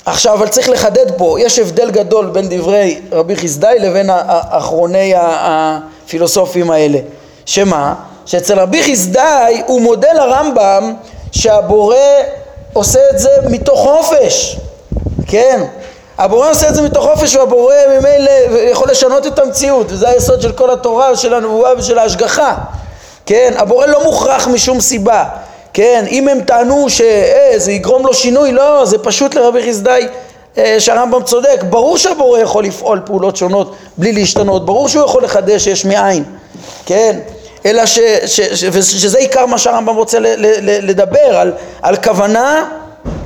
עכשיו 0.06 0.34
אבל 0.34 0.48
צריך 0.48 0.68
לחדד 0.68 1.16
פה, 1.16 1.36
יש 1.40 1.58
הבדל 1.58 1.90
גדול 1.90 2.26
בין 2.26 2.48
דברי 2.48 3.00
רבי 3.12 3.36
חסדאי 3.36 3.78
לבין 3.78 4.10
אחרוני 4.50 5.12
הפילוסופים 5.16 6.70
האלה, 6.70 6.98
שמה? 7.46 7.94
שאצל 8.26 8.60
רבי 8.60 8.82
חסדאי 8.82 9.62
הוא 9.66 9.80
מודה 9.80 10.12
לרמב"ם 10.12 10.94
שהבורא 11.32 11.96
עושה 12.72 13.00
את 13.10 13.18
זה 13.18 13.30
מתוך 13.50 13.80
חופש 13.80 14.56
כן, 15.32 15.62
הבורא 16.18 16.50
עושה 16.50 16.68
את 16.68 16.74
זה 16.74 16.82
מתוך 16.82 17.04
חופש 17.04 17.36
והבורא 17.36 17.74
ממילא 17.88 18.30
יכול 18.70 18.90
לשנות 18.90 19.26
את 19.26 19.38
המציאות 19.38 19.86
וזה 19.92 20.08
היסוד 20.08 20.40
של 20.40 20.52
כל 20.52 20.70
התורה 20.70 21.16
של 21.16 21.34
הנבואה 21.34 21.78
ושל 21.78 21.98
ההשגחה. 21.98 22.54
כן, 23.26 23.54
הבורא 23.56 23.86
לא 23.86 24.04
מוכרח 24.04 24.48
משום 24.48 24.80
סיבה. 24.80 25.24
כן, 25.72 26.04
אם 26.10 26.28
הם 26.28 26.40
טענו 26.40 26.86
שזה 26.88 27.72
יגרום 27.72 28.06
לו 28.06 28.14
שינוי, 28.14 28.52
לא, 28.52 28.84
זה 28.84 28.98
פשוט 28.98 29.34
לרבי 29.34 29.68
חסדאי 29.68 30.08
אה, 30.58 30.76
שהרמב"ם 30.78 31.22
צודק, 31.22 31.64
ברור 31.70 31.98
שהבורא 31.98 32.38
יכול 32.38 32.64
לפעול 32.64 33.00
פעולות 33.06 33.36
שונות 33.36 33.74
בלי 33.96 34.12
להשתנות, 34.12 34.66
ברור 34.66 34.88
שהוא 34.88 35.04
יכול 35.04 35.24
לחדש 35.24 35.66
יש 35.66 35.84
מאין, 35.84 36.24
כן, 36.86 37.18
אלא 37.66 37.86
ש, 37.86 37.98
ש, 38.26 38.40
ש, 38.40 38.64
שזה 38.80 39.18
עיקר 39.18 39.46
מה 39.46 39.58
שהרמב"ם 39.58 39.96
רוצה 39.96 40.18
ל, 40.18 40.26
ל, 40.26 40.46
ל, 40.60 40.90
לדבר, 40.90 41.36
על, 41.36 41.52
על 41.82 41.96
כוונה 41.96 42.68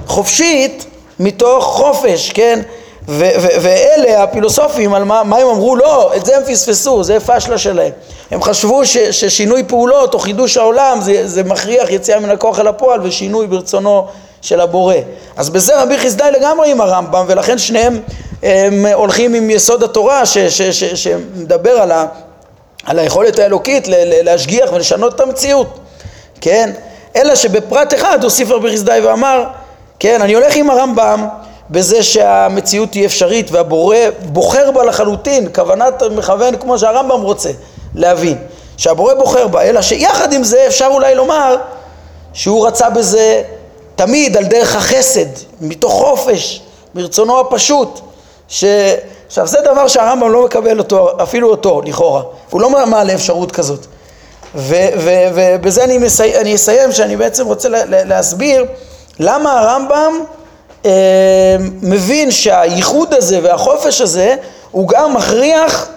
חופשית 0.06 0.86
מתוך 1.20 1.64
חופש, 1.64 2.30
כן? 2.30 2.60
ואלה 3.08 4.22
הפילוסופים, 4.22 4.94
על 4.94 5.04
מה, 5.04 5.22
מה 5.22 5.36
הם 5.36 5.48
אמרו? 5.48 5.76
לא, 5.76 6.12
את 6.16 6.26
זה 6.26 6.36
הם 6.36 6.42
פספסו, 6.44 7.04
זה 7.04 7.20
פשלה 7.20 7.58
שלהם. 7.58 7.92
הם 8.30 8.42
חשבו 8.42 8.86
ש, 8.86 8.96
ששינוי 8.98 9.64
פעולות 9.64 10.14
או 10.14 10.18
חידוש 10.18 10.56
העולם 10.56 11.00
זה, 11.00 11.28
זה 11.28 11.44
מכריח 11.44 11.90
יציאה 11.90 12.20
מן 12.20 12.30
הכוח 12.30 12.58
אל 12.58 12.66
הפועל 12.66 13.00
ושינוי 13.02 13.46
ברצונו 13.46 14.06
של 14.42 14.60
הבורא. 14.60 14.94
אז 15.36 15.50
בזה 15.50 15.82
רבי 15.82 15.98
חסדאי 15.98 16.32
לגמרי 16.32 16.70
עם 16.70 16.80
הרמב"ם, 16.80 17.24
ולכן 17.28 17.58
שניהם 17.58 18.00
הם 18.42 18.86
הולכים 18.94 19.34
עם 19.34 19.50
יסוד 19.50 19.82
התורה 19.82 20.26
ש, 20.26 20.38
ש, 20.38 20.62
ש, 20.62 20.84
שמדבר 20.84 21.70
על, 21.70 21.92
ה, 21.92 22.06
על 22.84 22.98
היכולת 22.98 23.38
האלוקית 23.38 23.88
ל, 23.88 23.94
ל, 23.94 24.24
להשגיח 24.24 24.72
ולשנות 24.72 25.14
את 25.14 25.20
המציאות, 25.20 25.78
כן? 26.40 26.70
אלא 27.16 27.34
שבפרט 27.34 27.94
אחד 27.94 28.24
הוסיף 28.24 28.50
רבי 28.50 28.72
חסדאי 28.72 29.00
ואמר, 29.00 29.44
כן, 30.00 30.22
אני 30.22 30.34
הולך 30.34 30.56
עם 30.56 30.70
הרמב"ם 30.70 31.28
בזה 31.70 32.02
שהמציאות 32.02 32.94
היא 32.94 33.06
אפשרית 33.06 33.50
והבורא 33.50 33.96
בוחר 34.22 34.70
בה 34.70 34.84
לחלוטין, 34.84 35.48
כוונת 35.54 36.02
מכוון 36.02 36.56
כמו 36.56 36.78
שהרמב"ם 36.78 37.22
רוצה 37.22 37.50
להבין, 37.94 38.38
שהבורא 38.76 39.14
בוחר 39.14 39.48
בה, 39.48 39.62
אלא 39.62 39.82
שיחד 39.82 40.32
עם 40.32 40.44
זה 40.44 40.66
אפשר 40.66 40.88
אולי 40.90 41.14
לומר 41.14 41.56
שהוא 42.32 42.66
רצה 42.66 42.90
בזה 42.90 43.42
תמיד 43.96 44.36
על 44.36 44.44
דרך 44.44 44.76
החסד, 44.76 45.26
מתוך 45.60 45.92
חופש, 45.92 46.62
מרצונו 46.94 47.40
הפשוט, 47.40 48.00
ש... 48.48 48.64
עכשיו 49.26 49.46
זה 49.46 49.58
דבר 49.60 49.88
שהרמב"ם 49.88 50.32
לא 50.32 50.44
מקבל 50.44 50.78
אותו, 50.78 51.10
אפילו 51.22 51.50
אותו 51.50 51.82
לכאורה, 51.84 52.22
הוא 52.50 52.60
לא 52.60 52.70
מעלה 52.70 53.14
אפשרות 53.14 53.52
כזאת. 53.52 53.86
ובזה 54.54 55.84
אני, 55.84 55.98
מסי... 55.98 56.36
אני 56.36 56.54
אסיים 56.54 56.92
שאני 56.92 57.16
בעצם 57.16 57.46
רוצה 57.46 57.68
להסביר 57.88 58.64
למה 59.20 59.60
הרמב"ם 59.60 60.24
אה, 60.84 61.56
מבין 61.82 62.30
שהייחוד 62.30 63.14
הזה 63.14 63.40
והחופש 63.42 64.00
הזה 64.00 64.36
הוא 64.70 64.88
גם 64.88 65.14
מכריח 65.14 65.88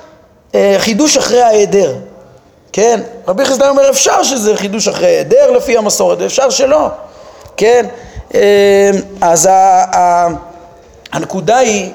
אה, 0.55 0.75
חידוש 0.77 1.17
אחרי 1.17 1.41
ההיעדר, 1.41 1.95
כן? 2.73 2.99
רבי 3.27 3.45
חסדאי 3.45 3.69
אומר 3.69 3.89
אפשר 3.89 4.23
שזה 4.23 4.57
חידוש 4.57 4.87
אחרי 4.87 5.07
ההיעדר 5.07 5.51
לפי 5.51 5.77
המסורת 5.77 6.17
ואפשר 6.21 6.49
שלא, 6.49 6.87
כן? 7.57 7.85
אה, 8.35 8.91
אז 9.21 9.45
ה, 9.45 9.53
ה, 9.97 10.27
הנקודה 11.11 11.57
היא, 11.57 11.91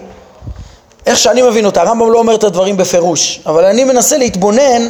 איך 1.07 1.18
שאני 1.18 1.43
מבין 1.43 1.66
אותה, 1.66 1.83
הרמב"ם 1.83 2.12
לא 2.12 2.18
אומר 2.18 2.35
את 2.35 2.45
הדברים 2.45 2.77
בפירוש, 2.77 3.41
אבל 3.47 3.64
אני 3.64 3.85
מנסה 3.85 4.18
להתבונן 4.18 4.89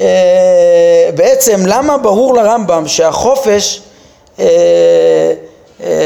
אה, 0.00 1.10
בעצם 1.14 1.66
למה 1.66 1.98
ברור 1.98 2.34
לרמב"ם 2.34 2.88
שהחופש 2.88 3.80
אה, 4.38 4.46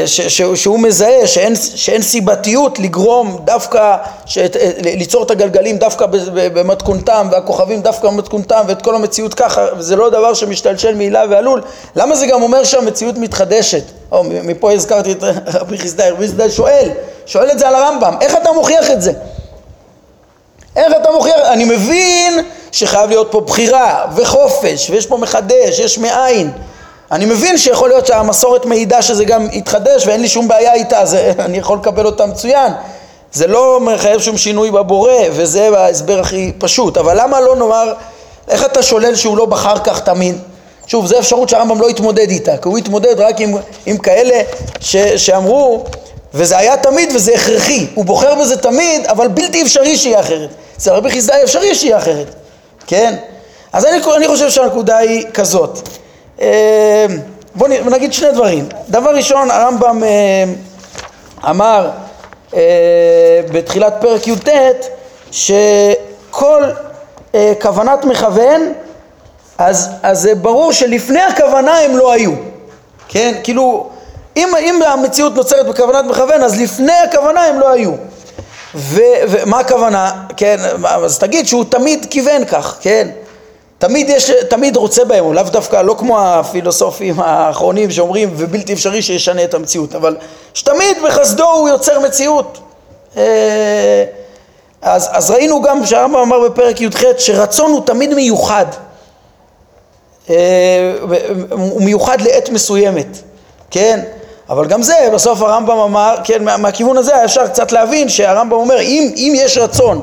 ש, 0.05 0.21
ש, 0.21 0.41
שהוא 0.41 0.79
מזהה 0.79 1.27
שאין, 1.27 1.55
שאין 1.55 2.01
סיבתיות 2.01 2.79
לגרום 2.79 3.41
דווקא, 3.43 3.95
שאת, 4.25 4.57
ליצור 4.83 5.23
את 5.23 5.31
הגלגלים 5.31 5.77
דווקא 5.77 6.05
במתכונתם 6.33 7.27
והכוכבים 7.31 7.81
דווקא 7.81 8.07
במתכונתם 8.07 8.63
ואת 8.67 8.81
כל 8.81 8.95
המציאות 8.95 9.33
ככה 9.33 9.65
וזה 9.77 9.95
לא 9.95 10.09
דבר 10.09 10.33
שמשתלשל 10.33 10.95
מעילה 10.95 11.23
ועלול 11.29 11.61
למה 11.95 12.15
זה 12.15 12.27
גם 12.27 12.41
אומר 12.43 12.63
שהמציאות 12.63 13.17
מתחדשת? 13.17 13.83
או 14.11 14.23
מפה 14.23 14.71
הזכרתי 14.71 15.11
את 15.11 15.23
רבי 15.61 15.77
חסדאי, 15.77 16.09
רבי 16.09 16.27
חסדאי 16.27 16.51
שואל, 16.51 16.89
שואל 17.25 17.51
את 17.51 17.59
זה 17.59 17.67
על 17.67 17.75
הרמב"ם 17.75 18.17
איך 18.21 18.35
אתה 18.35 18.51
מוכיח 18.51 18.91
את 18.91 19.01
זה? 19.01 19.11
איך 20.75 20.93
אתה 21.01 21.11
מוכיח? 21.11 21.35
אני 21.35 21.65
מבין 21.65 22.43
שחייב 22.71 23.09
להיות 23.09 23.27
פה 23.31 23.41
בחירה 23.41 24.05
וחופש 24.15 24.89
ויש 24.89 25.05
פה 25.05 25.17
מחדש, 25.17 25.79
יש 25.79 25.97
מאין 25.97 26.51
אני 27.11 27.25
מבין 27.25 27.57
שיכול 27.57 27.89
להיות 27.89 28.05
שהמסורת 28.05 28.65
מעידה 28.65 29.01
שזה 29.01 29.25
גם 29.25 29.47
יתחדש 29.51 30.07
ואין 30.07 30.21
לי 30.21 30.27
שום 30.27 30.47
בעיה 30.47 30.73
איתה, 30.73 30.99
אז 30.99 31.15
אני 31.39 31.57
יכול 31.57 31.77
לקבל 31.77 32.05
אותה 32.05 32.25
מצוין. 32.25 32.73
זה 33.31 33.47
לא 33.47 33.79
מחייב 33.81 34.21
שום 34.21 34.37
שינוי 34.37 34.71
בבורא, 34.71 35.11
וזה 35.31 35.69
ההסבר 35.77 36.19
הכי 36.19 36.51
פשוט. 36.57 36.97
אבל 36.97 37.21
למה 37.21 37.41
לא 37.41 37.55
נאמר, 37.55 37.93
איך 38.47 38.65
אתה 38.65 38.83
שולל 38.83 39.15
שהוא 39.15 39.37
לא 39.37 39.45
בחר 39.45 39.79
כך 39.79 39.99
תמיד? 39.99 40.35
שוב, 40.87 41.05
זו 41.05 41.19
אפשרות 41.19 41.49
שהרמב"ם 41.49 41.81
לא 41.81 41.87
התמודד 41.87 42.29
איתה, 42.29 42.57
כי 42.57 42.67
הוא 42.67 42.77
התמודד 42.77 43.19
רק 43.19 43.41
עם, 43.41 43.57
עם 43.85 43.97
כאלה 43.97 44.41
ש, 44.79 44.95
שאמרו, 44.97 45.83
וזה 46.33 46.57
היה 46.57 46.77
תמיד 46.77 47.11
וזה 47.15 47.33
הכרחי. 47.35 47.87
הוא 47.93 48.05
בוחר 48.05 48.35
בזה 48.35 48.57
תמיד, 48.57 49.05
אבל 49.05 49.27
בלתי 49.27 49.63
אפשרי 49.63 49.97
שיהיה 49.97 50.19
אחרת. 50.19 50.49
אצל 50.77 50.91
רבי 50.91 51.11
חסדאי 51.11 51.43
אפשרי 51.43 51.75
שיהיה 51.75 51.97
אחרת, 51.97 52.35
כן? 52.87 53.15
אז 53.73 53.85
אני, 53.85 53.97
אני 54.17 54.27
חושב 54.27 54.49
שהנקודה 54.49 54.97
היא 54.97 55.25
כזאת. 55.33 55.89
אה, 56.41 57.05
בואו 57.55 57.89
נגיד 57.89 58.13
שני 58.13 58.31
דברים. 58.31 58.65
דבר 58.89 59.15
ראשון, 59.15 59.51
הרמב"ם 59.51 60.03
אה, 60.03 60.43
אמר 61.49 61.89
אה, 62.55 62.59
בתחילת 63.51 63.93
פרק 64.01 64.27
י"ט 64.27 64.49
שכל 65.31 66.63
כוונת 67.61 68.05
מכוון, 68.05 68.73
אז, 69.57 69.89
אז 70.03 70.21
זה 70.21 70.35
ברור 70.35 70.71
שלפני 70.71 71.21
הכוונה 71.21 71.77
הם 71.77 71.97
לא 71.97 72.11
היו, 72.11 72.31
כן? 73.07 73.33
כאילו, 73.43 73.89
אם, 74.37 74.49
אם 74.59 74.81
המציאות 74.81 75.35
נוצרת 75.35 75.67
בכוונת 75.67 76.05
מכוון, 76.05 76.43
אז 76.43 76.61
לפני 76.61 76.93
הכוונה 76.93 77.43
הם 77.43 77.59
לא 77.59 77.71
היו. 77.71 77.91
ומה 78.75 79.59
הכוונה? 79.59 80.11
כן, 80.37 80.57
אז 80.85 81.19
תגיד 81.19 81.47
שהוא 81.47 81.65
תמיד 81.69 82.05
כיוון 82.09 82.45
כך, 82.45 82.77
כן? 82.81 83.07
תמיד, 83.77 84.09
יש, 84.09 84.31
תמיד 84.49 84.75
רוצה 84.75 85.05
בהם, 85.05 85.33
לאו 85.33 85.43
דווקא 85.43 85.81
לא 85.81 85.95
כמו 85.99 86.21
הפילוסופים 86.21 87.19
האחרונים 87.19 87.91
שאומרים 87.91 88.33
ובלתי 88.37 88.73
אפשרי 88.73 89.01
שישנה 89.01 89.43
את 89.43 89.53
המציאות, 89.53 89.95
אבל 89.95 90.17
שתמיד 90.53 90.97
בחסדו 91.05 91.51
הוא 91.51 91.69
יוצר 91.69 91.99
מציאות. 91.99 92.57
אה, 93.17 94.03
אז, 94.81 95.09
אז 95.11 95.31
ראינו 95.31 95.61
גם 95.61 95.85
שהרמב"ם 95.85 96.19
אמר 96.19 96.49
בפרק 96.49 96.81
י"ח 96.81 97.01
שרצון 97.17 97.71
הוא 97.71 97.81
תמיד 97.85 98.13
מיוחד, 98.13 98.65
אה, 100.29 100.35
הוא 101.51 101.81
מיוחד 101.81 102.21
לעת 102.21 102.49
מסוימת, 102.49 103.17
כן? 103.71 103.99
אבל 104.49 104.67
גם 104.67 104.81
זה 104.81 105.09
בסוף 105.13 105.41
הרמב"ם 105.41 105.77
אמר, 105.77 106.15
כן, 106.23 106.43
מה, 106.43 106.57
מהכיוון 106.57 106.97
הזה 106.97 107.25
אפשר 107.25 107.47
קצת 107.47 107.71
להבין 107.71 108.09
שהרמב"ם 108.09 108.57
אומר 108.57 108.81
אם, 108.81 109.13
אם 109.15 109.33
יש 109.35 109.57
רצון, 109.57 110.01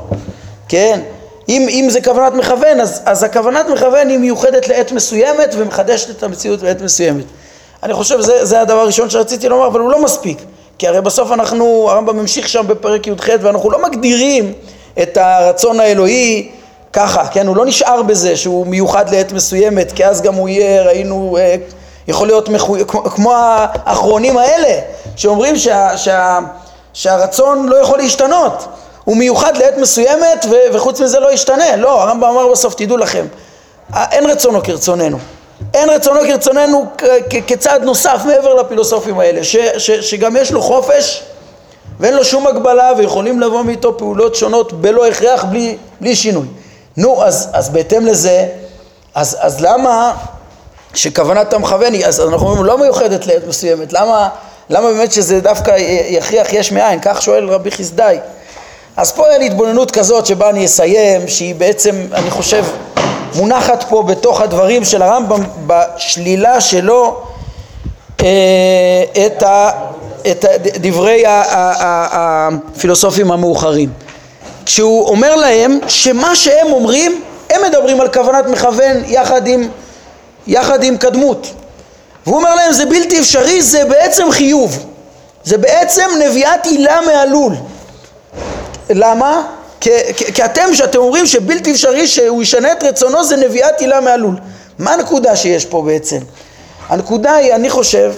כן? 0.68 1.00
אם, 1.48 1.66
אם 1.68 1.86
זה 1.90 2.00
כוונת 2.00 2.32
מכוון, 2.32 2.80
אז, 2.80 3.02
אז 3.04 3.22
הכוונת 3.22 3.66
מכוון 3.68 4.08
היא 4.08 4.18
מיוחדת 4.18 4.68
לעת 4.68 4.92
מסוימת 4.92 5.54
ומחדשת 5.58 6.10
את 6.10 6.22
המציאות 6.22 6.62
לעת 6.62 6.80
מסוימת. 6.80 7.24
אני 7.82 7.94
חושב 7.94 8.22
שזה 8.22 8.60
הדבר 8.60 8.80
הראשון 8.80 9.10
שרציתי 9.10 9.48
לומר, 9.48 9.66
אבל 9.66 9.80
הוא 9.80 9.90
לא 9.90 10.02
מספיק. 10.02 10.38
כי 10.78 10.88
הרי 10.88 11.00
בסוף 11.00 11.32
אנחנו, 11.32 11.86
הרמב"ם 11.90 12.16
ממשיך 12.16 12.48
שם 12.48 12.66
בפרק 12.66 13.06
י"ח 13.06 13.26
ואנחנו 13.40 13.70
לא 13.70 13.82
מגדירים 13.82 14.52
את 15.02 15.16
הרצון 15.16 15.80
האלוהי 15.80 16.50
ככה, 16.92 17.28
כן? 17.28 17.46
הוא 17.46 17.56
לא 17.56 17.66
נשאר 17.66 18.02
בזה 18.02 18.36
שהוא 18.36 18.66
מיוחד 18.66 19.14
לעת 19.14 19.32
מסוימת, 19.32 19.92
כי 19.92 20.06
אז 20.06 20.22
גם 20.22 20.34
הוא 20.34 20.48
יהיה, 20.48 20.82
ראינו, 20.82 21.36
אה, 21.40 21.56
יכול 22.08 22.26
להיות 22.26 22.48
מחו... 22.48 22.76
כמו 22.86 23.32
האחרונים 23.34 24.38
האלה, 24.38 24.80
שאומרים 25.16 25.56
שה, 25.56 25.96
שה, 25.96 26.38
שהרצון 26.92 27.68
לא 27.68 27.76
יכול 27.76 27.98
להשתנות. 27.98 28.68
הוא 29.04 29.16
מיוחד 29.16 29.56
לעת 29.56 29.78
מסוימת 29.78 30.46
ו- 30.50 30.74
וחוץ 30.74 31.00
מזה 31.00 31.20
לא 31.20 31.32
ישתנה. 31.32 31.76
לא, 31.76 32.02
הרמב"ם 32.02 32.28
אמר 32.28 32.48
בסוף, 32.52 32.74
תדעו 32.74 32.96
לכם, 32.96 33.26
אין 34.12 34.30
רצונו 34.30 34.62
כרצוננו. 34.62 35.18
אין 35.74 35.90
רצונו 35.90 36.20
כרצוננו 36.20 36.86
כ- 36.98 37.04
כצעד 37.46 37.82
נוסף 37.84 38.20
מעבר 38.24 38.54
לפילוסופים 38.54 39.20
האלה, 39.20 39.44
ש- 39.44 39.56
ש- 39.78 39.90
שגם 40.10 40.36
יש 40.36 40.52
לו 40.52 40.62
חופש 40.62 41.22
ואין 42.00 42.14
לו 42.14 42.24
שום 42.24 42.46
הגבלה 42.46 42.90
ויכולים 42.98 43.40
לבוא 43.40 43.62
מאיתו 43.62 43.98
פעולות 43.98 44.34
שונות 44.34 44.72
בלא 44.72 45.06
הכרח, 45.06 45.44
בלי, 45.44 45.76
בלי 46.00 46.16
שינוי. 46.16 46.46
נו, 46.96 47.24
אז, 47.24 47.48
אז 47.52 47.68
בהתאם 47.68 48.06
לזה, 48.06 48.46
אז, 49.14 49.36
אז 49.40 49.60
למה 49.60 50.12
שכוונת 50.94 51.52
המכוון 51.52 51.92
היא, 51.92 52.06
אז 52.06 52.20
אנחנו 52.20 52.46
אומרים 52.48 52.64
לא 52.64 52.78
מיוחדת 52.78 53.26
לעת 53.26 53.46
מסוימת, 53.48 53.92
למה, 53.92 54.28
למה 54.70 54.88
באמת 54.92 55.12
שזה 55.12 55.40
דווקא 55.40 55.74
יכריח 56.08 56.52
יש 56.52 56.72
מאין? 56.72 56.98
כך 57.02 57.22
שואל 57.22 57.48
רבי 57.48 57.70
חסדאי. 57.70 58.18
אז 58.96 59.12
פה 59.12 59.30
אין 59.30 59.42
התבוננות 59.42 59.90
כזאת 59.90 60.26
שבה 60.26 60.50
אני 60.50 60.64
אסיים, 60.64 61.28
שהיא 61.28 61.54
בעצם, 61.54 61.96
אני 62.12 62.30
חושב, 62.30 62.64
מונחת 63.34 63.84
פה 63.88 64.02
בתוך 64.02 64.40
הדברים 64.40 64.84
של 64.84 65.02
הרמב"ם 65.02 65.42
בשלילה 65.66 66.60
שלו 66.60 67.20
אה, 68.20 68.26
את, 69.26 69.42
ה, 69.42 69.70
את 70.30 70.44
דברי 70.76 71.22
הפילוסופים 71.26 73.32
המאוחרים. 73.32 73.90
כשהוא 74.66 75.08
אומר 75.08 75.36
להם 75.36 75.78
שמה 75.88 76.36
שהם 76.36 76.72
אומרים, 76.72 77.22
הם 77.50 77.60
מדברים 77.68 78.00
על 78.00 78.08
כוונת 78.08 78.46
מכוון 78.46 79.02
יחד 79.06 79.46
עם, 79.46 79.68
יחד 80.46 80.82
עם 80.82 80.96
קדמות. 80.96 81.46
והוא 82.26 82.36
אומר 82.36 82.54
להם 82.54 82.72
זה 82.72 82.86
בלתי 82.86 83.20
אפשרי, 83.20 83.62
זה 83.62 83.84
בעצם 83.84 84.30
חיוב. 84.30 84.86
זה 85.44 85.58
בעצם 85.58 86.10
נביאת 86.26 86.66
הילה 86.66 87.00
מעלול. 87.06 87.52
למה? 88.90 89.46
כי, 89.80 89.90
כי, 90.34 90.44
אתם, 90.44 90.74
שאתם 90.74 90.98
אומרים 90.98 91.26
שבלתי 91.26 91.72
אפשרי 91.72 92.06
שהוא 92.06 92.42
ישנה 92.42 92.72
את 92.72 92.82
רצונו 92.82 93.24
זה 93.24 93.36
נביאת 93.36 93.80
הילה 93.80 94.00
מעלול. 94.00 94.34
מה 94.78 94.92
הנקודה 94.92 95.36
שיש 95.36 95.66
פה 95.66 95.82
בעצם? 95.82 96.18
הנקודה 96.88 97.34
היא, 97.34 97.54
אני 97.54 97.70
חושב, 97.70 98.12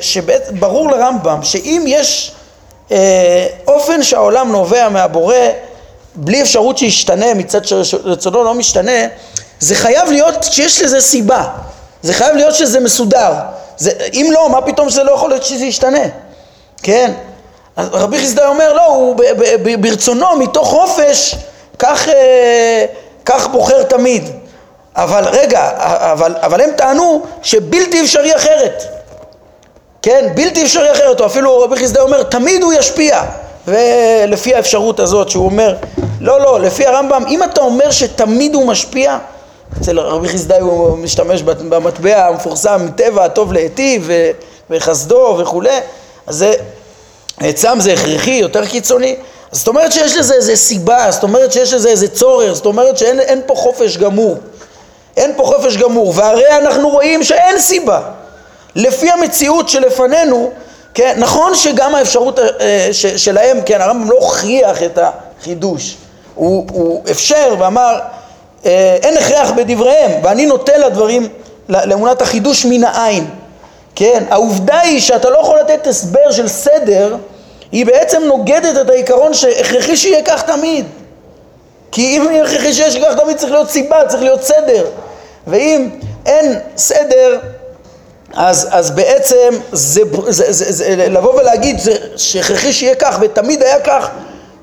שברור 0.00 0.90
לרמב"ם 0.90 1.38
שאם 1.42 1.84
יש 1.86 2.32
אה, 2.92 3.46
אופן 3.68 4.02
שהעולם 4.02 4.52
נובע 4.52 4.88
מהבורא, 4.88 5.36
בלי 6.14 6.42
אפשרות 6.42 6.78
שישתנה 6.78 7.34
מצד 7.34 7.64
שרצונו 7.64 8.44
לא 8.44 8.54
משתנה, 8.54 9.06
זה 9.60 9.74
חייב 9.74 10.10
להיות 10.10 10.44
שיש 10.44 10.82
לזה 10.82 11.00
סיבה, 11.00 11.44
זה 12.02 12.12
חייב 12.12 12.36
להיות 12.36 12.54
שזה 12.54 12.80
מסודר. 12.80 13.32
זה, 13.76 13.90
אם 14.12 14.28
לא, 14.32 14.50
מה 14.50 14.62
פתאום 14.62 14.90
שזה 14.90 15.02
לא 15.02 15.12
יכול 15.12 15.30
להיות 15.30 15.44
שזה 15.44 15.64
ישתנה, 15.64 16.04
כן? 16.82 17.12
רבי 17.78 18.18
חסדאי 18.18 18.46
אומר, 18.46 18.72
לא, 18.72 18.86
הוא 18.86 19.16
ברצונו, 19.80 20.36
מתוך 20.38 20.68
חופש, 20.68 21.34
כך, 21.78 22.08
אה, 22.08 22.84
כך 23.24 23.46
בוחר 23.46 23.82
תמיד. 23.82 24.30
אבל 24.96 25.24
רגע, 25.24 25.70
אבל, 26.12 26.34
אבל 26.40 26.60
הם 26.60 26.70
טענו 26.76 27.22
שבלתי 27.42 28.02
אפשרי 28.02 28.36
אחרת. 28.36 28.82
כן, 30.02 30.28
בלתי 30.34 30.62
אפשרי 30.62 30.92
אחרת, 30.92 31.20
או 31.20 31.26
אפילו 31.26 31.58
רבי 31.60 31.76
חסדאי 31.76 32.02
אומר, 32.02 32.22
תמיד 32.22 32.62
הוא 32.62 32.72
ישפיע. 32.72 33.22
ולפי 33.68 34.54
האפשרות 34.54 35.00
הזאת 35.00 35.28
שהוא 35.28 35.44
אומר, 35.44 35.76
לא, 36.20 36.40
לא, 36.40 36.60
לפי 36.60 36.86
הרמב"ם, 36.86 37.24
אם 37.28 37.42
אתה 37.42 37.60
אומר 37.60 37.90
שתמיד 37.90 38.54
הוא 38.54 38.66
משפיע, 38.66 39.18
אצל 39.80 40.00
רבי 40.00 40.28
חסדאי 40.28 40.60
הוא 40.60 40.98
משתמש 40.98 41.42
במטבע 41.42 42.26
המפורסם, 42.26 42.88
טבע 42.96 43.24
הטוב 43.24 43.52
להיטיב 43.52 44.10
וחסדו 44.70 45.36
וכולי, 45.40 45.80
אז 46.26 46.36
זה, 46.36 46.54
אצלם 47.42 47.80
זה 47.80 47.92
הכרחי, 47.92 48.30
יותר 48.30 48.66
קיצוני. 48.66 49.16
זאת 49.52 49.68
אומרת 49.68 49.92
שיש 49.92 50.16
לזה 50.16 50.34
איזה 50.34 50.56
סיבה, 50.56 51.06
זאת 51.10 51.22
אומרת 51.22 51.52
שיש 51.52 51.72
לזה 51.72 51.88
איזה 51.88 52.08
צורך, 52.08 52.52
זאת 52.52 52.66
אומרת 52.66 52.98
שאין 52.98 53.40
פה 53.46 53.54
חופש 53.54 53.96
גמור. 53.96 54.36
אין 55.16 55.32
פה 55.36 55.44
חופש 55.44 55.76
גמור, 55.76 56.12
והרי 56.16 56.56
אנחנו 56.56 56.88
רואים 56.88 57.24
שאין 57.24 57.58
סיבה. 57.58 58.00
לפי 58.74 59.10
המציאות 59.10 59.68
שלפנינו, 59.68 60.50
כן, 60.94 61.14
נכון 61.18 61.54
שגם 61.54 61.94
האפשרות 61.94 62.38
אה, 62.38 62.88
שלהם, 63.16 63.60
כן, 63.66 63.80
הרמב"ם 63.80 64.10
לא 64.10 64.16
הוכיח 64.16 64.82
את 64.82 64.98
החידוש, 64.98 65.96
הוא, 66.34 66.66
הוא 66.72 67.02
אפשר 67.10 67.54
ואמר 67.58 67.98
אה, 68.66 68.96
אין 69.02 69.16
הכרח 69.16 69.50
בדבריהם 69.50 70.10
ואני 70.22 70.46
נוטה 70.46 70.78
לדברים, 70.78 71.28
לאמונת 71.68 72.22
החידוש 72.22 72.64
מן 72.64 72.84
העין, 72.84 73.26
כן, 73.94 74.24
העובדה 74.30 74.80
היא 74.80 75.00
שאתה 75.00 75.30
לא 75.30 75.38
יכול 75.38 75.60
לתת 75.60 75.86
הסבר 75.86 76.30
של 76.30 76.48
סדר, 76.48 77.16
היא 77.72 77.86
בעצם 77.86 78.22
נוגדת 78.22 78.80
את 78.80 78.90
העיקרון 78.90 79.34
שהכרחי 79.34 79.96
שיהיה 79.96 80.22
כך 80.22 80.42
תמיד, 80.42 80.86
כי 81.92 82.16
אם 82.16 82.28
הכרחי 82.44 82.72
שיש 82.72 82.96
כך 82.96 83.20
תמיד 83.20 83.36
צריך 83.36 83.52
להיות 83.52 83.70
סיבה, 83.70 83.96
צריך 84.08 84.22
להיות 84.22 84.42
סדר, 84.42 84.86
ואם 85.46 85.90
אין 86.26 86.58
סדר 86.76 87.38
אז, 88.36 88.68
אז 88.70 88.90
בעצם 88.90 89.50
זה, 89.72 90.02
זה, 90.28 90.52
זה, 90.52 90.72
זה, 90.72 90.96
לבוא 90.96 91.40
ולהגיד 91.40 91.80
שהכרחי 92.16 92.72
שיהיה 92.72 92.94
כך 92.94 93.18
ותמיד 93.20 93.62
היה 93.62 93.80
כך 93.80 94.08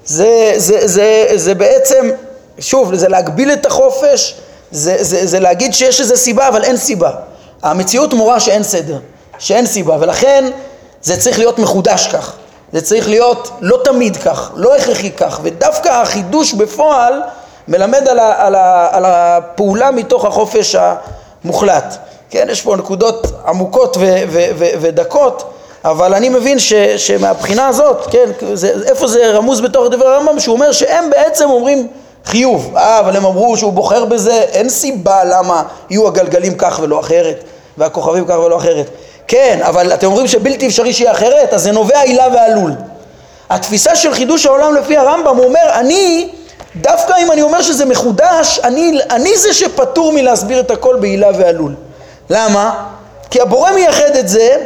זה, 0.05 0.53
זה, 0.55 0.87
זה, 0.87 1.25
זה 1.35 1.53
בעצם, 1.53 2.09
שוב, 2.59 2.95
זה 2.95 3.07
להגביל 3.07 3.51
את 3.51 3.65
החופש, 3.65 4.35
זה, 4.71 4.95
זה, 4.99 5.27
זה 5.27 5.39
להגיד 5.39 5.73
שיש 5.73 5.99
איזה 5.99 6.17
סיבה 6.17 6.47
אבל 6.47 6.63
אין 6.63 6.77
סיבה. 6.77 7.11
המציאות 7.63 8.13
מורה 8.13 8.39
שאין 8.39 8.63
סדר, 8.63 8.97
שאין 9.41 9.65
סיבה, 9.65 9.97
ולכן 9.99 10.49
זה 11.01 11.17
צריך 11.17 11.39
להיות 11.39 11.59
מחודש 11.59 12.07
כך, 12.07 12.33
זה 12.73 12.81
צריך 12.81 13.09
להיות 13.09 13.49
לא 13.61 13.77
תמיד 13.83 14.17
כך, 14.17 14.51
לא 14.55 14.75
הכרחי 14.75 15.11
כך, 15.11 15.39
ודווקא 15.43 15.89
החידוש 15.89 16.53
בפועל 16.53 17.21
מלמד 17.67 18.07
על, 18.07 18.19
ה, 18.19 18.45
על, 18.45 18.55
ה, 18.55 18.87
על 18.91 19.05
הפעולה 19.05 19.91
מתוך 19.91 20.25
החופש 20.25 20.75
המוחלט. 21.43 21.97
כן, 22.29 22.47
יש 22.51 22.61
פה 22.61 22.75
נקודות 22.75 23.27
עמוקות 23.47 23.97
ו- 23.97 24.23
ו- 24.29 24.49
ו- 24.57 24.71
ודקות, 24.81 25.43
אבל 25.85 26.13
אני 26.13 26.29
מבין 26.29 26.59
ש- 26.59 26.73
שמהבחינה 26.97 27.67
הזאת, 27.67 28.07
כן, 28.11 28.29
זה, 28.53 28.73
איפה 28.89 29.07
זה 29.07 29.31
רמוז 29.31 29.61
בתוך 29.61 29.85
דברי 29.91 30.07
הרמב"ם, 30.07 30.39
שהוא 30.39 30.53
אומר 30.53 30.71
שהם 30.71 31.09
בעצם 31.09 31.49
אומרים 31.49 31.87
חיוב, 32.25 32.77
אה, 32.77 32.99
אבל 32.99 33.15
הם 33.15 33.25
אמרו 33.25 33.57
שהוא 33.57 33.73
בוחר 33.73 34.05
בזה, 34.05 34.33
אין 34.33 34.69
סיבה 34.69 35.23
למה 35.23 35.63
יהיו 35.89 36.07
הגלגלים 36.07 36.53
כך 36.57 36.79
ולא 36.83 36.99
אחרת, 36.99 37.43
והכוכבים 37.77 38.25
כך 38.25 38.35
ולא 38.39 38.57
אחרת. 38.57 38.89
כן, 39.31 39.59
אבל 39.61 39.93
אתם 39.93 40.07
אומרים 40.07 40.27
שבלתי 40.27 40.67
אפשרי 40.67 40.93
שיהיה 40.93 41.11
אחרת, 41.11 41.53
אז 41.53 41.63
זה 41.63 41.71
נובע 41.71 42.01
עילה 42.01 42.27
ועלול. 42.33 42.73
התפיסה 43.49 43.95
של 43.95 44.13
חידוש 44.13 44.45
העולם 44.45 44.75
לפי 44.75 44.97
הרמב"ם, 44.97 45.37
הוא 45.37 45.45
אומר, 45.45 45.69
אני, 45.73 46.29
דווקא 46.75 47.13
אם 47.21 47.31
אני 47.31 47.41
אומר 47.41 47.61
שזה 47.61 47.85
מחודש, 47.85 48.59
אני, 48.63 48.99
אני 49.09 49.37
זה 49.37 49.53
שפטור 49.53 50.13
מלהסביר 50.13 50.59
את 50.59 50.71
הכל 50.71 50.95
בעילה 50.99 51.29
ועלול. 51.37 51.75
למה? 52.29 52.87
כי 53.29 53.41
הבורא 53.41 53.71
מייחד 53.71 54.15
את 54.19 54.27
זה 54.27 54.57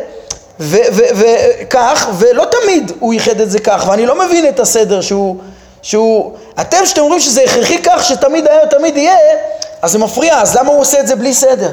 וכך, 0.59 2.09
ולא 2.17 2.45
תמיד 2.45 2.91
הוא 2.99 3.13
ייחד 3.13 3.41
את 3.41 3.51
זה 3.51 3.59
כך, 3.59 3.85
ואני 3.89 4.05
לא 4.05 4.25
מבין 4.25 4.47
את 4.47 4.59
הסדר 4.59 5.01
שהוא, 5.01 5.35
שהוא... 5.81 6.31
אתם 6.61 6.85
שאתם 6.85 7.01
אומרים 7.01 7.21
שזה 7.21 7.41
הכרחי 7.41 7.81
כך 7.83 8.05
שתמיד 8.05 8.47
היה 8.47 8.59
ותמיד 8.63 8.97
יהיה, 8.97 9.15
אז 9.81 9.91
זה 9.91 9.99
מפריע, 9.99 10.41
אז 10.41 10.57
למה 10.57 10.71
הוא 10.71 10.79
עושה 10.79 10.99
את 10.99 11.07
זה 11.07 11.15
בלי 11.15 11.33
סדר? 11.33 11.71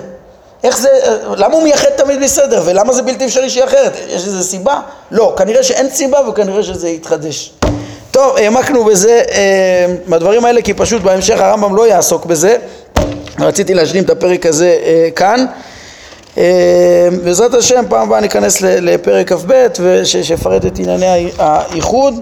איך 0.65 0.79
זה, 0.79 0.89
למה 1.37 1.55
הוא 1.55 1.63
מייחד 1.63 1.89
תמיד 1.97 2.17
בלי 2.17 2.29
סדר, 2.29 2.63
ולמה 2.65 2.93
זה 2.93 3.03
בלתי 3.03 3.25
אפשרי 3.25 3.51
שיהיה 3.51 3.67
אחרת? 3.67 3.93
יש 4.09 4.27
איזה 4.27 4.43
סיבה? 4.45 4.81
לא, 5.11 5.35
כנראה 5.39 5.63
שאין 5.63 5.91
סיבה 5.91 6.29
וכנראה 6.29 6.63
שזה 6.63 6.89
יתחדש. 6.89 7.53
טוב, 8.11 8.37
העמקנו 8.37 8.85
בזה, 8.85 9.23
אה, 9.33 9.87
בדברים 10.09 10.45
האלה, 10.45 10.63
כי 10.63 10.75
פשוט 10.75 11.03
בהמשך 11.03 11.41
הרמב"ם 11.41 11.77
לא 11.77 11.89
יעסוק 11.89 12.27
בזה. 12.27 12.57
רציתי 13.39 13.75
להשלים 13.75 14.05
את 14.05 14.11
הפרק 14.11 14.47
הזה 14.47 14.79
אה, 14.85 15.09
כאן. 15.17 15.47
אה, 16.39 17.09
בעזרת 17.25 17.55
השם 17.55 17.85
פעם 17.89 18.03
הבאה 18.09 18.21
ניכנס 18.21 18.61
לפרק 18.61 19.33
כ"ב 19.33 19.53
שיפרט 20.05 20.67
את 20.67 20.79
ענייני 20.79 21.31
האיחוד 21.39 22.15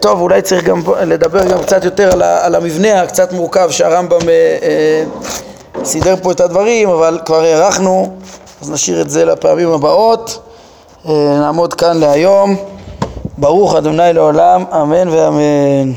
טוב 0.00 0.20
אולי 0.20 0.42
צריך 0.42 0.64
גם 0.64 0.82
לדבר 1.02 1.44
גם 1.44 1.62
קצת 1.62 1.84
יותר 1.84 2.10
על 2.22 2.54
המבנה 2.54 3.02
הקצת 3.02 3.32
מורכב 3.32 3.70
שהרמב"ם 3.70 4.20
סידר 5.84 6.14
פה 6.22 6.32
את 6.32 6.40
הדברים 6.40 6.88
אבל 6.88 7.18
כבר 7.26 7.40
הארכנו 7.40 8.16
אז 8.62 8.70
נשאיר 8.70 9.00
את 9.00 9.10
זה 9.10 9.24
לפעמים 9.24 9.72
הבאות. 9.72 10.38
נעמוד 11.40 11.74
כאן 11.74 11.96
להיום. 11.96 12.56
ברוך 13.38 13.74
אדוני 13.74 14.12
לעולם 14.12 14.64
אמן 14.72 15.08
ואמן 15.08 15.92